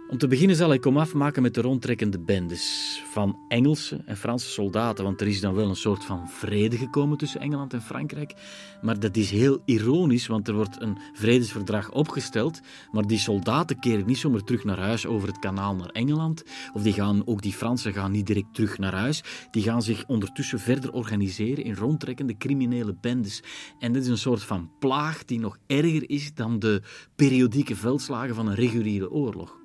Om 0.10 0.18
te 0.18 0.28
beginnen 0.28 0.56
zal 0.56 0.74
ik 0.74 0.82
kom 0.82 0.98
afmaken 0.98 1.42
met 1.42 1.54
de 1.54 1.62
rondtrekkende 1.62 2.20
bendes 2.20 3.02
van 3.12 3.40
Engelse 3.48 4.02
en 4.06 4.18
Franse 4.18 4.50
soldaten, 4.50 5.04
want 5.04 5.22
er 5.22 5.28
is 5.28 5.42
dan 5.42 5.54
wel 5.54 5.70
een 5.70 5.76
soort 5.76 6.06
van 6.06 6.30
vrede 6.30 6.78
gekomen 6.78 7.18
tussen 7.18 7.42
Engeland 7.42 7.74
en 7.74 7.82
Frankrijk. 7.82 8.34
Maar 8.82 9.00
dat 9.00 9.18
is 9.18 9.32
heel 9.32 9.62
ironisch, 9.66 10.28
want 10.28 10.48
er 10.48 10.54
wordt 10.54 10.82
een 10.82 10.98
vredesverdrag 11.14 11.92
opgesteld, 11.92 12.60
maar 12.92 13.08
die 13.08 13.18
soldaten 13.18 13.80
keren 13.80 14.06
niet 14.06 14.18
zomaar 14.18 14.44
terug 14.44 14.64
naar 14.64 14.80
huis 14.80 15.06
over 15.06 15.28
het 15.28 15.40
kanaal 15.40 15.76
naar 15.76 15.90
Engeland, 15.90 16.44
of 16.74 16.82
die 16.82 16.94
gaan, 16.94 17.28
ook 17.28 17.42
die 17.42 17.54
Fransen 17.54 17.94
gaan 17.94 18.12
niet 18.12 18.28
direct 18.28 18.54
terug 18.54 18.78
naar 18.78 18.96
huis, 18.96 19.24
die 19.52 19.64
gaan 19.64 19.82
zich 19.82 20.06
ondertussen 20.08 20.60
verder 20.60 20.94
organiseren 20.94 21.64
in 21.64 21.76
rondtrekkende 21.76 22.38
criminele 22.38 22.96
bendes. 23.02 23.44
En 23.80 23.94
dit 23.94 24.04
is 24.04 24.10
een 24.10 24.18
soort 24.18 24.44
van 24.44 24.72
plaag 24.80 25.26
die 25.26 25.40
nog 25.40 25.58
erger 25.68 26.10
is 26.10 26.34
dan 26.34 26.60
de 26.60 26.82
periodieke 27.16 27.76
veldslagen 27.76 28.36
van 28.36 28.48
een 28.48 28.56
reguliere 28.56 29.12
oorlog. 29.12 29.59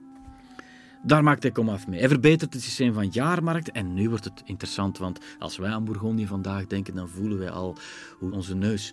Daar 1.06 1.22
maakt 1.22 1.42
hij 1.42 1.52
komaf 1.52 1.86
mee. 1.86 1.98
Hij 1.98 2.08
verbetert 2.08 2.54
het 2.54 2.62
systeem 2.62 2.92
van 2.92 3.08
jaarmarkt 3.08 3.70
en 3.70 3.94
nu 3.94 4.08
wordt 4.08 4.24
het 4.24 4.42
interessant, 4.44 4.98
want 4.98 5.18
als 5.38 5.56
wij 5.56 5.70
aan 5.70 5.84
Bourgondië 5.84 6.26
vandaag 6.26 6.66
denken, 6.66 6.94
dan 6.94 7.08
voelen 7.08 7.38
wij 7.38 7.50
al 7.50 7.76
hoe 8.18 8.32
onze 8.32 8.54
neus 8.54 8.92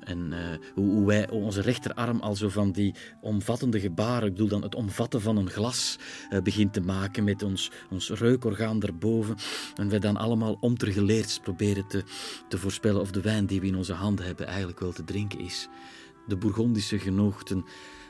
en 0.00 0.32
uh, 0.32 0.38
hoe, 0.74 0.90
hoe, 0.90 1.06
wij 1.06 1.30
onze 1.30 1.60
rechterarm 1.60 2.20
al 2.20 2.36
zo 2.36 2.48
van 2.48 2.72
die 2.72 2.94
omvattende 3.20 3.80
gebaren, 3.80 4.28
ik 4.28 4.32
bedoel 4.32 4.48
dan 4.48 4.62
het 4.62 4.74
omvatten 4.74 5.20
van 5.20 5.36
een 5.36 5.50
glas, 5.50 5.98
uh, 6.30 6.40
begint 6.40 6.72
te 6.72 6.80
maken 6.80 7.24
met 7.24 7.42
ons, 7.42 7.70
ons 7.90 8.10
reukorgaan 8.10 8.78
daarboven. 8.78 9.36
En 9.74 9.88
wij 9.88 9.98
dan 9.98 10.16
allemaal 10.16 10.56
omtergeleerd 10.60 11.40
proberen 11.42 11.86
te, 11.86 12.04
te 12.48 12.58
voorspellen 12.58 13.00
of 13.00 13.10
de 13.10 13.20
wijn 13.20 13.46
die 13.46 13.60
we 13.60 13.66
in 13.66 13.76
onze 13.76 13.92
handen 13.92 14.26
hebben 14.26 14.46
eigenlijk 14.46 14.80
wel 14.80 14.92
te 14.92 15.04
drinken 15.04 15.38
is. 15.40 15.68
De 16.26 16.36
Bourgondische 16.36 16.98
genoogden 16.98 17.64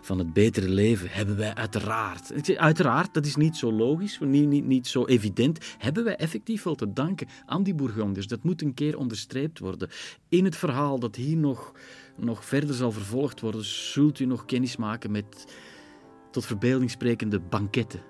van 0.07 0.18
het 0.18 0.32
betere 0.32 0.68
leven 0.68 1.09
hebben 1.11 1.36
wij 1.36 1.54
uiteraard, 1.54 2.57
uiteraard, 2.57 3.14
dat 3.14 3.26
is 3.26 3.36
niet 3.36 3.57
zo 3.57 3.72
logisch, 3.72 4.18
niet, 4.20 4.48
niet, 4.48 4.64
niet 4.64 4.86
zo 4.86 5.07
evident, 5.07 5.59
hebben 5.78 6.04
wij 6.04 6.16
effectief 6.16 6.62
wel 6.62 6.74
te 6.74 6.92
danken 6.92 7.28
aan 7.46 7.62
die 7.62 7.74
Bourgondiërs. 7.74 8.26
Dat 8.26 8.42
moet 8.42 8.62
een 8.62 8.74
keer 8.74 8.98
onderstreept 8.98 9.59
worden. 9.59 9.88
In 10.28 10.44
het 10.44 10.57
verhaal 10.57 10.98
dat 10.98 11.16
hier 11.16 11.36
nog, 11.36 11.72
nog 12.16 12.44
verder 12.44 12.74
zal 12.74 12.92
vervolgd 12.92 13.40
worden, 13.40 13.64
zult 13.64 14.18
u 14.18 14.24
nog 14.24 14.44
kennis 14.44 14.76
maken 14.76 15.11
met 15.11 15.44
tot 16.30 16.46
verbeelding 16.46 16.90
sprekende 16.90 17.40
banketten, 17.40 18.02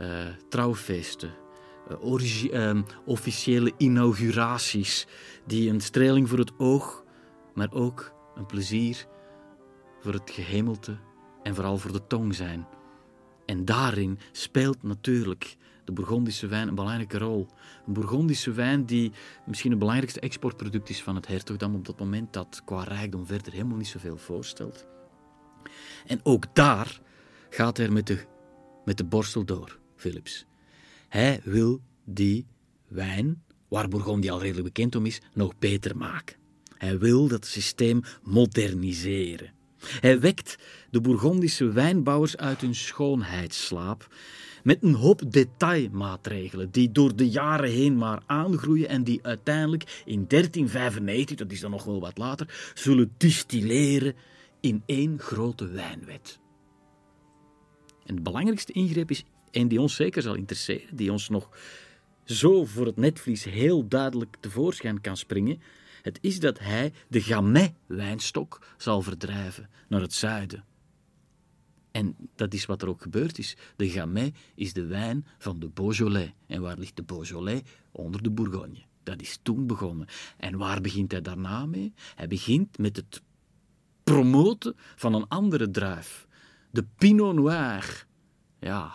uh, 0.00 0.08
trouwfeesten, 0.48 1.30
uh, 2.52 2.82
officiële 3.04 3.72
inauguraties, 3.76 5.06
die 5.46 5.70
een 5.70 5.80
streling 5.80 6.28
voor 6.28 6.38
het 6.38 6.52
oog, 6.58 7.04
maar 7.54 7.72
ook 7.72 8.12
een 8.34 8.46
plezier 8.46 9.06
voor 10.00 10.12
het 10.12 10.30
gehemelte 10.30 10.96
en 11.46 11.54
vooral 11.54 11.78
voor 11.78 11.92
de 11.92 12.06
tong 12.06 12.34
zijn. 12.34 12.66
En 13.44 13.64
daarin 13.64 14.18
speelt 14.32 14.82
natuurlijk 14.82 15.56
de 15.84 15.92
Bourgondische 15.92 16.46
wijn 16.46 16.68
een 16.68 16.74
belangrijke 16.74 17.18
rol. 17.18 17.46
Een 17.86 17.92
Bourgondische 17.92 18.52
wijn 18.52 18.84
die 18.86 19.12
misschien 19.46 19.70
het 19.70 19.78
belangrijkste 19.78 20.20
exportproduct 20.20 20.88
is 20.88 21.02
van 21.02 21.14
het 21.14 21.26
hertogdam 21.26 21.74
op 21.74 21.86
dat 21.86 21.98
moment 21.98 22.32
dat 22.32 22.62
qua 22.64 22.82
rijkdom 22.82 23.26
verder 23.26 23.52
helemaal 23.52 23.76
niet 23.76 23.86
zoveel 23.86 24.16
voorstelt. 24.16 24.86
En 26.06 26.20
ook 26.22 26.54
daar 26.54 27.00
gaat 27.50 27.76
hij 27.76 27.88
met 27.88 28.06
de, 28.06 28.24
met 28.84 28.96
de 28.96 29.04
borstel 29.04 29.44
door, 29.44 29.78
Philips. 29.96 30.46
Hij 31.08 31.40
wil 31.44 31.80
die 32.04 32.46
wijn, 32.88 33.42
waar 33.68 33.88
Bourgondië 33.88 34.30
al 34.30 34.40
redelijk 34.40 34.64
bekend 34.74 34.96
om 34.96 35.06
is, 35.06 35.20
nog 35.32 35.58
beter 35.58 35.96
maken. 35.96 36.36
Hij 36.76 36.98
wil 36.98 37.28
dat 37.28 37.46
systeem 37.46 38.00
moderniseren. 38.22 39.55
Hij 39.78 40.20
wekt 40.20 40.58
de 40.90 41.00
Bourgondische 41.00 41.72
wijnbouwers 41.72 42.36
uit 42.36 42.60
hun 42.60 42.74
schoonheidsslaap 42.74 44.08
met 44.66 44.82
een 44.82 44.94
hoop 44.94 45.32
detailmaatregelen 45.32 46.70
die 46.70 46.92
door 46.92 47.16
de 47.16 47.28
jaren 47.28 47.70
heen 47.70 47.96
maar 47.96 48.22
aangroeien 48.26 48.88
en 48.88 49.04
die 49.04 49.18
uiteindelijk 49.22 50.02
in 50.04 50.24
1395, 50.28 51.36
dat 51.36 51.52
is 51.52 51.60
dan 51.60 51.70
nog 51.70 51.84
wel 51.84 52.00
wat 52.00 52.18
later, 52.18 52.72
zullen 52.74 53.14
distilleren 53.16 54.14
in 54.60 54.82
één 54.86 55.18
grote 55.18 55.68
wijnwet. 55.68 56.38
En 58.06 58.14
de 58.14 58.22
belangrijkste 58.22 58.72
ingreep 58.72 59.10
is, 59.10 59.24
en 59.50 59.68
die 59.68 59.80
ons 59.80 59.94
zeker 59.94 60.22
zal 60.22 60.34
interesseren, 60.34 60.96
die 60.96 61.12
ons 61.12 61.28
nog 61.28 61.48
zo 62.24 62.64
voor 62.64 62.86
het 62.86 62.96
netvlies 62.96 63.44
heel 63.44 63.88
duidelijk 63.88 64.36
tevoorschijn 64.40 65.00
kan 65.00 65.16
springen, 65.16 65.60
het 66.06 66.18
is 66.20 66.40
dat 66.40 66.58
hij 66.58 66.92
de 67.08 67.20
Gamay-wijnstok 67.20 68.66
zal 68.76 69.02
verdrijven 69.02 69.70
naar 69.88 70.00
het 70.00 70.12
zuiden. 70.12 70.64
En 71.90 72.16
dat 72.34 72.54
is 72.54 72.66
wat 72.66 72.82
er 72.82 72.88
ook 72.88 73.02
gebeurd 73.02 73.38
is. 73.38 73.56
De 73.76 73.90
Gamay 73.90 74.34
is 74.54 74.72
de 74.72 74.86
wijn 74.86 75.26
van 75.38 75.58
de 75.58 75.68
Beaujolais. 75.68 76.30
En 76.46 76.60
waar 76.60 76.78
ligt 76.78 76.96
de 76.96 77.02
Beaujolais? 77.02 77.62
Onder 77.92 78.22
de 78.22 78.30
Bourgogne. 78.30 78.82
Dat 79.02 79.20
is 79.20 79.38
toen 79.42 79.66
begonnen. 79.66 80.06
En 80.36 80.58
waar 80.58 80.80
begint 80.80 81.12
hij 81.12 81.22
daarna 81.22 81.66
mee? 81.66 81.92
Hij 82.14 82.28
begint 82.28 82.78
met 82.78 82.96
het 82.96 83.22
promoten 84.04 84.74
van 84.96 85.14
een 85.14 85.28
andere 85.28 85.70
druif. 85.70 86.26
De 86.70 86.84
Pinot 86.96 87.34
Noir. 87.34 88.06
Ja, 88.60 88.92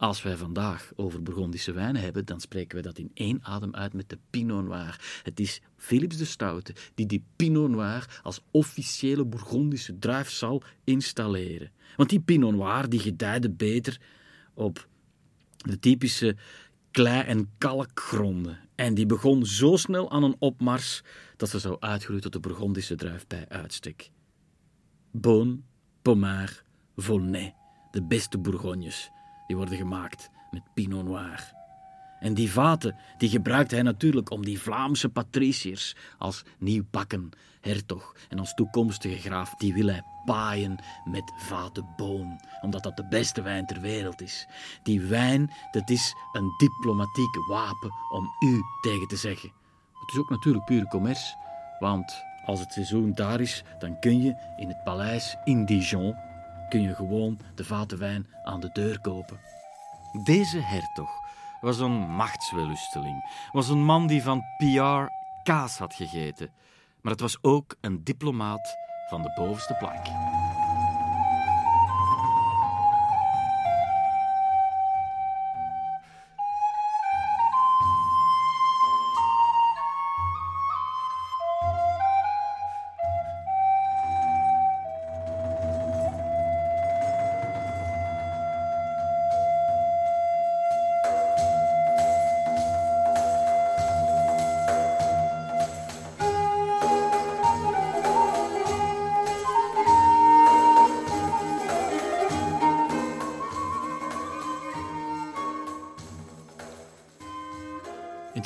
als 0.00 0.22
wij 0.22 0.36
vandaag 0.36 0.92
over 0.96 1.22
Burgondische 1.22 1.72
wijnen 1.72 2.02
hebben, 2.02 2.24
dan 2.24 2.40
spreken 2.40 2.76
we 2.76 2.82
dat 2.82 2.98
in 2.98 3.10
één 3.14 3.38
adem 3.42 3.74
uit 3.74 3.92
met 3.92 4.08
de 4.08 4.18
Pinot 4.30 4.64
Noir. 4.64 5.20
Het 5.22 5.40
is 5.40 5.60
Philips 5.76 6.16
de 6.16 6.24
Stoute 6.24 6.74
die 6.94 7.06
die 7.06 7.24
Pinot 7.36 7.70
Noir 7.70 8.20
als 8.22 8.40
officiële 8.50 9.24
Bourgondische 9.24 9.98
druif 9.98 10.30
zal 10.30 10.62
installeren. 10.84 11.70
Want 11.96 12.10
die 12.10 12.20
Pinot 12.20 12.54
Noir 12.54 12.88
die 12.88 13.00
gedijde 13.00 13.50
beter 13.50 14.00
op 14.54 14.88
de 15.56 15.78
typische 15.78 16.36
klei- 16.90 17.26
en 17.26 17.50
kalkgronden. 17.58 18.58
En 18.74 18.94
die 18.94 19.06
begon 19.06 19.46
zo 19.46 19.76
snel 19.76 20.10
aan 20.10 20.22
een 20.22 20.36
opmars 20.38 21.02
dat 21.36 21.48
ze 21.48 21.58
zou 21.58 21.76
uitgroeien 21.80 22.22
tot 22.22 22.32
de 22.32 22.40
Bourgondische 22.40 22.94
druif 22.94 23.26
bij 23.26 23.48
uitstek. 23.48 24.10
Beaune, 25.10 25.58
Pommard, 26.02 26.64
Volnay, 26.96 27.54
de 27.90 28.02
beste 28.02 28.38
Bourgognes 28.38 29.10
die 29.50 29.58
worden 29.58 29.76
gemaakt 29.78 30.30
met 30.50 30.62
Pinot 30.74 31.04
Noir. 31.04 31.52
En 32.20 32.34
die 32.34 32.52
vaten 32.52 32.96
die 33.18 33.28
gebruikt 33.28 33.70
hij 33.70 33.82
natuurlijk 33.82 34.30
om 34.30 34.44
die 34.44 34.60
Vlaamse 34.60 35.08
patriciërs 35.08 35.96
als 36.18 36.42
nieuwbakken 36.58 37.30
hertog 37.60 38.14
en 38.28 38.38
als 38.38 38.54
toekomstige 38.54 39.16
graaf, 39.16 39.54
die 39.54 39.74
wil 39.74 39.86
hij 39.86 40.02
paaien 40.24 40.78
met 41.04 41.32
vaten 41.36 41.86
boon, 41.96 42.40
omdat 42.60 42.82
dat 42.82 42.96
de 42.96 43.06
beste 43.08 43.42
wijn 43.42 43.66
ter 43.66 43.80
wereld 43.80 44.20
is. 44.20 44.46
Die 44.82 45.00
wijn, 45.00 45.50
dat 45.70 45.90
is 45.90 46.14
een 46.32 46.54
diplomatiek 46.58 47.36
wapen 47.48 47.90
om 48.12 48.28
u 48.40 48.60
tegen 48.80 49.08
te 49.08 49.16
zeggen. 49.16 49.52
Het 50.00 50.10
is 50.12 50.18
ook 50.18 50.30
natuurlijk 50.30 50.64
pure 50.64 50.88
commerce, 50.88 51.36
want 51.78 52.24
als 52.44 52.60
het 52.60 52.72
seizoen 52.72 53.12
daar 53.14 53.40
is, 53.40 53.62
dan 53.78 53.98
kun 53.98 54.22
je 54.22 54.52
in 54.56 54.68
het 54.68 54.84
paleis 54.84 55.36
in 55.44 55.64
Dijon 55.64 56.14
kun 56.70 56.82
je 56.82 56.94
gewoon 56.94 57.38
de 57.54 57.64
vaten 57.64 57.98
wijn 57.98 58.26
aan 58.44 58.60
de 58.60 58.70
deur 58.72 59.00
kopen. 59.00 59.40
Deze 60.24 60.60
hertog 60.60 61.10
was 61.60 61.78
een 61.78 62.10
machtswellusteling, 62.10 63.24
was 63.52 63.68
een 63.68 63.84
man 63.84 64.06
die 64.06 64.22
van 64.22 64.44
PR 64.56 65.12
kaas 65.42 65.78
had 65.78 65.94
gegeten, 65.94 66.50
maar 67.00 67.12
het 67.12 67.20
was 67.20 67.38
ook 67.42 67.76
een 67.80 68.04
diplomaat 68.04 68.76
van 69.08 69.22
de 69.22 69.32
bovenste 69.34 69.74
plank. 69.74 70.06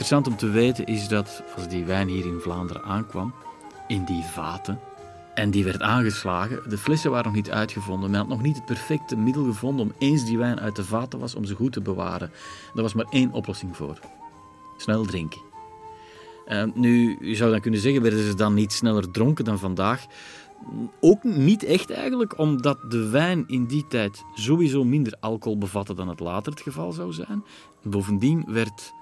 Interessant 0.04 0.40
om 0.40 0.48
te 0.48 0.56
weten 0.56 0.86
is 0.86 1.08
dat 1.08 1.42
als 1.56 1.68
die 1.68 1.84
wijn 1.84 2.08
hier 2.08 2.26
in 2.26 2.40
Vlaanderen 2.40 2.82
aankwam, 2.82 3.34
in 3.88 4.04
die 4.04 4.22
vaten, 4.22 4.80
en 5.34 5.50
die 5.50 5.64
werd 5.64 5.80
aangeslagen, 5.80 6.62
de 6.68 6.78
flessen 6.78 7.10
waren 7.10 7.26
nog 7.26 7.34
niet 7.34 7.50
uitgevonden. 7.50 8.10
Men 8.10 8.20
had 8.20 8.28
nog 8.28 8.42
niet 8.42 8.56
het 8.56 8.64
perfecte 8.64 9.16
middel 9.16 9.44
gevonden 9.44 9.86
om 9.86 9.92
eens 9.98 10.24
die 10.24 10.38
wijn 10.38 10.60
uit 10.60 10.76
de 10.76 10.84
vaten 10.84 11.18
was, 11.18 11.34
om 11.34 11.44
ze 11.44 11.54
goed 11.54 11.72
te 11.72 11.80
bewaren. 11.80 12.30
Er 12.74 12.82
was 12.82 12.94
maar 12.94 13.06
één 13.10 13.32
oplossing 13.32 13.76
voor. 13.76 13.98
Snel 14.76 15.04
drinken. 15.04 15.40
Uh, 16.48 16.62
nu, 16.74 17.16
je 17.20 17.34
zou 17.34 17.50
dan 17.50 17.60
kunnen 17.60 17.80
zeggen, 17.80 18.02
werden 18.02 18.24
ze 18.24 18.34
dan 18.34 18.54
niet 18.54 18.72
sneller 18.72 19.10
dronken 19.10 19.44
dan 19.44 19.58
vandaag? 19.58 20.06
Ook 21.00 21.22
niet 21.22 21.62
echt 21.62 21.90
eigenlijk, 21.90 22.38
omdat 22.38 22.90
de 22.90 23.08
wijn 23.08 23.44
in 23.46 23.66
die 23.66 23.86
tijd 23.86 24.24
sowieso 24.34 24.84
minder 24.84 25.16
alcohol 25.20 25.58
bevatte 25.58 25.94
dan 25.94 26.08
het 26.08 26.20
later 26.20 26.52
het 26.52 26.62
geval 26.62 26.92
zou 26.92 27.12
zijn. 27.12 27.44
Bovendien 27.82 28.44
werd 28.46 28.92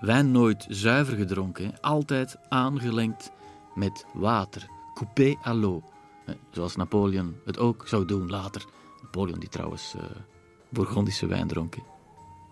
wijn 0.00 0.30
nooit 0.30 0.66
zuiver 0.68 1.16
gedronken, 1.16 1.80
altijd 1.80 2.36
aangelengd 2.48 3.30
met 3.74 4.04
water, 4.14 4.68
coupé 4.94 5.36
à 5.46 5.54
l'eau. 5.54 5.82
Zoals 6.50 6.76
Napoleon 6.76 7.36
het 7.44 7.58
ook 7.58 7.88
zou 7.88 8.04
doen 8.04 8.30
later. 8.30 8.64
Napoleon 9.02 9.38
die 9.38 9.48
trouwens 9.48 9.94
uh, 9.96 10.02
Bourgondische 10.68 11.26
wijn 11.26 11.48
dronk. 11.48 11.76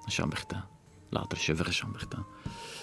Chambertin. 0.05 0.63
Later 1.11 1.39
Chevre 1.39 1.73
Chambertin. 1.73 2.25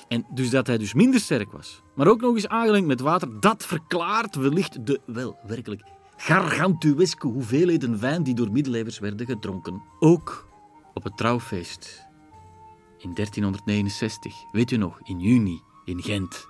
En 0.08 0.26
dus 0.30 0.50
dat 0.50 0.68
hij 0.68 0.78
dus 0.78 0.94
minder 0.94 1.20
sterk 1.20 1.52
was, 1.52 1.82
maar 1.96 2.08
ook 2.08 2.22
nog 2.22 2.36
eens 2.36 2.48
aangelengd 2.48 2.88
met 2.88 3.00
water, 3.00 3.40
dat 3.40 3.66
verklaart 3.66 4.36
wellicht 4.36 4.86
de, 4.86 5.02
wel 5.06 5.38
werkelijk, 5.48 5.84
gargantueske 6.18 7.28
hoeveelheden 7.28 8.00
wijn 8.00 8.24
die 8.24 8.36
door 8.36 8.52
middeleeuwers 8.52 9.00
werden 9.00 9.26
gedronken. 9.26 9.82
Ook 10.00 10.48
op 10.94 11.04
het 11.04 11.18
trouwfeest 11.18 12.05
in 13.06 13.14
1369, 13.14 14.46
weet 14.52 14.72
u 14.72 14.78
nog, 14.78 15.00
in 15.04 15.20
juni, 15.20 15.62
in 15.84 16.02
Gent, 16.02 16.48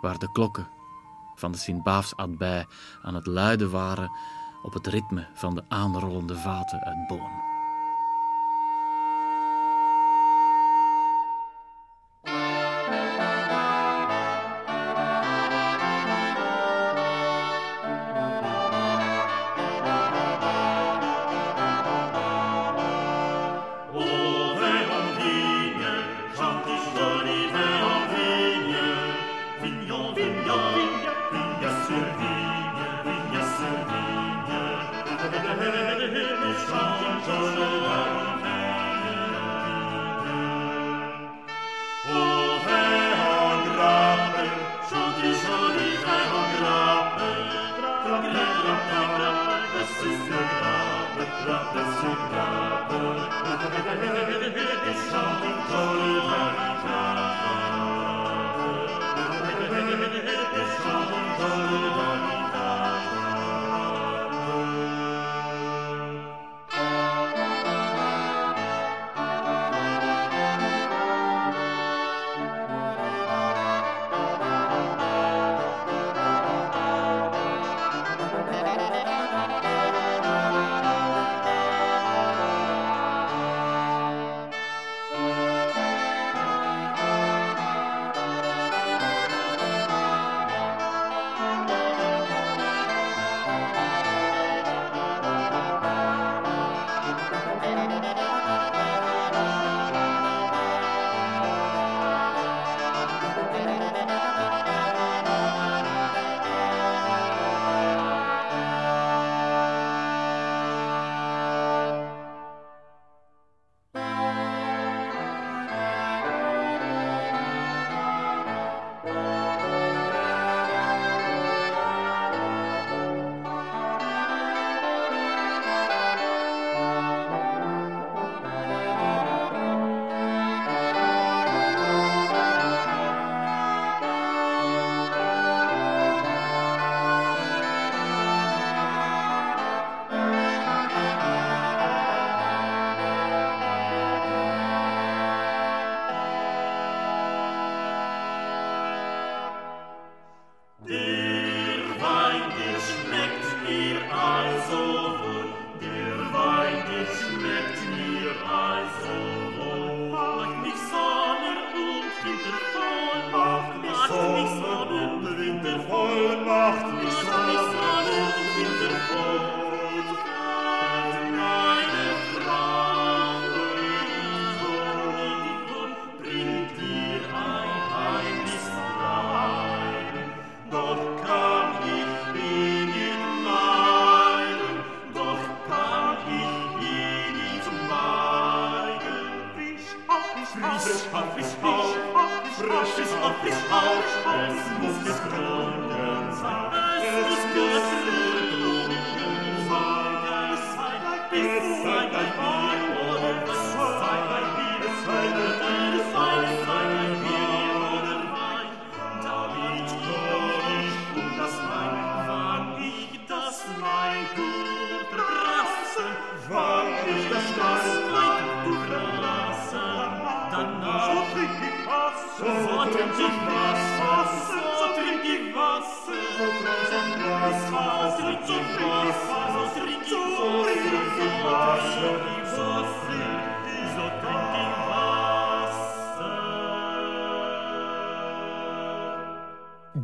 waar 0.00 0.18
de 0.18 0.32
klokken 0.32 0.68
van 1.34 1.52
de 1.52 1.58
Sint-Baafs 1.58 2.16
aan 2.16 3.14
het 3.14 3.26
luiden 3.26 3.70
waren 3.70 4.10
op 4.62 4.72
het 4.72 4.86
ritme 4.86 5.26
van 5.34 5.54
de 5.54 5.64
aanrollende 5.68 6.36
vaten 6.36 6.80
uit 6.80 7.06
Boon. 7.06 7.51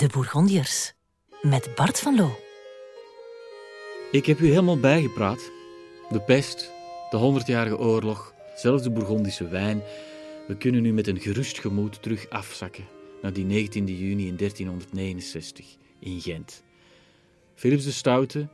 De 0.08 0.14
Bourgondiërs 0.14 0.92
met 1.42 1.74
Bart 1.74 2.00
van 2.00 2.16
Loo. 2.16 2.38
Ik 4.10 4.26
heb 4.26 4.38
u 4.38 4.46
helemaal 4.46 4.80
bijgepraat. 4.80 5.50
De 6.10 6.20
pest, 6.20 6.72
de 7.10 7.16
Honderdjarige 7.16 7.78
Oorlog, 7.78 8.34
zelfs 8.54 8.82
de 8.82 8.90
Bourgondische 8.90 9.48
wijn. 9.48 9.82
We 10.46 10.56
kunnen 10.56 10.82
nu 10.82 10.92
met 10.92 11.06
een 11.06 11.20
gerust 11.20 11.58
gemoed 11.58 12.02
terug 12.02 12.30
afzakken 12.30 12.84
naar 13.22 13.32
die 13.32 13.44
19 13.44 13.86
juni 13.86 14.26
in 14.26 14.36
1369 14.36 15.76
in 16.00 16.20
Gent. 16.20 16.62
Philips 17.54 17.84
de 17.84 17.92
Stoute 17.92 18.48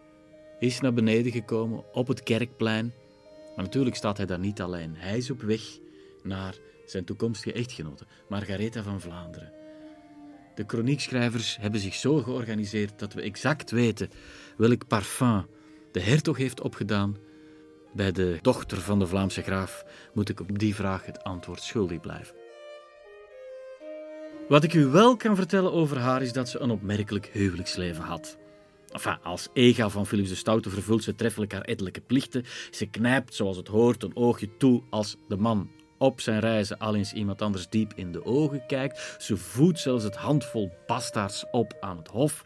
is 0.58 0.80
naar 0.80 0.94
beneden 0.94 1.32
gekomen 1.32 1.84
op 1.92 2.08
het 2.08 2.22
kerkplein. 2.22 2.92
Maar 3.56 3.64
natuurlijk 3.64 3.96
staat 3.96 4.16
hij 4.16 4.26
daar 4.26 4.38
niet 4.38 4.60
alleen. 4.60 4.94
Hij 4.96 5.16
is 5.16 5.30
op 5.30 5.42
weg 5.42 5.62
naar 6.22 6.54
zijn 6.86 7.04
toekomstige 7.04 7.52
echtgenote, 7.52 8.06
Margaretha 8.28 8.82
van 8.82 9.00
Vlaanderen. 9.00 9.63
De 10.54 10.64
chroniekschrijvers 10.66 11.56
hebben 11.60 11.80
zich 11.80 11.94
zo 11.94 12.22
georganiseerd 12.22 12.98
dat 12.98 13.12
we 13.12 13.22
exact 13.22 13.70
weten 13.70 14.10
welk 14.56 14.86
parfum 14.86 15.46
de 15.92 16.00
hertog 16.00 16.36
heeft 16.36 16.60
opgedaan. 16.60 17.16
Bij 17.92 18.12
de 18.12 18.38
dochter 18.42 18.80
van 18.80 18.98
de 18.98 19.06
Vlaamse 19.06 19.42
graaf 19.42 19.84
moet 20.14 20.28
ik 20.28 20.40
op 20.40 20.58
die 20.58 20.74
vraag 20.74 21.06
het 21.06 21.22
antwoord 21.22 21.62
schuldig 21.62 22.00
blijven. 22.00 22.34
Wat 24.48 24.64
ik 24.64 24.74
u 24.74 24.86
wel 24.86 25.16
kan 25.16 25.36
vertellen 25.36 25.72
over 25.72 25.98
haar 25.98 26.22
is 26.22 26.32
dat 26.32 26.48
ze 26.48 26.58
een 26.58 26.70
opmerkelijk 26.70 27.26
huwelijksleven 27.26 28.04
had. 28.04 28.38
Enfin, 28.88 29.18
als 29.22 29.48
ega 29.52 29.88
van 29.88 30.06
Philips 30.06 30.28
de 30.28 30.34
Stoute 30.34 30.70
vervult 30.70 31.02
ze 31.02 31.14
treffelijk 31.14 31.52
haar 31.52 31.62
ettelijke 31.62 32.00
plichten. 32.00 32.44
Ze 32.70 32.86
knijpt, 32.86 33.34
zoals 33.34 33.56
het 33.56 33.68
hoort, 33.68 34.02
een 34.02 34.16
oogje 34.16 34.56
toe 34.56 34.82
als 34.90 35.16
de 35.28 35.36
man 35.36 35.70
op 35.98 36.20
zijn 36.20 36.40
reizen 36.40 36.78
al 36.78 36.94
eens 36.94 37.12
iemand 37.12 37.42
anders 37.42 37.68
diep 37.68 37.92
in 37.94 38.12
de 38.12 38.24
ogen 38.24 38.66
kijkt. 38.66 39.16
Ze 39.18 39.36
voedt 39.36 39.78
zelfs 39.78 40.04
het 40.04 40.16
handvol 40.16 40.70
bastaards 40.86 41.44
op 41.50 41.76
aan 41.80 41.96
het 41.96 42.08
hof. 42.08 42.44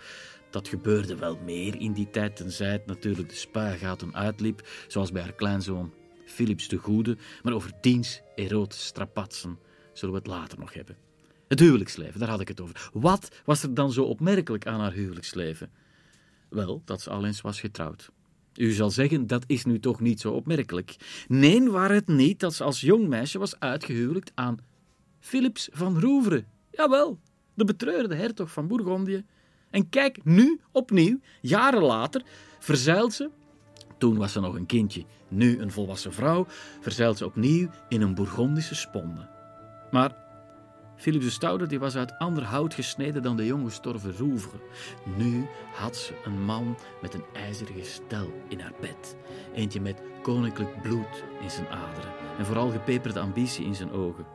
Dat 0.50 0.68
gebeurde 0.68 1.16
wel 1.16 1.38
meer 1.44 1.80
in 1.80 1.92
die 1.92 2.10
tijd, 2.10 2.36
tenzij 2.36 2.72
het 2.72 2.86
natuurlijk 2.86 3.28
de 3.28 3.34
spuigaten 3.34 4.14
uitliep, 4.14 4.68
zoals 4.88 5.12
bij 5.12 5.22
haar 5.22 5.32
kleinzoon 5.32 5.92
Philips 6.26 6.68
de 6.68 6.76
Goede. 6.76 7.16
Maar 7.42 7.52
over 7.52 7.72
diens 7.80 8.20
erotische 8.34 8.86
strapatsen 8.86 9.58
zullen 9.92 10.14
we 10.14 10.20
het 10.20 10.30
later 10.30 10.58
nog 10.58 10.72
hebben. 10.72 10.96
Het 11.48 11.60
huwelijksleven, 11.60 12.20
daar 12.20 12.28
had 12.28 12.40
ik 12.40 12.48
het 12.48 12.60
over. 12.60 12.90
Wat 12.92 13.28
was 13.44 13.62
er 13.62 13.74
dan 13.74 13.92
zo 13.92 14.02
opmerkelijk 14.02 14.66
aan 14.66 14.80
haar 14.80 14.92
huwelijksleven? 14.92 15.70
Wel, 16.48 16.82
dat 16.84 17.00
ze 17.00 17.10
al 17.10 17.26
eens 17.26 17.40
was 17.40 17.60
getrouwd. 17.60 18.10
U 18.58 18.70
zal 18.70 18.90
zeggen, 18.90 19.26
dat 19.26 19.44
is 19.46 19.64
nu 19.64 19.80
toch 19.80 20.00
niet 20.00 20.20
zo 20.20 20.32
opmerkelijk. 20.32 20.96
Nee, 21.28 21.70
waar 21.70 21.90
het 21.90 22.06
niet 22.06 22.40
dat 22.40 22.54
ze 22.54 22.64
als 22.64 22.80
jong 22.80 23.08
meisje 23.08 23.38
was 23.38 23.60
uitgehuwelijkt 23.60 24.32
aan 24.34 24.58
Philips 25.20 25.68
van 25.72 25.98
Rouvre. 26.00 26.44
Jawel, 26.70 27.18
de 27.54 27.64
betreurde 27.64 28.14
hertog 28.14 28.50
van 28.50 28.66
Bourgondië. 28.66 29.24
En 29.70 29.88
kijk, 29.88 30.24
nu 30.24 30.60
opnieuw, 30.72 31.18
jaren 31.40 31.82
later, 31.82 32.22
verzeilt 32.58 33.12
ze, 33.12 33.30
toen 33.98 34.16
was 34.16 34.32
ze 34.32 34.40
nog 34.40 34.54
een 34.54 34.66
kindje, 34.66 35.04
nu 35.28 35.58
een 35.58 35.70
volwassen 35.70 36.12
vrouw, 36.12 36.46
verzeilt 36.80 37.18
ze 37.18 37.24
opnieuw 37.24 37.68
in 37.88 38.00
een 38.00 38.14
Bourgondische 38.14 38.74
sponde. 38.74 39.28
Maar 39.90 40.27
Philips 40.98 41.24
de 41.24 41.30
Stoude 41.30 41.66
die 41.66 41.78
was 41.78 41.96
uit 41.96 42.18
ander 42.18 42.44
hout 42.44 42.74
gesneden 42.74 43.22
dan 43.22 43.36
de 43.36 43.46
jonge 43.46 43.64
gestorven 43.64 44.16
Rouvre. 44.16 44.58
Nu 45.16 45.46
had 45.72 45.96
ze 45.96 46.14
een 46.24 46.42
man 46.42 46.78
met 47.02 47.14
een 47.14 47.24
ijzeren 47.32 47.74
gestel 47.74 48.32
in 48.48 48.60
haar 48.60 48.74
bed. 48.80 49.16
Eentje 49.54 49.80
met 49.80 50.02
koninklijk 50.22 50.82
bloed 50.82 51.24
in 51.42 51.50
zijn 51.50 51.68
aderen 51.68 52.12
en 52.38 52.46
vooral 52.46 52.70
gepeperde 52.70 53.20
ambitie 53.20 53.64
in 53.64 53.74
zijn 53.74 53.90
ogen. 53.90 54.26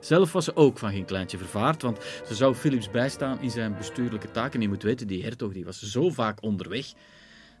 Zelf 0.00 0.32
was 0.32 0.44
ze 0.44 0.56
ook 0.56 0.78
van 0.78 0.90
geen 0.90 1.04
kleintje 1.04 1.38
vervaard, 1.38 1.82
want 1.82 1.98
ze 2.26 2.34
zou 2.34 2.54
Philips 2.54 2.90
bijstaan 2.90 3.40
in 3.40 3.50
zijn 3.50 3.76
bestuurlijke 3.76 4.30
taken. 4.30 4.60
Je 4.60 4.68
moet 4.68 4.82
weten, 4.82 5.06
die 5.06 5.22
hertog 5.22 5.52
die 5.52 5.64
was 5.64 5.82
zo 5.82 6.10
vaak 6.10 6.42
onderweg 6.42 6.92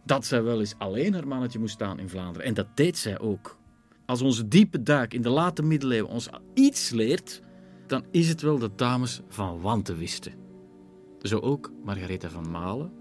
dat 0.04 0.24
zij 0.24 0.42
wel 0.42 0.60
eens 0.60 0.74
alleen 0.78 1.14
haar 1.14 1.28
mannetje 1.28 1.58
moest 1.58 1.74
staan 1.74 1.98
in 1.98 2.08
Vlaanderen. 2.08 2.46
En 2.46 2.54
dat 2.54 2.66
deed 2.74 2.98
zij 2.98 3.18
ook. 3.18 3.58
Als 4.06 4.22
onze 4.22 4.48
diepe 4.48 4.82
duik 4.82 5.14
in 5.14 5.22
de 5.22 5.28
late 5.28 5.62
middeleeuwen 5.62 6.10
ons 6.10 6.28
iets 6.54 6.90
leert, 6.90 7.42
dan 7.90 8.04
is 8.10 8.28
het 8.28 8.40
wel 8.40 8.58
dat 8.58 8.78
dames 8.78 9.20
van 9.28 9.60
wanten 9.60 9.98
wisten. 9.98 10.32
Zo 11.22 11.38
ook 11.38 11.72
Margaretha 11.84 12.28
van 12.28 12.50
Malen, 12.50 12.92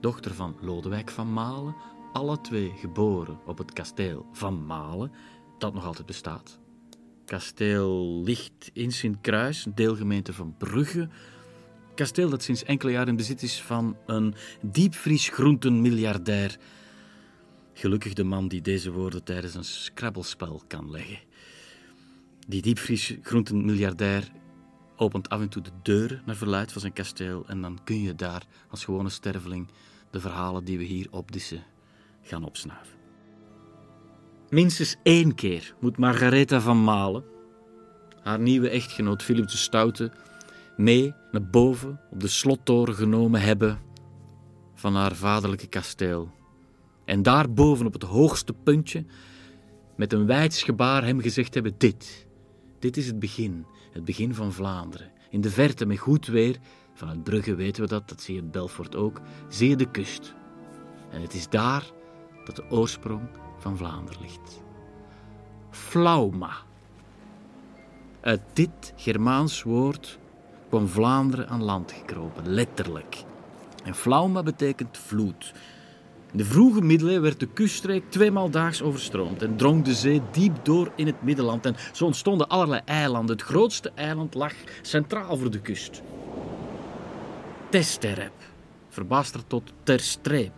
dochter 0.00 0.34
van 0.34 0.56
Lodewijk 0.60 1.10
van 1.10 1.32
Malen, 1.32 1.76
alle 2.12 2.40
twee 2.40 2.72
geboren 2.76 3.38
op 3.46 3.58
het 3.58 3.72
kasteel 3.72 4.26
van 4.32 4.66
Malen, 4.66 5.12
dat 5.58 5.74
nog 5.74 5.84
altijd 5.86 6.06
bestaat. 6.06 6.58
Kasteel 7.24 8.22
ligt 8.24 8.70
in 8.72 8.92
Sint-Kruis, 8.92 9.66
een 9.66 9.74
deelgemeente 9.74 10.32
van 10.32 10.54
Brugge. 10.58 11.08
Kasteel 11.94 12.30
dat 12.30 12.42
sinds 12.42 12.64
enkele 12.64 12.92
jaren 12.92 13.08
in 13.08 13.16
bezit 13.16 13.42
is 13.42 13.62
van 13.62 13.96
een 14.06 14.34
diepvriesgroentenmiljardair. 14.62 16.58
Gelukkig 17.72 18.12
de 18.12 18.24
man 18.24 18.48
die 18.48 18.60
deze 18.60 18.92
woorden 18.92 19.24
tijdens 19.24 19.54
een 19.54 19.64
scrabbelspel 19.64 20.62
kan 20.66 20.90
leggen. 20.90 21.27
Die 22.48 22.62
diepvriesgroentenmiljardair 22.62 24.28
opent 24.96 25.28
af 25.28 25.40
en 25.40 25.48
toe 25.48 25.62
de 25.62 25.70
deur 25.82 26.22
naar 26.26 26.36
verluid 26.36 26.72
van 26.72 26.80
zijn 26.80 26.92
kasteel 26.92 27.44
en 27.46 27.60
dan 27.60 27.78
kun 27.84 28.02
je 28.02 28.14
daar 28.14 28.42
als 28.70 28.84
gewone 28.84 29.08
sterveling 29.08 29.68
de 30.10 30.20
verhalen 30.20 30.64
die 30.64 30.78
we 30.78 30.84
hier 30.84 31.06
opdissen 31.10 31.62
gaan 32.22 32.44
opsnuiven. 32.44 32.96
Minstens 34.48 34.96
één 35.02 35.34
keer 35.34 35.74
moet 35.80 35.98
Margaretha 35.98 36.60
van 36.60 36.84
Malen, 36.84 37.24
haar 38.22 38.40
nieuwe 38.40 38.68
echtgenoot 38.68 39.22
Philip 39.22 39.48
de 39.48 39.56
Stoute, 39.56 40.12
mee 40.76 41.14
naar 41.32 41.50
boven 41.50 42.00
op 42.10 42.20
de 42.20 42.28
slottoren 42.28 42.94
genomen 42.94 43.40
hebben 43.40 43.78
van 44.74 44.94
haar 44.94 45.14
vaderlijke 45.14 45.66
kasteel. 45.66 46.30
En 47.04 47.22
daarboven 47.22 47.86
op 47.86 47.92
het 47.92 48.02
hoogste 48.02 48.52
puntje 48.52 49.04
met 49.96 50.12
een 50.12 50.26
wijds 50.26 50.62
gebaar 50.62 51.04
hem 51.04 51.20
gezegd 51.20 51.54
hebben: 51.54 51.74
Dit, 51.78 52.27
dit 52.78 52.96
is 52.96 53.06
het 53.06 53.18
begin, 53.18 53.66
het 53.92 54.04
begin 54.04 54.34
van 54.34 54.52
Vlaanderen. 54.52 55.10
In 55.30 55.40
de 55.40 55.50
verte, 55.50 55.86
met 55.86 55.98
goed 55.98 56.26
weer, 56.26 56.56
vanuit 56.94 57.24
Brugge 57.24 57.54
weten 57.54 57.82
we 57.82 57.88
dat, 57.88 58.08
dat 58.08 58.20
zie 58.20 58.34
je 58.34 58.40
in 58.40 58.50
Belfort 58.50 58.96
ook, 58.96 59.20
zie 59.48 59.68
je 59.68 59.76
de 59.76 59.90
kust. 59.90 60.34
En 61.10 61.20
het 61.20 61.34
is 61.34 61.48
daar 61.48 61.90
dat 62.44 62.56
de 62.56 62.70
oorsprong 62.70 63.28
van 63.58 63.76
Vlaanderen 63.76 64.20
ligt. 64.20 64.62
Flauma. 65.70 66.52
Uit 68.20 68.42
dit 68.52 68.92
Germaans 68.96 69.62
woord 69.62 70.18
kwam 70.68 70.88
Vlaanderen 70.88 71.48
aan 71.48 71.62
land 71.62 71.92
gekropen, 71.92 72.48
letterlijk. 72.48 73.24
En 73.84 73.94
flauma 73.94 74.42
betekent 74.42 74.98
vloed. 74.98 75.54
In 76.32 76.38
de 76.38 76.44
vroege 76.44 76.80
middeleeuwen 76.80 77.22
werd 77.22 77.40
de 77.40 77.46
kuststreek 77.46 78.04
tweemaal 78.08 78.50
daags 78.50 78.82
overstroomd 78.82 79.42
en 79.42 79.56
drong 79.56 79.84
de 79.84 79.94
zee 79.94 80.22
diep 80.30 80.64
door 80.64 80.92
in 80.96 81.06
het 81.06 81.22
Middenland. 81.22 81.66
En 81.66 81.76
zo 81.92 82.04
ontstonden 82.04 82.48
allerlei 82.48 82.80
eilanden. 82.84 83.36
Het 83.36 83.44
grootste 83.44 83.92
eiland 83.94 84.34
lag 84.34 84.52
centraal 84.82 85.36
voor 85.36 85.50
de 85.50 85.60
kust. 85.60 86.02
Testerep, 87.68 88.32
verbasterd 88.88 89.44
tot 89.48 89.72
Terstreep. 89.82 90.52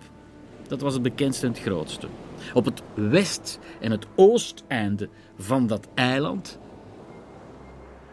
Dat 0.68 0.80
was 0.80 0.92
het 0.92 1.02
bekendste 1.02 1.46
en 1.46 1.52
het 1.52 1.62
grootste. 1.62 2.08
Op 2.54 2.64
het 2.64 2.82
west- 2.94 3.58
en 3.80 3.90
het 3.90 4.06
oosteinde 4.16 5.08
van 5.38 5.66
dat 5.66 5.88
eiland 5.94 6.58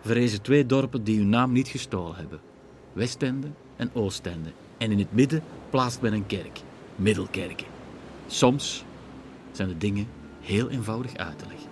verrezen 0.02 0.42
twee 0.42 0.66
dorpen 0.66 1.04
die 1.04 1.18
hun 1.18 1.30
naam 1.30 1.52
niet 1.52 1.68
gestolen 1.68 2.16
hebben: 2.16 2.40
Westende 2.94 3.48
en 3.76 3.90
Oostende. 3.94 4.50
En 4.78 4.92
in 4.92 5.00
het 5.00 5.14
midden 5.14 5.44
plaatst 5.70 6.02
men 6.02 6.14
een 6.14 6.26
kerk. 6.26 6.62
Middelkerken. 6.98 7.68
Soms 8.28 8.84
zijn 9.52 9.68
de 9.68 9.78
dingen 9.78 10.08
heel 10.42 10.70
eenvoudig 10.70 11.16
uit 11.16 11.40
te 11.40 11.46
leggen. 11.48 11.70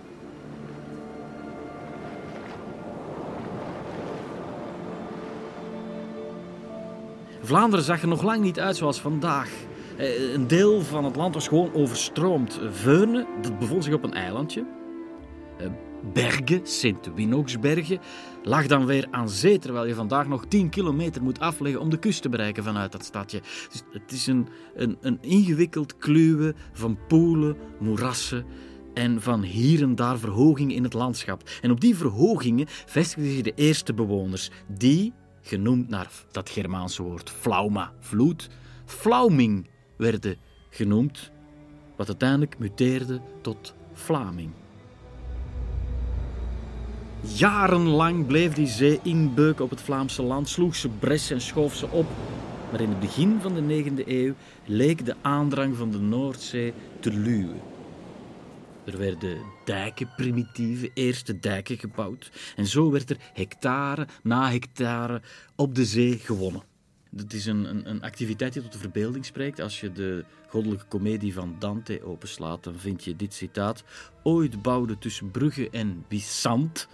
Vlaanderen 7.42 7.84
zag 7.84 8.02
er 8.02 8.08
nog 8.08 8.22
lang 8.22 8.42
niet 8.42 8.60
uit 8.60 8.76
zoals 8.76 9.00
vandaag. 9.00 9.50
Eh, 9.96 10.32
een 10.32 10.46
deel 10.46 10.80
van 10.80 11.04
het 11.04 11.16
land 11.16 11.34
was 11.34 11.48
gewoon 11.48 11.74
overstroomd. 11.74 12.58
Veurne, 12.70 13.26
dat 13.42 13.58
bevond 13.58 13.84
zich 13.84 13.94
op 13.94 14.02
een 14.02 14.14
eilandje. 14.14 14.64
Bergen, 16.12 16.60
Sint-Winoksbergen, 16.66 18.00
lag 18.42 18.66
dan 18.66 18.86
weer 18.86 19.08
aan 19.10 19.28
zee, 19.28 19.58
terwijl 19.58 19.86
je 19.86 19.94
vandaag 19.94 20.28
nog 20.28 20.46
10 20.46 20.70
kilometer 20.70 21.22
moet 21.22 21.40
afleggen 21.40 21.80
om 21.80 21.90
de 21.90 21.98
kust 21.98 22.22
te 22.22 22.28
bereiken 22.28 22.64
vanuit 22.64 22.92
dat 22.92 23.04
stadje. 23.04 23.40
Dus 23.70 23.82
het 23.92 24.12
is 24.12 24.26
een, 24.26 24.48
een, 24.74 24.96
een 25.00 25.18
ingewikkeld 25.20 25.96
kluwen 25.96 26.56
van 26.72 26.98
poelen, 27.08 27.56
moerassen 27.78 28.44
en 28.94 29.22
van 29.22 29.42
hier 29.42 29.82
en 29.82 29.94
daar 29.94 30.18
verhogingen 30.18 30.76
in 30.76 30.82
het 30.82 30.92
landschap. 30.92 31.42
En 31.62 31.70
op 31.70 31.80
die 31.80 31.96
verhogingen 31.96 32.66
vestigden 32.68 33.32
zich 33.32 33.42
de 33.42 33.54
eerste 33.54 33.94
bewoners, 33.94 34.50
die, 34.66 35.12
genoemd 35.42 35.88
naar 35.88 36.10
dat 36.30 36.50
Germaanse 36.50 37.02
woord 37.02 37.30
flauma, 37.30 37.92
vloed, 38.00 38.48
flauming 38.84 39.68
werden 39.96 40.36
genoemd, 40.70 41.30
wat 41.96 42.06
uiteindelijk 42.06 42.58
muteerde 42.58 43.20
tot 43.40 43.74
Vlaming. 43.92 44.50
Jarenlang 47.20 48.26
bleef 48.26 48.52
die 48.52 48.66
zee 48.66 49.00
inbeuken 49.02 49.64
op 49.64 49.70
het 49.70 49.80
Vlaamse 49.80 50.22
land, 50.22 50.48
sloeg 50.48 50.76
ze 50.76 50.88
bres 50.88 51.30
en 51.30 51.40
schoof 51.40 51.74
ze 51.74 51.88
op. 51.88 52.06
Maar 52.70 52.80
in 52.80 52.88
het 52.88 53.00
begin 53.00 53.38
van 53.40 53.54
de 53.54 53.84
9e 53.84 54.08
eeuw 54.08 54.34
leek 54.64 55.04
de 55.04 55.14
aandrang 55.22 55.76
van 55.76 55.90
de 55.90 55.98
Noordzee 55.98 56.72
te 57.00 57.12
luwen. 57.12 57.60
Er 58.84 58.98
werden 58.98 59.38
dijken, 59.64 60.10
primitieve 60.16 60.90
eerste 60.94 61.38
dijken 61.38 61.78
gebouwd. 61.78 62.30
En 62.56 62.66
zo 62.66 62.90
werd 62.90 63.10
er 63.10 63.16
hectare 63.32 64.06
na 64.22 64.50
hectare 64.50 65.22
op 65.56 65.74
de 65.74 65.84
zee 65.84 66.18
gewonnen. 66.18 66.62
Dat 67.10 67.32
is 67.32 67.46
een, 67.46 67.64
een, 67.64 67.90
een, 67.90 68.02
activiteit 68.02 68.52
die 68.52 68.62
tot 68.62 68.72
de 68.72 68.78
verbeelding 68.78 69.24
spreekt. 69.24 69.60
Als 69.60 69.80
je 69.80 69.92
de 69.92 70.24
goddelijke 70.48 70.84
komedie 70.88 71.34
van 71.34 71.56
Dante 71.58 72.04
openslaat, 72.04 72.64
dan 72.64 72.74
vind 72.78 73.04
je 73.04 73.16
dit 73.16 73.34
citaat. 73.34 73.84
Ooit 74.22 74.62
bouwde 74.62 74.98
tussen 74.98 75.30
Brugge 75.30 75.70
en 75.70 76.04
Bissant 76.08 76.88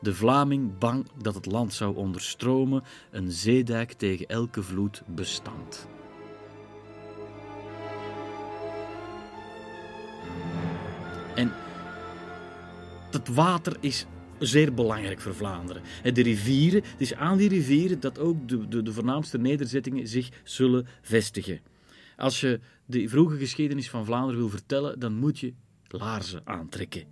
de 0.00 0.14
Vlaming 0.14 0.78
bang 0.78 1.06
dat 1.22 1.34
het 1.34 1.46
land 1.46 1.72
zou 1.72 1.96
onderstromen, 1.96 2.82
een 3.10 3.30
zeedijk 3.30 3.92
tegen 3.92 4.26
elke 4.26 4.62
vloed 4.62 5.02
bestand. 5.06 5.88
En 11.34 11.52
dat 13.10 13.28
water 13.28 13.76
is 13.80 14.06
zeer 14.38 14.74
belangrijk 14.74 15.20
voor 15.20 15.34
Vlaanderen. 15.34 15.82
De 16.02 16.22
rivieren, 16.22 16.82
het 16.82 17.00
is 17.00 17.14
aan 17.14 17.36
die 17.36 17.48
rivieren 17.48 18.00
dat 18.00 18.18
ook 18.18 18.48
de, 18.48 18.68
de, 18.68 18.82
de 18.82 18.92
voornaamste 18.92 19.38
nederzettingen 19.38 20.08
zich 20.08 20.28
zullen 20.44 20.86
vestigen. 21.02 21.60
Als 22.16 22.40
je 22.40 22.60
de 22.86 23.08
vroege 23.08 23.36
geschiedenis 23.36 23.90
van 23.90 24.04
Vlaanderen 24.04 24.40
wil 24.40 24.48
vertellen, 24.48 24.98
dan 24.98 25.14
moet 25.14 25.38
je 25.38 25.54
laarzen 25.88 26.40
aantrekken. 26.44 27.04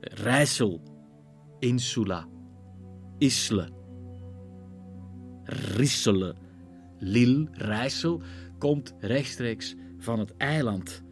Rijssel, 0.00 0.93
Insula, 1.64 2.26
Isle, 3.18 3.68
Rissele, 5.76 6.34
Lille, 6.98 7.48
Rijssel, 7.52 8.22
komt 8.58 8.94
rechtstreeks 9.00 9.74
van 9.98 10.18
het 10.18 10.36
eiland. 10.36 11.02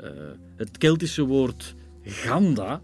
Uh, 0.00 0.10
het 0.56 0.78
Keltische 0.78 1.24
woord 1.24 1.74
Ganda, 2.02 2.80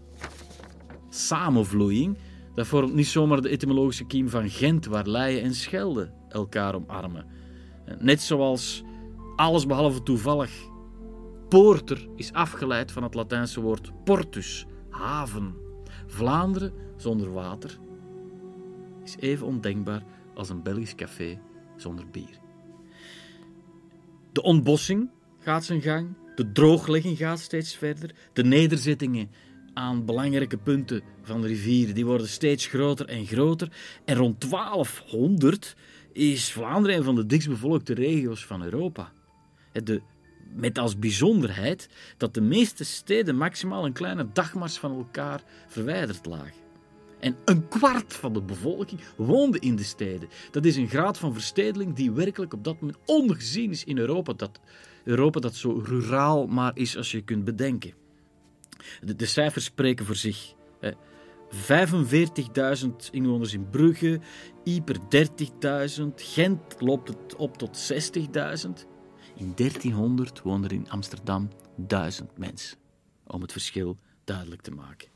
samenvloeiing, 1.09 2.17
dat 2.55 2.67
vormt 2.67 2.93
niet 2.93 3.07
zomaar 3.07 3.41
de 3.41 3.49
etymologische 3.49 4.05
kiem 4.05 4.29
van 4.29 4.49
Gent, 4.49 4.85
waar 4.85 5.07
Leien 5.07 5.43
en 5.43 5.53
Schelde 5.53 6.11
elkaar 6.29 6.75
omarmen. 6.75 7.25
Net 7.99 8.21
zoals 8.21 8.83
alles 9.35 9.65
behalve 9.65 10.03
toevallig 10.03 10.51
Poorter 11.49 12.07
is 12.15 12.33
afgeleid 12.33 12.91
van 12.91 13.03
het 13.03 13.13
Latijnse 13.13 13.61
woord 13.61 13.91
portus, 14.03 14.65
haven. 14.89 15.55
Vlaanderen 16.07 16.73
zonder 16.97 17.33
water 17.33 17.79
is 19.03 19.15
even 19.19 19.47
ondenkbaar 19.47 20.03
als 20.33 20.49
een 20.49 20.63
Belgisch 20.63 20.95
café 20.95 21.39
zonder 21.75 22.05
bier. 22.09 22.39
De 24.31 24.41
ontbossing 24.41 25.09
gaat 25.39 25.65
zijn 25.65 25.81
gang, 25.81 26.07
de 26.35 26.51
drooglegging 26.51 27.17
gaat 27.17 27.39
steeds 27.39 27.75
verder, 27.75 28.15
de 28.33 28.43
nederzettingen 28.43 29.29
aan 29.73 30.05
belangrijke 30.05 30.57
punten 30.57 31.01
van 31.21 31.41
de 31.41 31.47
rivieren 31.47 31.95
die 31.95 32.05
worden 32.05 32.27
steeds 32.27 32.65
groter 32.65 33.05
en 33.05 33.25
groter. 33.25 33.71
En 34.05 34.15
rond 34.15 34.49
1200 34.49 35.75
is 36.11 36.51
Vlaanderen 36.51 36.97
een 36.97 37.03
van 37.03 37.15
de 37.15 37.25
dichtstbevolkte 37.25 37.93
regio's 37.93 38.45
van 38.45 38.63
Europa. 38.63 39.11
De, 39.71 40.01
met 40.53 40.77
als 40.77 40.99
bijzonderheid 40.99 41.89
dat 42.17 42.33
de 42.33 42.41
meeste 42.41 42.83
steden 42.83 43.35
maximaal 43.35 43.85
een 43.85 43.93
kleine 43.93 44.27
dagmars 44.33 44.77
van 44.77 44.91
elkaar 44.91 45.43
verwijderd 45.67 46.25
lagen. 46.25 46.64
En 47.19 47.35
een 47.45 47.67
kwart 47.67 48.13
van 48.13 48.33
de 48.33 48.41
bevolking 48.41 49.01
woonde 49.15 49.59
in 49.59 49.75
de 49.75 49.83
steden. 49.83 50.29
Dat 50.51 50.65
is 50.65 50.75
een 50.75 50.89
graad 50.89 51.17
van 51.17 51.33
verstedeling 51.33 51.95
die 51.95 52.11
werkelijk 52.11 52.53
op 52.53 52.63
dat 52.63 52.79
moment 52.79 52.99
ongezien 53.05 53.71
is 53.71 53.83
in 53.83 53.97
Europa. 53.97 54.33
Dat 54.33 54.59
Europa 55.03 55.39
dat 55.39 55.55
zo 55.55 55.81
ruraal 55.85 56.47
maar 56.47 56.71
is 56.73 56.97
als 56.97 57.11
je 57.11 57.21
kunt 57.21 57.45
bedenken. 57.45 57.93
De, 59.01 59.25
cijfers 59.25 59.65
spreken 59.65 60.05
voor 60.05 60.15
zich. 60.15 60.53
45.000 61.49 62.89
inwoners 63.11 63.53
in 63.53 63.69
Brugge, 63.69 64.19
Ieper 64.63 64.97
30.000, 65.99 66.03
Gent 66.15 66.75
loopt 66.79 67.07
het 67.07 67.35
op 67.35 67.57
tot 67.57 67.91
60.000. 67.93 68.69
In 69.35 69.51
1300 69.55 70.41
woonden 70.41 70.69
er 70.69 70.75
in 70.75 70.89
Amsterdam 70.89 71.49
1000 71.75 72.37
mensen. 72.37 72.77
Om 73.27 73.41
het 73.41 73.51
verschil 73.51 73.97
duidelijk 74.23 74.61
te 74.61 74.71
maken. 74.71 75.07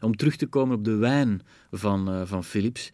Om 0.00 0.16
terug 0.16 0.36
te 0.36 0.46
komen 0.46 0.76
op 0.76 0.84
de 0.84 0.96
wijn 0.96 1.42
van, 1.70 2.14
uh, 2.14 2.22
van 2.24 2.44
Philips. 2.44 2.92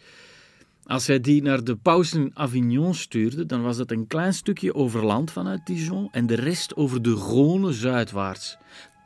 Als 0.85 1.07
hij 1.07 1.21
die 1.21 1.43
naar 1.43 1.65
de 1.65 1.77
paus 1.77 2.15
in 2.15 2.31
Avignon 2.35 2.95
stuurde, 2.95 3.47
dan 3.47 3.63
was 3.63 3.77
dat 3.77 3.91
een 3.91 4.07
klein 4.07 4.35
stukje 4.35 4.75
over 4.75 5.05
land 5.05 5.31
vanuit 5.31 5.67
Dijon 5.67 6.09
en 6.13 6.27
de 6.27 6.35
rest 6.35 6.77
over 6.77 7.03
de 7.03 7.15
Rhône 7.15 7.75
zuidwaarts. 7.75 8.57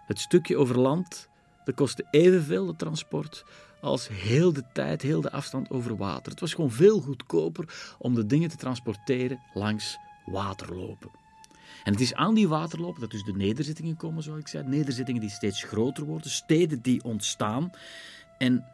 Het 0.06 0.18
stukje 0.18 0.56
over 0.56 0.78
land 0.78 1.28
dat 1.64 1.74
kostte 1.74 2.06
evenveel 2.10 2.66
de 2.66 2.76
transport 2.76 3.44
als 3.80 4.08
heel 4.08 4.52
de 4.52 4.62
tijd, 4.72 5.02
heel 5.02 5.20
de 5.20 5.30
afstand 5.30 5.70
over 5.70 5.96
water. 5.96 6.30
Het 6.30 6.40
was 6.40 6.54
gewoon 6.54 6.70
veel 6.70 7.00
goedkoper 7.00 7.94
om 7.98 8.14
de 8.14 8.26
dingen 8.26 8.48
te 8.48 8.56
transporteren 8.56 9.40
langs 9.54 9.98
waterlopen. 10.24 11.23
En 11.84 11.92
het 11.92 12.00
is 12.00 12.14
aan 12.14 12.34
die 12.34 12.48
waterloop 12.48 13.00
dat 13.00 13.10
dus 13.10 13.24
de 13.24 13.32
nederzittingen 13.32 13.96
komen, 13.96 14.22
zoals 14.22 14.40
ik 14.40 14.48
zei. 14.48 14.68
Nederzittingen 14.68 15.20
die 15.20 15.30
steeds 15.30 15.62
groter 15.62 16.04
worden, 16.04 16.30
steden 16.30 16.82
die 16.82 17.04
ontstaan. 17.04 17.70
En 18.38 18.64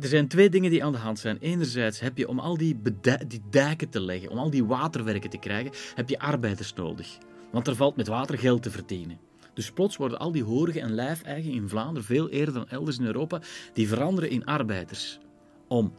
er 0.00 0.08
zijn 0.08 0.28
twee 0.28 0.50
dingen 0.50 0.70
die 0.70 0.84
aan 0.84 0.92
de 0.92 0.98
hand 0.98 1.18
zijn. 1.18 1.38
Enerzijds 1.38 2.00
heb 2.00 2.16
je 2.16 2.28
om 2.28 2.38
al 2.38 2.56
die, 2.56 2.80
die 3.26 3.42
dijken 3.50 3.88
te 3.88 4.00
leggen, 4.00 4.30
om 4.30 4.38
al 4.38 4.50
die 4.50 4.64
waterwerken 4.64 5.30
te 5.30 5.38
krijgen, 5.38 5.72
heb 5.94 6.08
je 6.08 6.18
arbeiders 6.18 6.74
nodig. 6.74 7.18
Want 7.50 7.68
er 7.68 7.76
valt 7.76 7.96
met 7.96 8.06
water 8.06 8.38
geld 8.38 8.62
te 8.62 8.70
verdienen. 8.70 9.18
Dus 9.54 9.70
plots 9.70 9.96
worden 9.96 10.18
al 10.18 10.32
die 10.32 10.44
horige 10.44 10.80
en 10.80 10.94
lijfeigen 10.94 11.52
in 11.52 11.68
Vlaanderen, 11.68 12.04
veel 12.04 12.28
eerder 12.28 12.54
dan 12.54 12.68
elders 12.68 12.98
in 12.98 13.06
Europa, 13.06 13.40
die 13.72 13.88
veranderen 13.88 14.30
in 14.30 14.44
arbeiders. 14.44 15.18
Om 15.68 15.92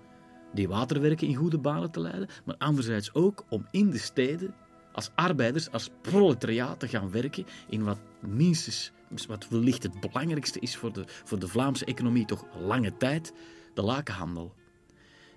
die 0.53 0.67
waterwerken 0.67 1.27
in 1.27 1.35
goede 1.35 1.57
banen 1.57 1.91
te 1.91 1.99
leiden, 1.99 2.27
maar 2.45 2.55
anderzijds 2.57 3.13
ook 3.13 3.45
om 3.49 3.65
in 3.71 3.89
de 3.89 3.97
steden 3.97 4.53
als 4.93 5.11
arbeiders, 5.15 5.71
als 5.71 5.89
proletariaat 6.01 6.79
te 6.79 6.87
gaan 6.87 7.11
werken 7.11 7.45
in 7.69 7.83
wat 7.83 7.99
minstens, 8.19 8.91
wat 9.27 9.47
wellicht 9.49 9.83
het 9.83 9.99
belangrijkste 9.99 10.59
is 10.59 10.75
voor 10.75 10.93
de, 10.93 11.03
voor 11.23 11.39
de 11.39 11.47
Vlaamse 11.47 11.85
economie 11.85 12.25
toch 12.25 12.45
lange 12.59 12.97
tijd, 12.97 13.33
de 13.73 13.81
lakenhandel. 13.81 14.53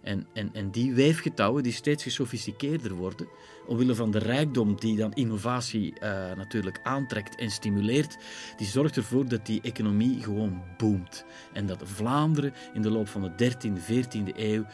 En, 0.03 0.27
en, 0.33 0.51
en 0.53 0.71
die 0.71 0.95
weefgetouwen 0.95 1.63
die 1.63 1.73
steeds 1.73 2.03
gesofisticeerder 2.03 2.93
worden, 2.93 3.29
omwille 3.67 3.95
van 3.95 4.11
de 4.11 4.19
rijkdom 4.19 4.77
die 4.81 4.97
dan 4.97 5.13
innovatie 5.13 5.93
uh, 5.95 6.01
natuurlijk 6.37 6.81
aantrekt 6.83 7.37
en 7.37 7.51
stimuleert, 7.51 8.17
die 8.57 8.67
zorgt 8.67 8.97
ervoor 8.97 9.29
dat 9.29 9.47
die 9.47 9.61
economie 9.61 10.23
gewoon 10.23 10.63
boomt. 10.77 11.25
En 11.53 11.67
dat 11.67 11.81
Vlaanderen 11.85 12.53
in 12.73 12.83
de 12.83 12.91
loop 12.91 13.09
van 13.09 13.23
de 13.23 13.53
13e, 13.53 13.81
14e 13.83 14.37
eeuw 14.37 14.65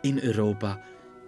in 0.00 0.18
Europa 0.18 0.80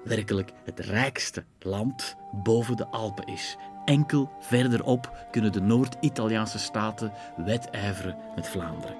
werkelijk 0.05 0.53
het 0.65 0.81
rijkste 0.81 1.45
land 1.59 2.17
boven 2.33 2.77
de 2.77 2.87
Alpen 2.87 3.27
is. 3.27 3.57
Enkel 3.85 4.31
verderop 4.41 5.27
kunnen 5.31 5.53
de 5.53 5.61
Noord-Italiaanse 5.61 6.59
staten 6.59 7.13
wedijveren 7.37 8.17
met 8.35 8.49
Vlaanderen. 8.49 8.97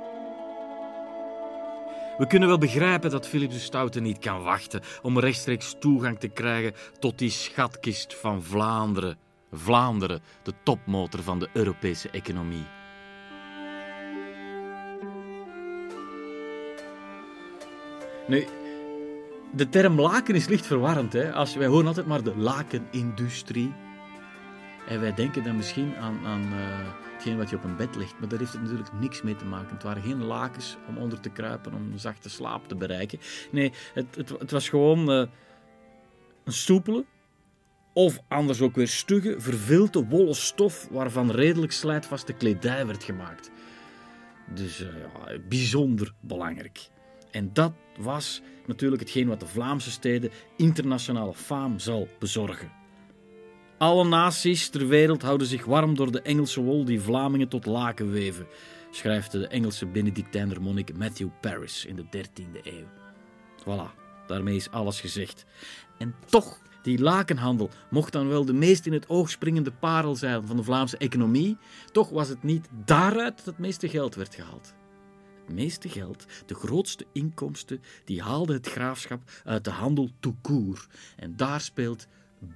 We 2.19 2.27
kunnen 2.27 2.49
wel 2.49 2.59
begrijpen 2.59 3.11
dat 3.11 3.27
Philips 3.29 3.55
de 3.55 3.61
Stoute 3.61 4.01
niet 4.01 4.19
kan 4.19 4.43
wachten 4.43 4.81
om 5.03 5.19
rechtstreeks 5.19 5.77
toegang 5.79 6.19
te 6.19 6.29
krijgen 6.29 6.75
tot 6.99 7.19
die 7.19 7.31
schatkist 7.31 8.15
van 8.15 8.43
Vlaanderen. 8.43 9.19
Vlaanderen, 9.53 10.21
de 10.43 10.53
topmotor 10.63 11.23
van 11.23 11.39
de 11.39 11.49
Europese 11.53 12.11
economie. 12.11 12.67
Nu, 18.27 18.47
de 19.53 19.69
term 19.69 20.01
laken 20.01 20.35
is 20.35 20.49
licht 20.49 20.67
verwarrend. 20.67 21.13
Hè? 21.13 21.33
Als, 21.33 21.55
wij 21.55 21.67
horen 21.67 21.87
altijd 21.87 22.07
maar 22.07 22.23
de 22.23 22.37
lakenindustrie. 22.37 23.73
En 24.89 25.01
wij 25.01 25.15
denken 25.15 25.45
dan 25.45 25.57
misschien 25.57 25.97
aan, 25.97 26.27
aan 26.27 26.43
uh, 26.43 26.59
hetgeen 27.13 27.37
wat 27.37 27.51
je 27.51 27.57
op 27.57 27.65
een 27.65 27.77
bed 27.77 27.97
ligt. 27.97 28.19
Maar 28.19 28.29
daar 28.29 28.39
heeft 28.39 28.53
het 28.53 28.63
natuurlijk 28.63 28.93
niks 29.01 29.23
mee 29.23 29.37
te 29.37 29.45
maken. 29.45 29.75
Het 29.75 29.83
waren 29.83 30.03
geen 30.03 30.25
lakens 30.25 30.77
om 30.89 30.97
onder 30.97 31.21
te 31.21 31.29
kruipen, 31.29 31.75
om 31.75 31.93
een 31.93 31.99
zachte 31.99 32.31
slaap 32.31 32.69
te 32.69 32.75
bereiken. 32.75 33.19
Nee, 33.51 33.73
het, 33.95 34.17
het, 34.17 34.29
het 34.29 34.51
was 34.51 34.69
gewoon 34.69 35.11
uh, 35.11 35.27
een 36.45 36.53
stoepelen. 36.53 37.07
Of 37.93 38.19
anders 38.29 38.61
ook 38.61 38.75
weer 38.75 38.89
stugge, 38.89 39.35
vervilte 39.41 40.07
wollen 40.07 40.35
stof 40.35 40.89
waarvan 40.91 41.31
redelijk 41.31 41.73
slijtvaste 41.73 42.33
kledij 42.33 42.87
werd 42.87 43.05
gemaakt. 43.05 43.51
Dus 44.55 44.81
uh, 44.81 44.89
ja, 44.89 45.39
bijzonder 45.49 46.13
belangrijk. 46.21 46.89
En 47.31 47.51
dat 47.53 47.73
was 47.99 48.43
natuurlijk 48.67 49.03
hetgeen 49.03 49.29
wat 49.29 49.41
de 49.41 49.47
Vlaamse 49.47 49.91
steden 49.91 50.31
internationale 50.57 51.35
faam 51.35 51.79
zal 51.79 52.09
bezorgen. 52.19 52.73
Alle 53.79 54.05
naties 54.05 54.69
ter 54.69 54.87
wereld 54.87 55.23
houden 55.23 55.47
zich 55.47 55.65
warm 55.65 55.95
door 55.95 56.11
de 56.11 56.23
Engelse 56.23 56.61
wol 56.61 56.85
die 56.85 57.01
Vlamingen 57.01 57.49
tot 57.49 57.67
laken 57.67 58.11
weven, 58.11 58.47
schrijft 58.91 59.33
de 59.33 59.47
Engelse 59.47 59.87
Benedictijner 59.87 60.63
monnik 60.63 60.97
Matthew 60.97 61.29
Paris 61.41 61.85
in 61.85 61.97
de 61.97 62.05
13e 62.05 62.63
eeuw. 62.63 62.87
Voilà, 63.61 63.95
daarmee 64.27 64.57
is 64.57 64.71
alles 64.71 65.01
gezegd. 65.01 65.45
En 65.99 66.15
toch, 66.27 66.59
die 66.83 66.99
lakenhandel 66.99 67.71
mocht 67.91 68.13
dan 68.13 68.29
wel 68.29 68.45
de 68.45 68.53
meest 68.53 68.87
in 68.87 68.93
het 68.93 69.09
oog 69.09 69.31
springende 69.31 69.73
parel 69.73 70.17
zijn 70.17 70.47
van 70.47 70.57
de 70.57 70.63
Vlaamse 70.63 70.97
economie, 70.97 71.57
toch 71.93 72.09
was 72.09 72.29
het 72.29 72.43
niet 72.43 72.69
daaruit 72.85 73.37
dat 73.37 73.47
het 73.47 73.59
meeste 73.59 73.89
geld 73.89 74.15
werd 74.15 74.35
gehaald 74.35 74.77
meeste 75.49 75.89
geld, 75.89 76.27
de 76.47 76.55
grootste 76.55 77.07
inkomsten, 77.13 77.83
die 78.05 78.23
haalde 78.23 78.53
het 78.53 78.67
graafschap 78.67 79.23
uit 79.45 79.65
de 79.65 79.71
handel 79.71 80.11
tout 80.21 80.37
En 81.17 81.37
daar 81.37 81.61
speelt 81.61 82.07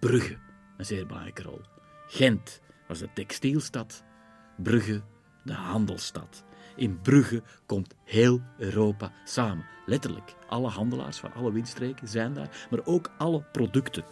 Brugge 0.01 0.38
een 0.76 0.84
zeer 0.84 1.07
belangrijke 1.07 1.43
rol. 1.43 1.61
Gent 2.07 2.61
was 2.88 2.99
de 2.99 3.09
textielstad, 3.14 4.05
Brugge 4.57 5.03
de 5.45 5.53
handelsstad. 5.53 6.45
In 6.76 7.01
Brugge 7.01 7.43
komt 7.66 7.95
heel 8.05 8.40
Europa 8.59 9.12
samen. 9.24 9.66
Letterlijk, 9.86 10.34
alle 10.49 10.68
handelaars 10.68 11.18
van 11.18 11.32
alle 11.32 11.53
windstreken 11.53 12.09
zijn 12.09 12.34
daar, 12.34 12.66
maar 12.70 12.80
ook 12.84 13.11
alle 13.18 13.43
producten. 13.53 14.05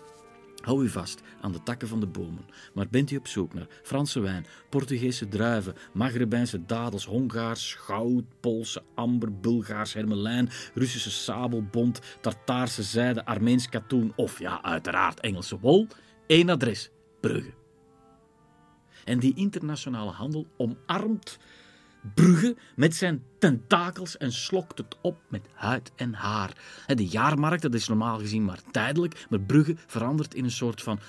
Hou 0.60 0.84
u 0.84 0.88
vast 0.88 1.20
aan 1.40 1.52
de 1.52 1.62
takken 1.62 1.88
van 1.88 2.00
de 2.00 2.06
bomen. 2.06 2.44
Maar 2.74 2.88
bent 2.90 3.10
u 3.10 3.16
op 3.16 3.26
zoek 3.26 3.54
naar 3.54 3.66
Franse 3.82 4.20
wijn, 4.20 4.46
Portugese 4.68 5.28
druiven, 5.28 5.74
Maghrebijnse 5.92 6.64
dadels, 6.64 7.04
Hongaars 7.04 7.74
goud, 7.74 8.24
Poolse 8.40 8.82
amber, 8.94 9.40
Bulgaars 9.40 9.92
hermelijn, 9.92 10.48
Russische 10.74 11.10
sabelbond, 11.10 12.00
Tartaarse 12.20 12.82
zijde, 12.82 13.24
Armeens 13.24 13.68
katoen 13.68 14.12
of 14.16 14.38
ja, 14.38 14.62
uiteraard 14.62 15.20
Engelse 15.20 15.58
wol? 15.58 15.86
Eén 16.26 16.50
adres: 16.50 16.90
Brugge. 17.20 17.52
En 19.04 19.18
die 19.18 19.34
internationale 19.34 20.10
handel 20.10 20.46
omarmt 20.56 21.38
Brugge 22.14 22.56
met 22.76 22.94
zijn 22.94 23.22
tentakels 23.38 24.16
en 24.16 24.32
slokt 24.32 24.78
het 24.78 24.96
op 25.00 25.20
met 25.28 25.42
huid 25.54 25.92
en 25.96 26.14
haar. 26.14 26.56
De 26.86 27.06
jaarmarkt, 27.06 27.62
dat 27.62 27.74
is 27.74 27.88
normaal 27.88 28.18
gezien 28.18 28.44
maar 28.44 28.60
tijdelijk, 28.70 29.26
maar 29.30 29.40
Brugge 29.40 29.76
verandert 29.86 30.34
in 30.34 30.44
een 30.44 30.50
soort 30.50 30.82
van 30.82 31.00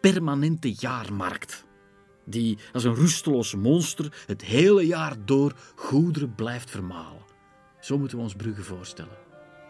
permanente 0.00 0.74
jaarmarkt. 0.78 1.64
Die 2.24 2.58
als 2.72 2.84
een 2.84 2.94
rusteloos 2.94 3.54
monster 3.54 4.24
het 4.26 4.42
hele 4.42 4.86
jaar 4.86 5.16
door 5.24 5.54
goederen 5.74 6.34
blijft 6.34 6.70
vermalen. 6.70 7.22
Zo 7.80 7.98
moeten 7.98 8.16
we 8.16 8.22
ons 8.22 8.34
Brugge 8.34 8.62
voorstellen. 8.62 9.16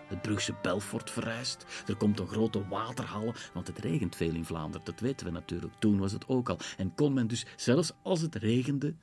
Het 0.06 0.22
Brugse 0.22 0.54
Belfort 0.62 1.10
verrijst. 1.10 1.66
Er 1.86 1.96
komt 1.96 2.20
een 2.20 2.26
grote 2.26 2.68
waterhalle, 2.68 3.34
want 3.52 3.66
het 3.66 3.78
regent 3.78 4.16
veel 4.16 4.34
in 4.34 4.44
Vlaanderen. 4.44 4.86
Dat 4.86 5.00
weten 5.00 5.26
we 5.26 5.32
natuurlijk. 5.32 5.74
Toen 5.78 5.98
was 5.98 6.12
het 6.12 6.28
ook 6.28 6.48
al. 6.48 6.58
En 6.76 6.94
kon 6.94 7.12
men 7.12 7.26
dus, 7.26 7.46
zelfs 7.56 7.92
als 8.02 8.20
het 8.20 8.34
regende, 8.34 8.94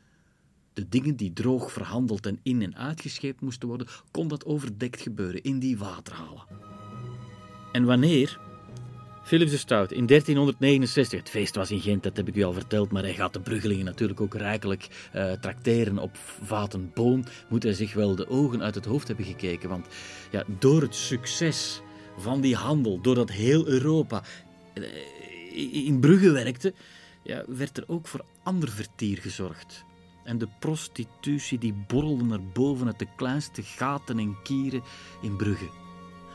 de 0.74 0.90
dingen 0.90 1.16
die 1.16 1.34
droog 1.34 1.72
verhandeld 1.72 2.26
en 2.26 2.40
in- 2.44 2.62
en 2.62 2.76
uitgescheept 2.76 3.42
moesten 3.42 3.68
worden, 3.68 3.88
kon 4.12 4.28
dat 4.28 4.46
overdekt 4.46 5.02
gebeuren 5.02 5.44
in 5.44 5.60
die 5.60 5.78
waterhalen. 5.78 6.44
En 7.72 7.86
wanneer 7.86 8.40
Philips 9.24 9.52
de 9.52 9.58
Stout 9.58 9.92
in 9.92 10.06
1369, 10.06 11.20
het 11.20 11.30
feest 11.30 11.56
was 11.56 11.72
in 11.72 11.80
Gent, 11.80 12.04
dat 12.04 12.18
heb 12.18 12.28
ik 12.28 12.36
u 12.36 12.44
al 12.44 12.54
verteld, 12.54 12.92
maar 12.92 13.04
hij 13.04 13.14
gaat 13.14 13.34
de 13.34 13.40
Bruggelingen 13.40 13.86
natuurlijk 13.86 14.22
ook 14.22 14.36
rijkelijk 14.36 15.10
uh, 15.16 15.32
trakteren 15.32 15.98
op 15.98 16.18
vaten 16.44 16.92
boon, 16.94 17.26
moet 17.50 17.64
hij 17.64 17.74
zich 17.74 17.94
wel 17.94 18.16
de 18.16 18.30
ogen 18.30 18.64
uit 18.64 18.76
het 18.76 18.86
hoofd 18.86 19.08
hebben 19.08 19.26
gekeken. 19.26 19.70
Want 19.70 19.88
ja, 20.32 20.44
door 20.60 20.82
het 20.82 20.96
succes 20.96 21.82
van 22.18 22.42
die 22.42 22.56
handel, 22.56 23.02
doordat 23.02 23.32
heel 23.32 23.68
Europa 23.68 24.24
eh, 24.74 25.86
in 25.86 26.00
Brugge 26.00 26.32
werkte, 26.32 26.74
ja, 27.24 27.44
werd 27.48 27.78
er 27.78 27.84
ook 27.88 28.08
voor 28.08 28.26
ander 28.44 28.70
vertier 28.70 29.18
gezorgd. 29.18 29.86
En 30.24 30.38
de 30.38 30.48
prostitutie 30.60 31.58
die 31.58 31.74
borrelde 31.88 32.24
naar 32.24 32.44
boven 32.54 32.88
uit 32.88 33.00
de 33.00 33.08
kleinste 33.16 33.64
gaten 33.64 34.20
en 34.20 34.38
kieren 34.44 34.84
in 35.22 35.36
Brugge. 35.36 35.70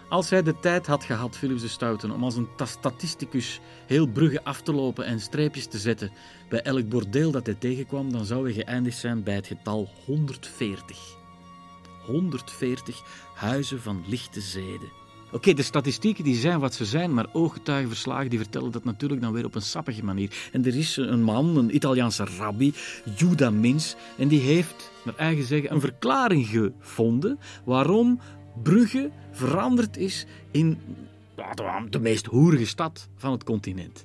Als 0.09 0.30
hij 0.30 0.43
de 0.43 0.59
tijd 0.59 0.87
had 0.87 1.05
gehad, 1.05 1.37
Philips 1.37 1.62
de 1.62 1.68
Stouten, 1.68 2.11
om 2.11 2.24
als 2.24 2.37
een 2.37 2.49
statisticus 2.64 3.61
heel 3.87 4.07
Brugge 4.07 4.45
af 4.45 4.61
te 4.61 4.72
lopen 4.72 5.05
en 5.05 5.20
streepjes 5.20 5.66
te 5.66 5.78
zetten 5.78 6.12
bij 6.49 6.62
elk 6.62 6.89
bordeel 6.89 7.30
dat 7.30 7.47
hij 7.47 7.55
tegenkwam, 7.55 8.12
dan 8.12 8.24
zou 8.24 8.45
hij 8.45 8.53
geëindigd 8.53 8.99
zijn 8.99 9.22
bij 9.22 9.34
het 9.34 9.47
getal 9.47 9.89
140. 10.05 11.16
140 12.07 13.03
huizen 13.34 13.80
van 13.80 14.05
lichte 14.07 14.41
zeden. 14.41 15.06
Oké, 15.37 15.53
de 15.53 15.62
statistieken 15.62 16.24
die 16.24 16.34
zijn 16.34 16.61
wat 16.61 16.74
ze 16.74 16.84
zijn, 16.84 17.14
maar 17.14 17.26
ooggetuigenverslagen 17.32 18.30
die 18.30 18.39
vertellen 18.39 18.70
dat 18.70 18.84
natuurlijk 18.84 19.20
dan 19.20 19.32
weer 19.32 19.45
op 19.45 19.55
een 19.55 19.62
sappige 19.62 20.05
manier. 20.05 20.49
En 20.53 20.66
er 20.66 20.76
is 20.76 20.97
een 20.97 21.22
man, 21.22 21.57
een 21.57 21.74
Italiaanse 21.74 22.24
rabbi, 22.39 22.74
Judah 23.16 23.53
Mins, 23.53 23.97
en 24.18 24.28
die 24.28 24.41
heeft, 24.41 24.91
naar 25.05 25.16
eigen 25.16 25.45
zeggen, 25.45 25.72
een 25.72 25.80
verklaring 25.80 26.47
gevonden 26.47 27.39
waarom 27.64 28.20
Brugge 28.62 29.11
veranderd 29.32 29.97
is 29.97 30.26
in 30.51 30.78
de 31.91 31.99
meest 31.99 32.26
hoerige 32.26 32.66
stad 32.66 33.09
van 33.16 33.32
het 33.32 33.45
continent. 33.45 34.05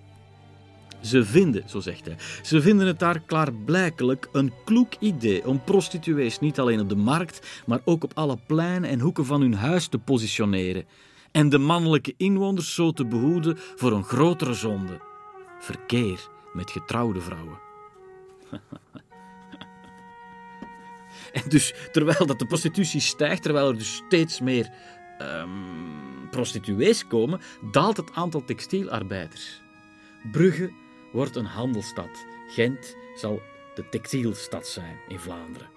Ze 1.02 1.26
vinden, 1.26 1.64
zo 1.70 1.80
zegt 1.80 2.06
hij, 2.06 2.16
ze 2.42 2.62
vinden 2.62 2.88
het 2.88 3.00
daar 3.00 3.20
klaarblijkelijk 3.20 4.30
een 4.32 4.52
kloek 4.66 4.94
idee 5.00 5.48
om 5.48 5.64
prostituees 5.64 6.40
niet 6.40 6.60
alleen 6.60 6.80
op 6.80 6.90
de 6.90 6.96
markt, 6.96 7.62
maar 7.66 7.82
ook 7.84 8.04
op 8.04 8.12
alle 8.14 8.38
pleinen 8.48 8.90
en 8.90 9.00
hoeken 9.00 9.26
van 9.26 9.42
hun 9.42 9.54
huis 9.54 9.88
te 9.88 9.98
positioneren 9.98 10.86
en 11.32 11.50
de 11.50 11.58
mannelijke 11.58 12.14
inwoners 12.18 12.74
zo 12.74 12.92
te 12.92 13.06
behoeden 13.06 13.58
voor 13.58 13.92
een 13.92 14.04
grotere 14.04 14.54
zonde: 14.54 15.00
verkeer 15.60 16.30
met 16.54 16.72
getrouwde 16.72 17.22
vrouwen. 17.22 17.60
en 21.34 21.50
dus 21.50 21.74
terwijl 21.92 22.26
dat 22.26 22.40
de 22.40 22.46
prostitutie 22.46 23.02
stijgt, 23.02 23.44
terwijl 23.44 23.68
er 23.68 23.78
dus 23.78 23.96
steeds 24.08 24.40
meer 24.40 24.70
um, 25.22 26.30
prostituees 26.30 27.08
komen, 27.08 27.42
daalt 27.72 27.98
het 27.98 28.14
aantal 28.14 28.44
textielarbeiders. 28.44 29.62
Brugge 30.32 30.72
wordt 31.12 31.36
een 31.36 31.46
handelsstad. 31.46 32.26
Gent 32.48 32.96
zal 33.16 33.42
de 33.76 33.90
textielstad 33.90 34.68
zijn 34.68 34.98
in 35.08 35.20
Vlaanderen. 35.20 35.70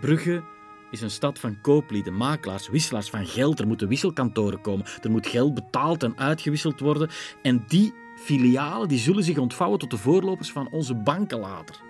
Brugge 0.00 0.42
is 0.90 1.00
een 1.00 1.10
stad 1.10 1.38
van 1.38 1.60
kooplieden, 1.60 2.16
makelaars, 2.16 2.68
wisselaars 2.68 3.10
van 3.10 3.26
geld. 3.26 3.58
Er 3.58 3.66
moeten 3.66 3.88
wisselkantoren 3.88 4.60
komen. 4.60 4.86
Er 5.02 5.10
moet 5.10 5.26
geld 5.26 5.54
betaald 5.54 6.02
en 6.02 6.18
uitgewisseld 6.18 6.80
worden. 6.80 7.10
En 7.42 7.64
die 7.66 7.94
filialen 8.16 8.88
die 8.88 8.98
zullen 8.98 9.24
zich 9.24 9.38
ontvouwen 9.38 9.78
tot 9.78 9.90
de 9.90 9.98
voorlopers 9.98 10.52
van 10.52 10.68
onze 10.70 10.94
banken 10.94 11.38
later. 11.38 11.80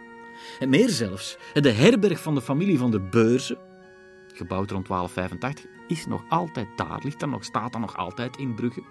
En 0.58 0.68
meer 0.68 0.88
zelfs, 0.88 1.36
de 1.52 1.70
herberg 1.70 2.22
van 2.22 2.34
de 2.34 2.40
familie 2.40 2.78
van 2.78 2.90
de 2.90 3.00
Beurzen, 3.00 3.58
gebouwd 4.34 4.70
rond 4.70 4.86
1285, 4.88 5.64
is 5.88 6.06
nog 6.06 6.24
altijd 6.28 6.68
daar, 6.76 7.00
ligt 7.02 7.20
daar 7.20 7.28
nog, 7.28 7.44
staat 7.44 7.72
daar 7.72 7.80
nog 7.80 7.96
altijd 7.96 8.36
in 8.36 8.54
Brugge. 8.54 8.82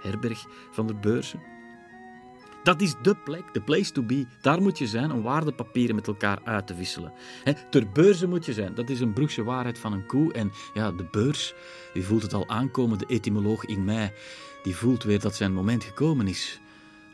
Herberg 0.00 0.46
van 0.70 0.86
de 0.86 0.94
Beurzen. 0.94 1.42
Dat 2.62 2.80
is 2.80 2.94
de 3.02 3.14
plek, 3.24 3.44
de 3.52 3.60
place 3.60 3.92
to 3.92 4.02
be. 4.02 4.26
Daar 4.40 4.62
moet 4.62 4.78
je 4.78 4.86
zijn 4.86 5.12
om 5.12 5.22
waardepapieren 5.22 5.94
met 5.94 6.06
elkaar 6.06 6.38
uit 6.44 6.66
te 6.66 6.74
wisselen. 6.74 7.12
ter 7.70 7.90
beurze 7.92 8.26
moet 8.26 8.46
je 8.46 8.52
zijn. 8.52 8.74
Dat 8.74 8.90
is 8.90 9.00
een 9.00 9.12
Brugse 9.12 9.42
waarheid 9.42 9.78
van 9.78 9.92
een 9.92 10.06
koe. 10.06 10.32
En 10.32 10.52
ja, 10.74 10.90
de 10.90 11.06
beurs, 11.10 11.54
die 11.92 12.04
voelt 12.04 12.22
het 12.22 12.32
al 12.32 12.48
aankomen, 12.48 12.98
de 12.98 13.06
etymoloog 13.06 13.64
in 13.64 13.84
mij, 13.84 14.12
die 14.62 14.76
voelt 14.76 15.02
weer 15.02 15.20
dat 15.20 15.34
zijn 15.34 15.52
moment 15.52 15.84
gekomen 15.84 16.26
is. 16.26 16.60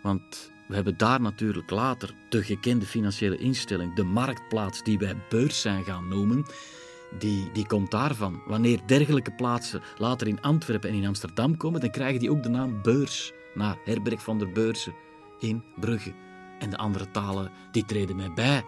Want 0.03 0.53
we 0.69 0.75
hebben 0.75 0.97
daar 0.97 1.21
natuurlijk 1.21 1.71
later 1.71 2.15
de 2.29 2.43
gekende 2.43 2.87
financiële 2.87 3.37
instelling, 3.37 3.95
de 3.95 4.05
marktplaats 4.05 4.83
die 4.83 4.99
wij 4.99 5.17
beurs 5.29 5.61
zijn 5.61 5.85
gaan 5.85 6.09
noemen, 6.09 6.47
die, 7.19 7.51
die 7.53 7.67
komt 7.67 7.91
daarvan. 7.91 8.43
Wanneer 8.47 8.81
dergelijke 8.87 9.33
plaatsen 9.33 9.83
later 9.99 10.27
in 10.27 10.41
Antwerpen 10.41 10.91
en 10.91 10.97
in 10.97 11.07
Amsterdam 11.07 11.57
komen, 11.57 11.81
dan 11.81 11.91
krijgen 11.91 12.21
die 12.21 12.31
ook 12.31 12.43
de 12.43 12.49
naam 12.49 12.83
beurs, 12.83 13.33
naar 13.55 13.77
Herberg 13.85 14.23
van 14.23 14.39
der 14.39 14.53
Beurzen 14.53 14.95
in 15.39 15.65
Brugge. 15.77 16.15
En 16.59 16.71
de 16.71 16.77
andere 16.77 17.11
talen 17.11 17.53
die 17.71 17.85
treden 17.85 18.17
mij 18.17 18.33
bij. 18.33 18.65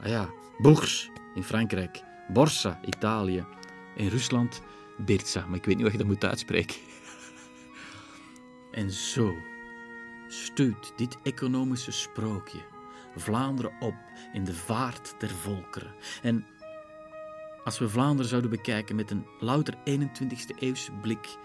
Ah 0.00 0.08
ja, 0.08 0.28
Bourse 0.58 1.10
in 1.34 1.44
Frankrijk, 1.44 2.02
Borsa, 2.28 2.80
Italië. 2.84 3.44
In 3.96 4.08
Rusland, 4.08 4.62
Birza, 4.96 5.46
maar 5.46 5.56
ik 5.56 5.64
weet 5.64 5.74
niet 5.74 5.82
hoe 5.84 5.92
je 5.92 5.98
dat 5.98 6.06
moet 6.06 6.24
uitspreken. 6.24 6.76
En 8.70 8.90
zo 8.90 9.34
stuurt 10.28 10.92
dit 10.96 11.16
economische 11.22 11.92
sprookje 11.92 12.58
Vlaanderen 13.14 13.72
op 13.80 13.94
in 14.32 14.44
de 14.44 14.54
vaart 14.54 15.14
der 15.18 15.30
volkeren. 15.30 15.94
En 16.22 16.46
als 17.64 17.78
we 17.78 17.88
Vlaanderen 17.88 18.28
zouden 18.28 18.50
bekijken 18.50 18.96
met 18.96 19.10
een 19.10 19.26
louter 19.40 19.74
21ste 19.74 20.58
eeuwse 20.58 20.92
blik, 20.92 21.36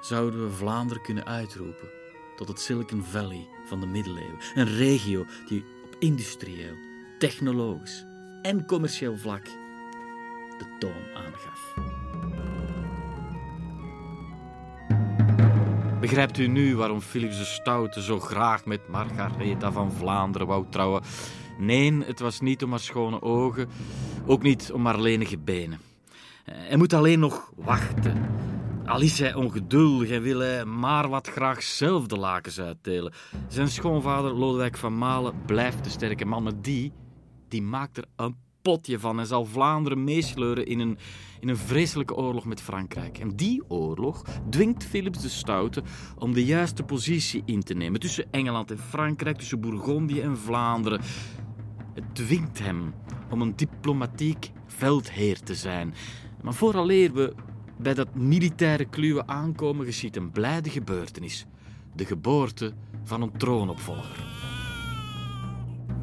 zouden 0.00 0.44
we 0.44 0.50
Vlaanderen 0.50 1.02
kunnen 1.02 1.26
uitroepen 1.26 2.01
tot 2.46 2.56
het 2.56 2.60
Silicon 2.66 3.02
Valley 3.02 3.48
van 3.64 3.80
de 3.80 3.86
middeleeuwen. 3.86 4.38
Een 4.54 4.76
regio 4.76 5.26
die 5.48 5.64
op 5.84 5.96
industrieel, 5.98 6.74
technologisch 7.18 8.04
en 8.42 8.66
commercieel 8.66 9.16
vlak 9.16 9.44
de 10.58 10.76
toon 10.78 11.02
aangaf. 11.14 11.74
Begrijpt 16.00 16.38
u 16.38 16.46
nu 16.46 16.76
waarom 16.76 17.00
Philips 17.00 17.38
de 17.38 17.44
Stoute 17.44 18.02
zo 18.02 18.20
graag 18.20 18.64
met 18.64 18.88
Margaretha 18.88 19.72
van 19.72 19.92
Vlaanderen 19.92 20.46
wou 20.46 20.64
trouwen? 20.70 21.02
Nee, 21.58 22.04
het 22.04 22.20
was 22.20 22.40
niet 22.40 22.62
om 22.62 22.70
haar 22.70 22.80
schone 22.80 23.22
ogen, 23.22 23.68
ook 24.26 24.42
niet 24.42 24.72
om 24.72 24.86
haar 24.86 25.00
lenige 25.00 25.38
benen. 25.38 25.80
Hij 26.44 26.76
moet 26.76 26.92
alleen 26.92 27.18
nog 27.18 27.52
wachten 27.56 28.30
al 28.92 29.00
is 29.00 29.18
hij 29.18 29.34
ongeduldig 29.34 30.10
en 30.10 30.22
wil 30.22 30.38
hij 30.38 30.64
maar 30.64 31.08
wat 31.08 31.28
graag 31.28 31.62
zelf 31.62 32.06
de 32.06 32.16
lakens 32.16 32.60
uitdelen. 32.60 33.12
Zijn 33.48 33.68
schoonvader 33.68 34.34
Lodewijk 34.34 34.76
van 34.76 34.98
Malen 34.98 35.34
blijft 35.46 35.84
de 35.84 35.90
sterke 35.90 36.24
man, 36.24 36.42
maar 36.42 36.60
die, 36.60 36.92
die 37.48 37.62
maakt 37.62 37.96
er 37.96 38.04
een 38.16 38.36
potje 38.62 38.98
van 38.98 39.18
en 39.18 39.26
zal 39.26 39.44
Vlaanderen 39.44 40.04
meesleuren 40.04 40.66
in 40.66 40.78
een, 40.80 40.98
in 41.40 41.48
een 41.48 41.56
vreselijke 41.56 42.14
oorlog 42.14 42.44
met 42.44 42.60
Frankrijk. 42.60 43.18
En 43.18 43.36
die 43.36 43.62
oorlog 43.68 44.22
dwingt 44.50 44.84
Philips 44.84 45.22
de 45.22 45.28
Stoute 45.28 45.82
om 46.18 46.32
de 46.32 46.44
juiste 46.44 46.82
positie 46.82 47.42
in 47.44 47.62
te 47.62 47.74
nemen 47.74 48.00
tussen 48.00 48.26
Engeland 48.30 48.70
en 48.70 48.78
Frankrijk, 48.78 49.38
tussen 49.38 49.60
Bourgondië 49.60 50.20
en 50.20 50.38
Vlaanderen. 50.38 51.00
Het 51.94 52.14
dwingt 52.14 52.58
hem 52.58 52.94
om 53.30 53.40
een 53.40 53.56
diplomatiek 53.56 54.50
veldheer 54.66 55.40
te 55.40 55.54
zijn. 55.54 55.94
Maar 56.42 56.54
vooraleer 56.54 57.12
we 57.12 57.34
bij 57.82 57.94
dat 57.94 58.14
militaire 58.14 58.84
kluwen 58.84 59.28
aankomen 59.28 59.86
geschiet 59.86 60.16
een 60.16 60.30
blijde 60.30 60.70
gebeurtenis. 60.70 61.46
De 61.94 62.04
geboorte 62.04 62.72
van 63.04 63.22
een 63.22 63.36
troonopvolger. 63.36 64.24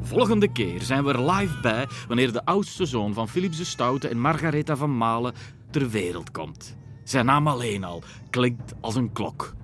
Volgende 0.00 0.52
keer 0.52 0.82
zijn 0.82 1.04
we 1.04 1.12
er 1.12 1.30
live 1.30 1.60
bij 1.60 1.88
wanneer 2.08 2.32
de 2.32 2.44
oudste 2.44 2.86
zoon 2.86 3.14
van 3.14 3.28
Philips 3.28 3.56
de 3.56 3.64
Stoute 3.64 4.08
en 4.08 4.20
Margaretha 4.20 4.76
van 4.76 4.96
Malen 4.96 5.34
ter 5.70 5.90
wereld 5.90 6.30
komt. 6.30 6.76
Zijn 7.04 7.26
naam 7.26 7.46
alleen 7.46 7.84
al 7.84 8.02
klinkt 8.30 8.74
als 8.80 8.94
een 8.94 9.12
klok. 9.12 9.54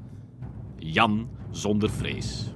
Jan 0.79 1.29
zonder 1.51 1.91
vrees. 1.91 2.55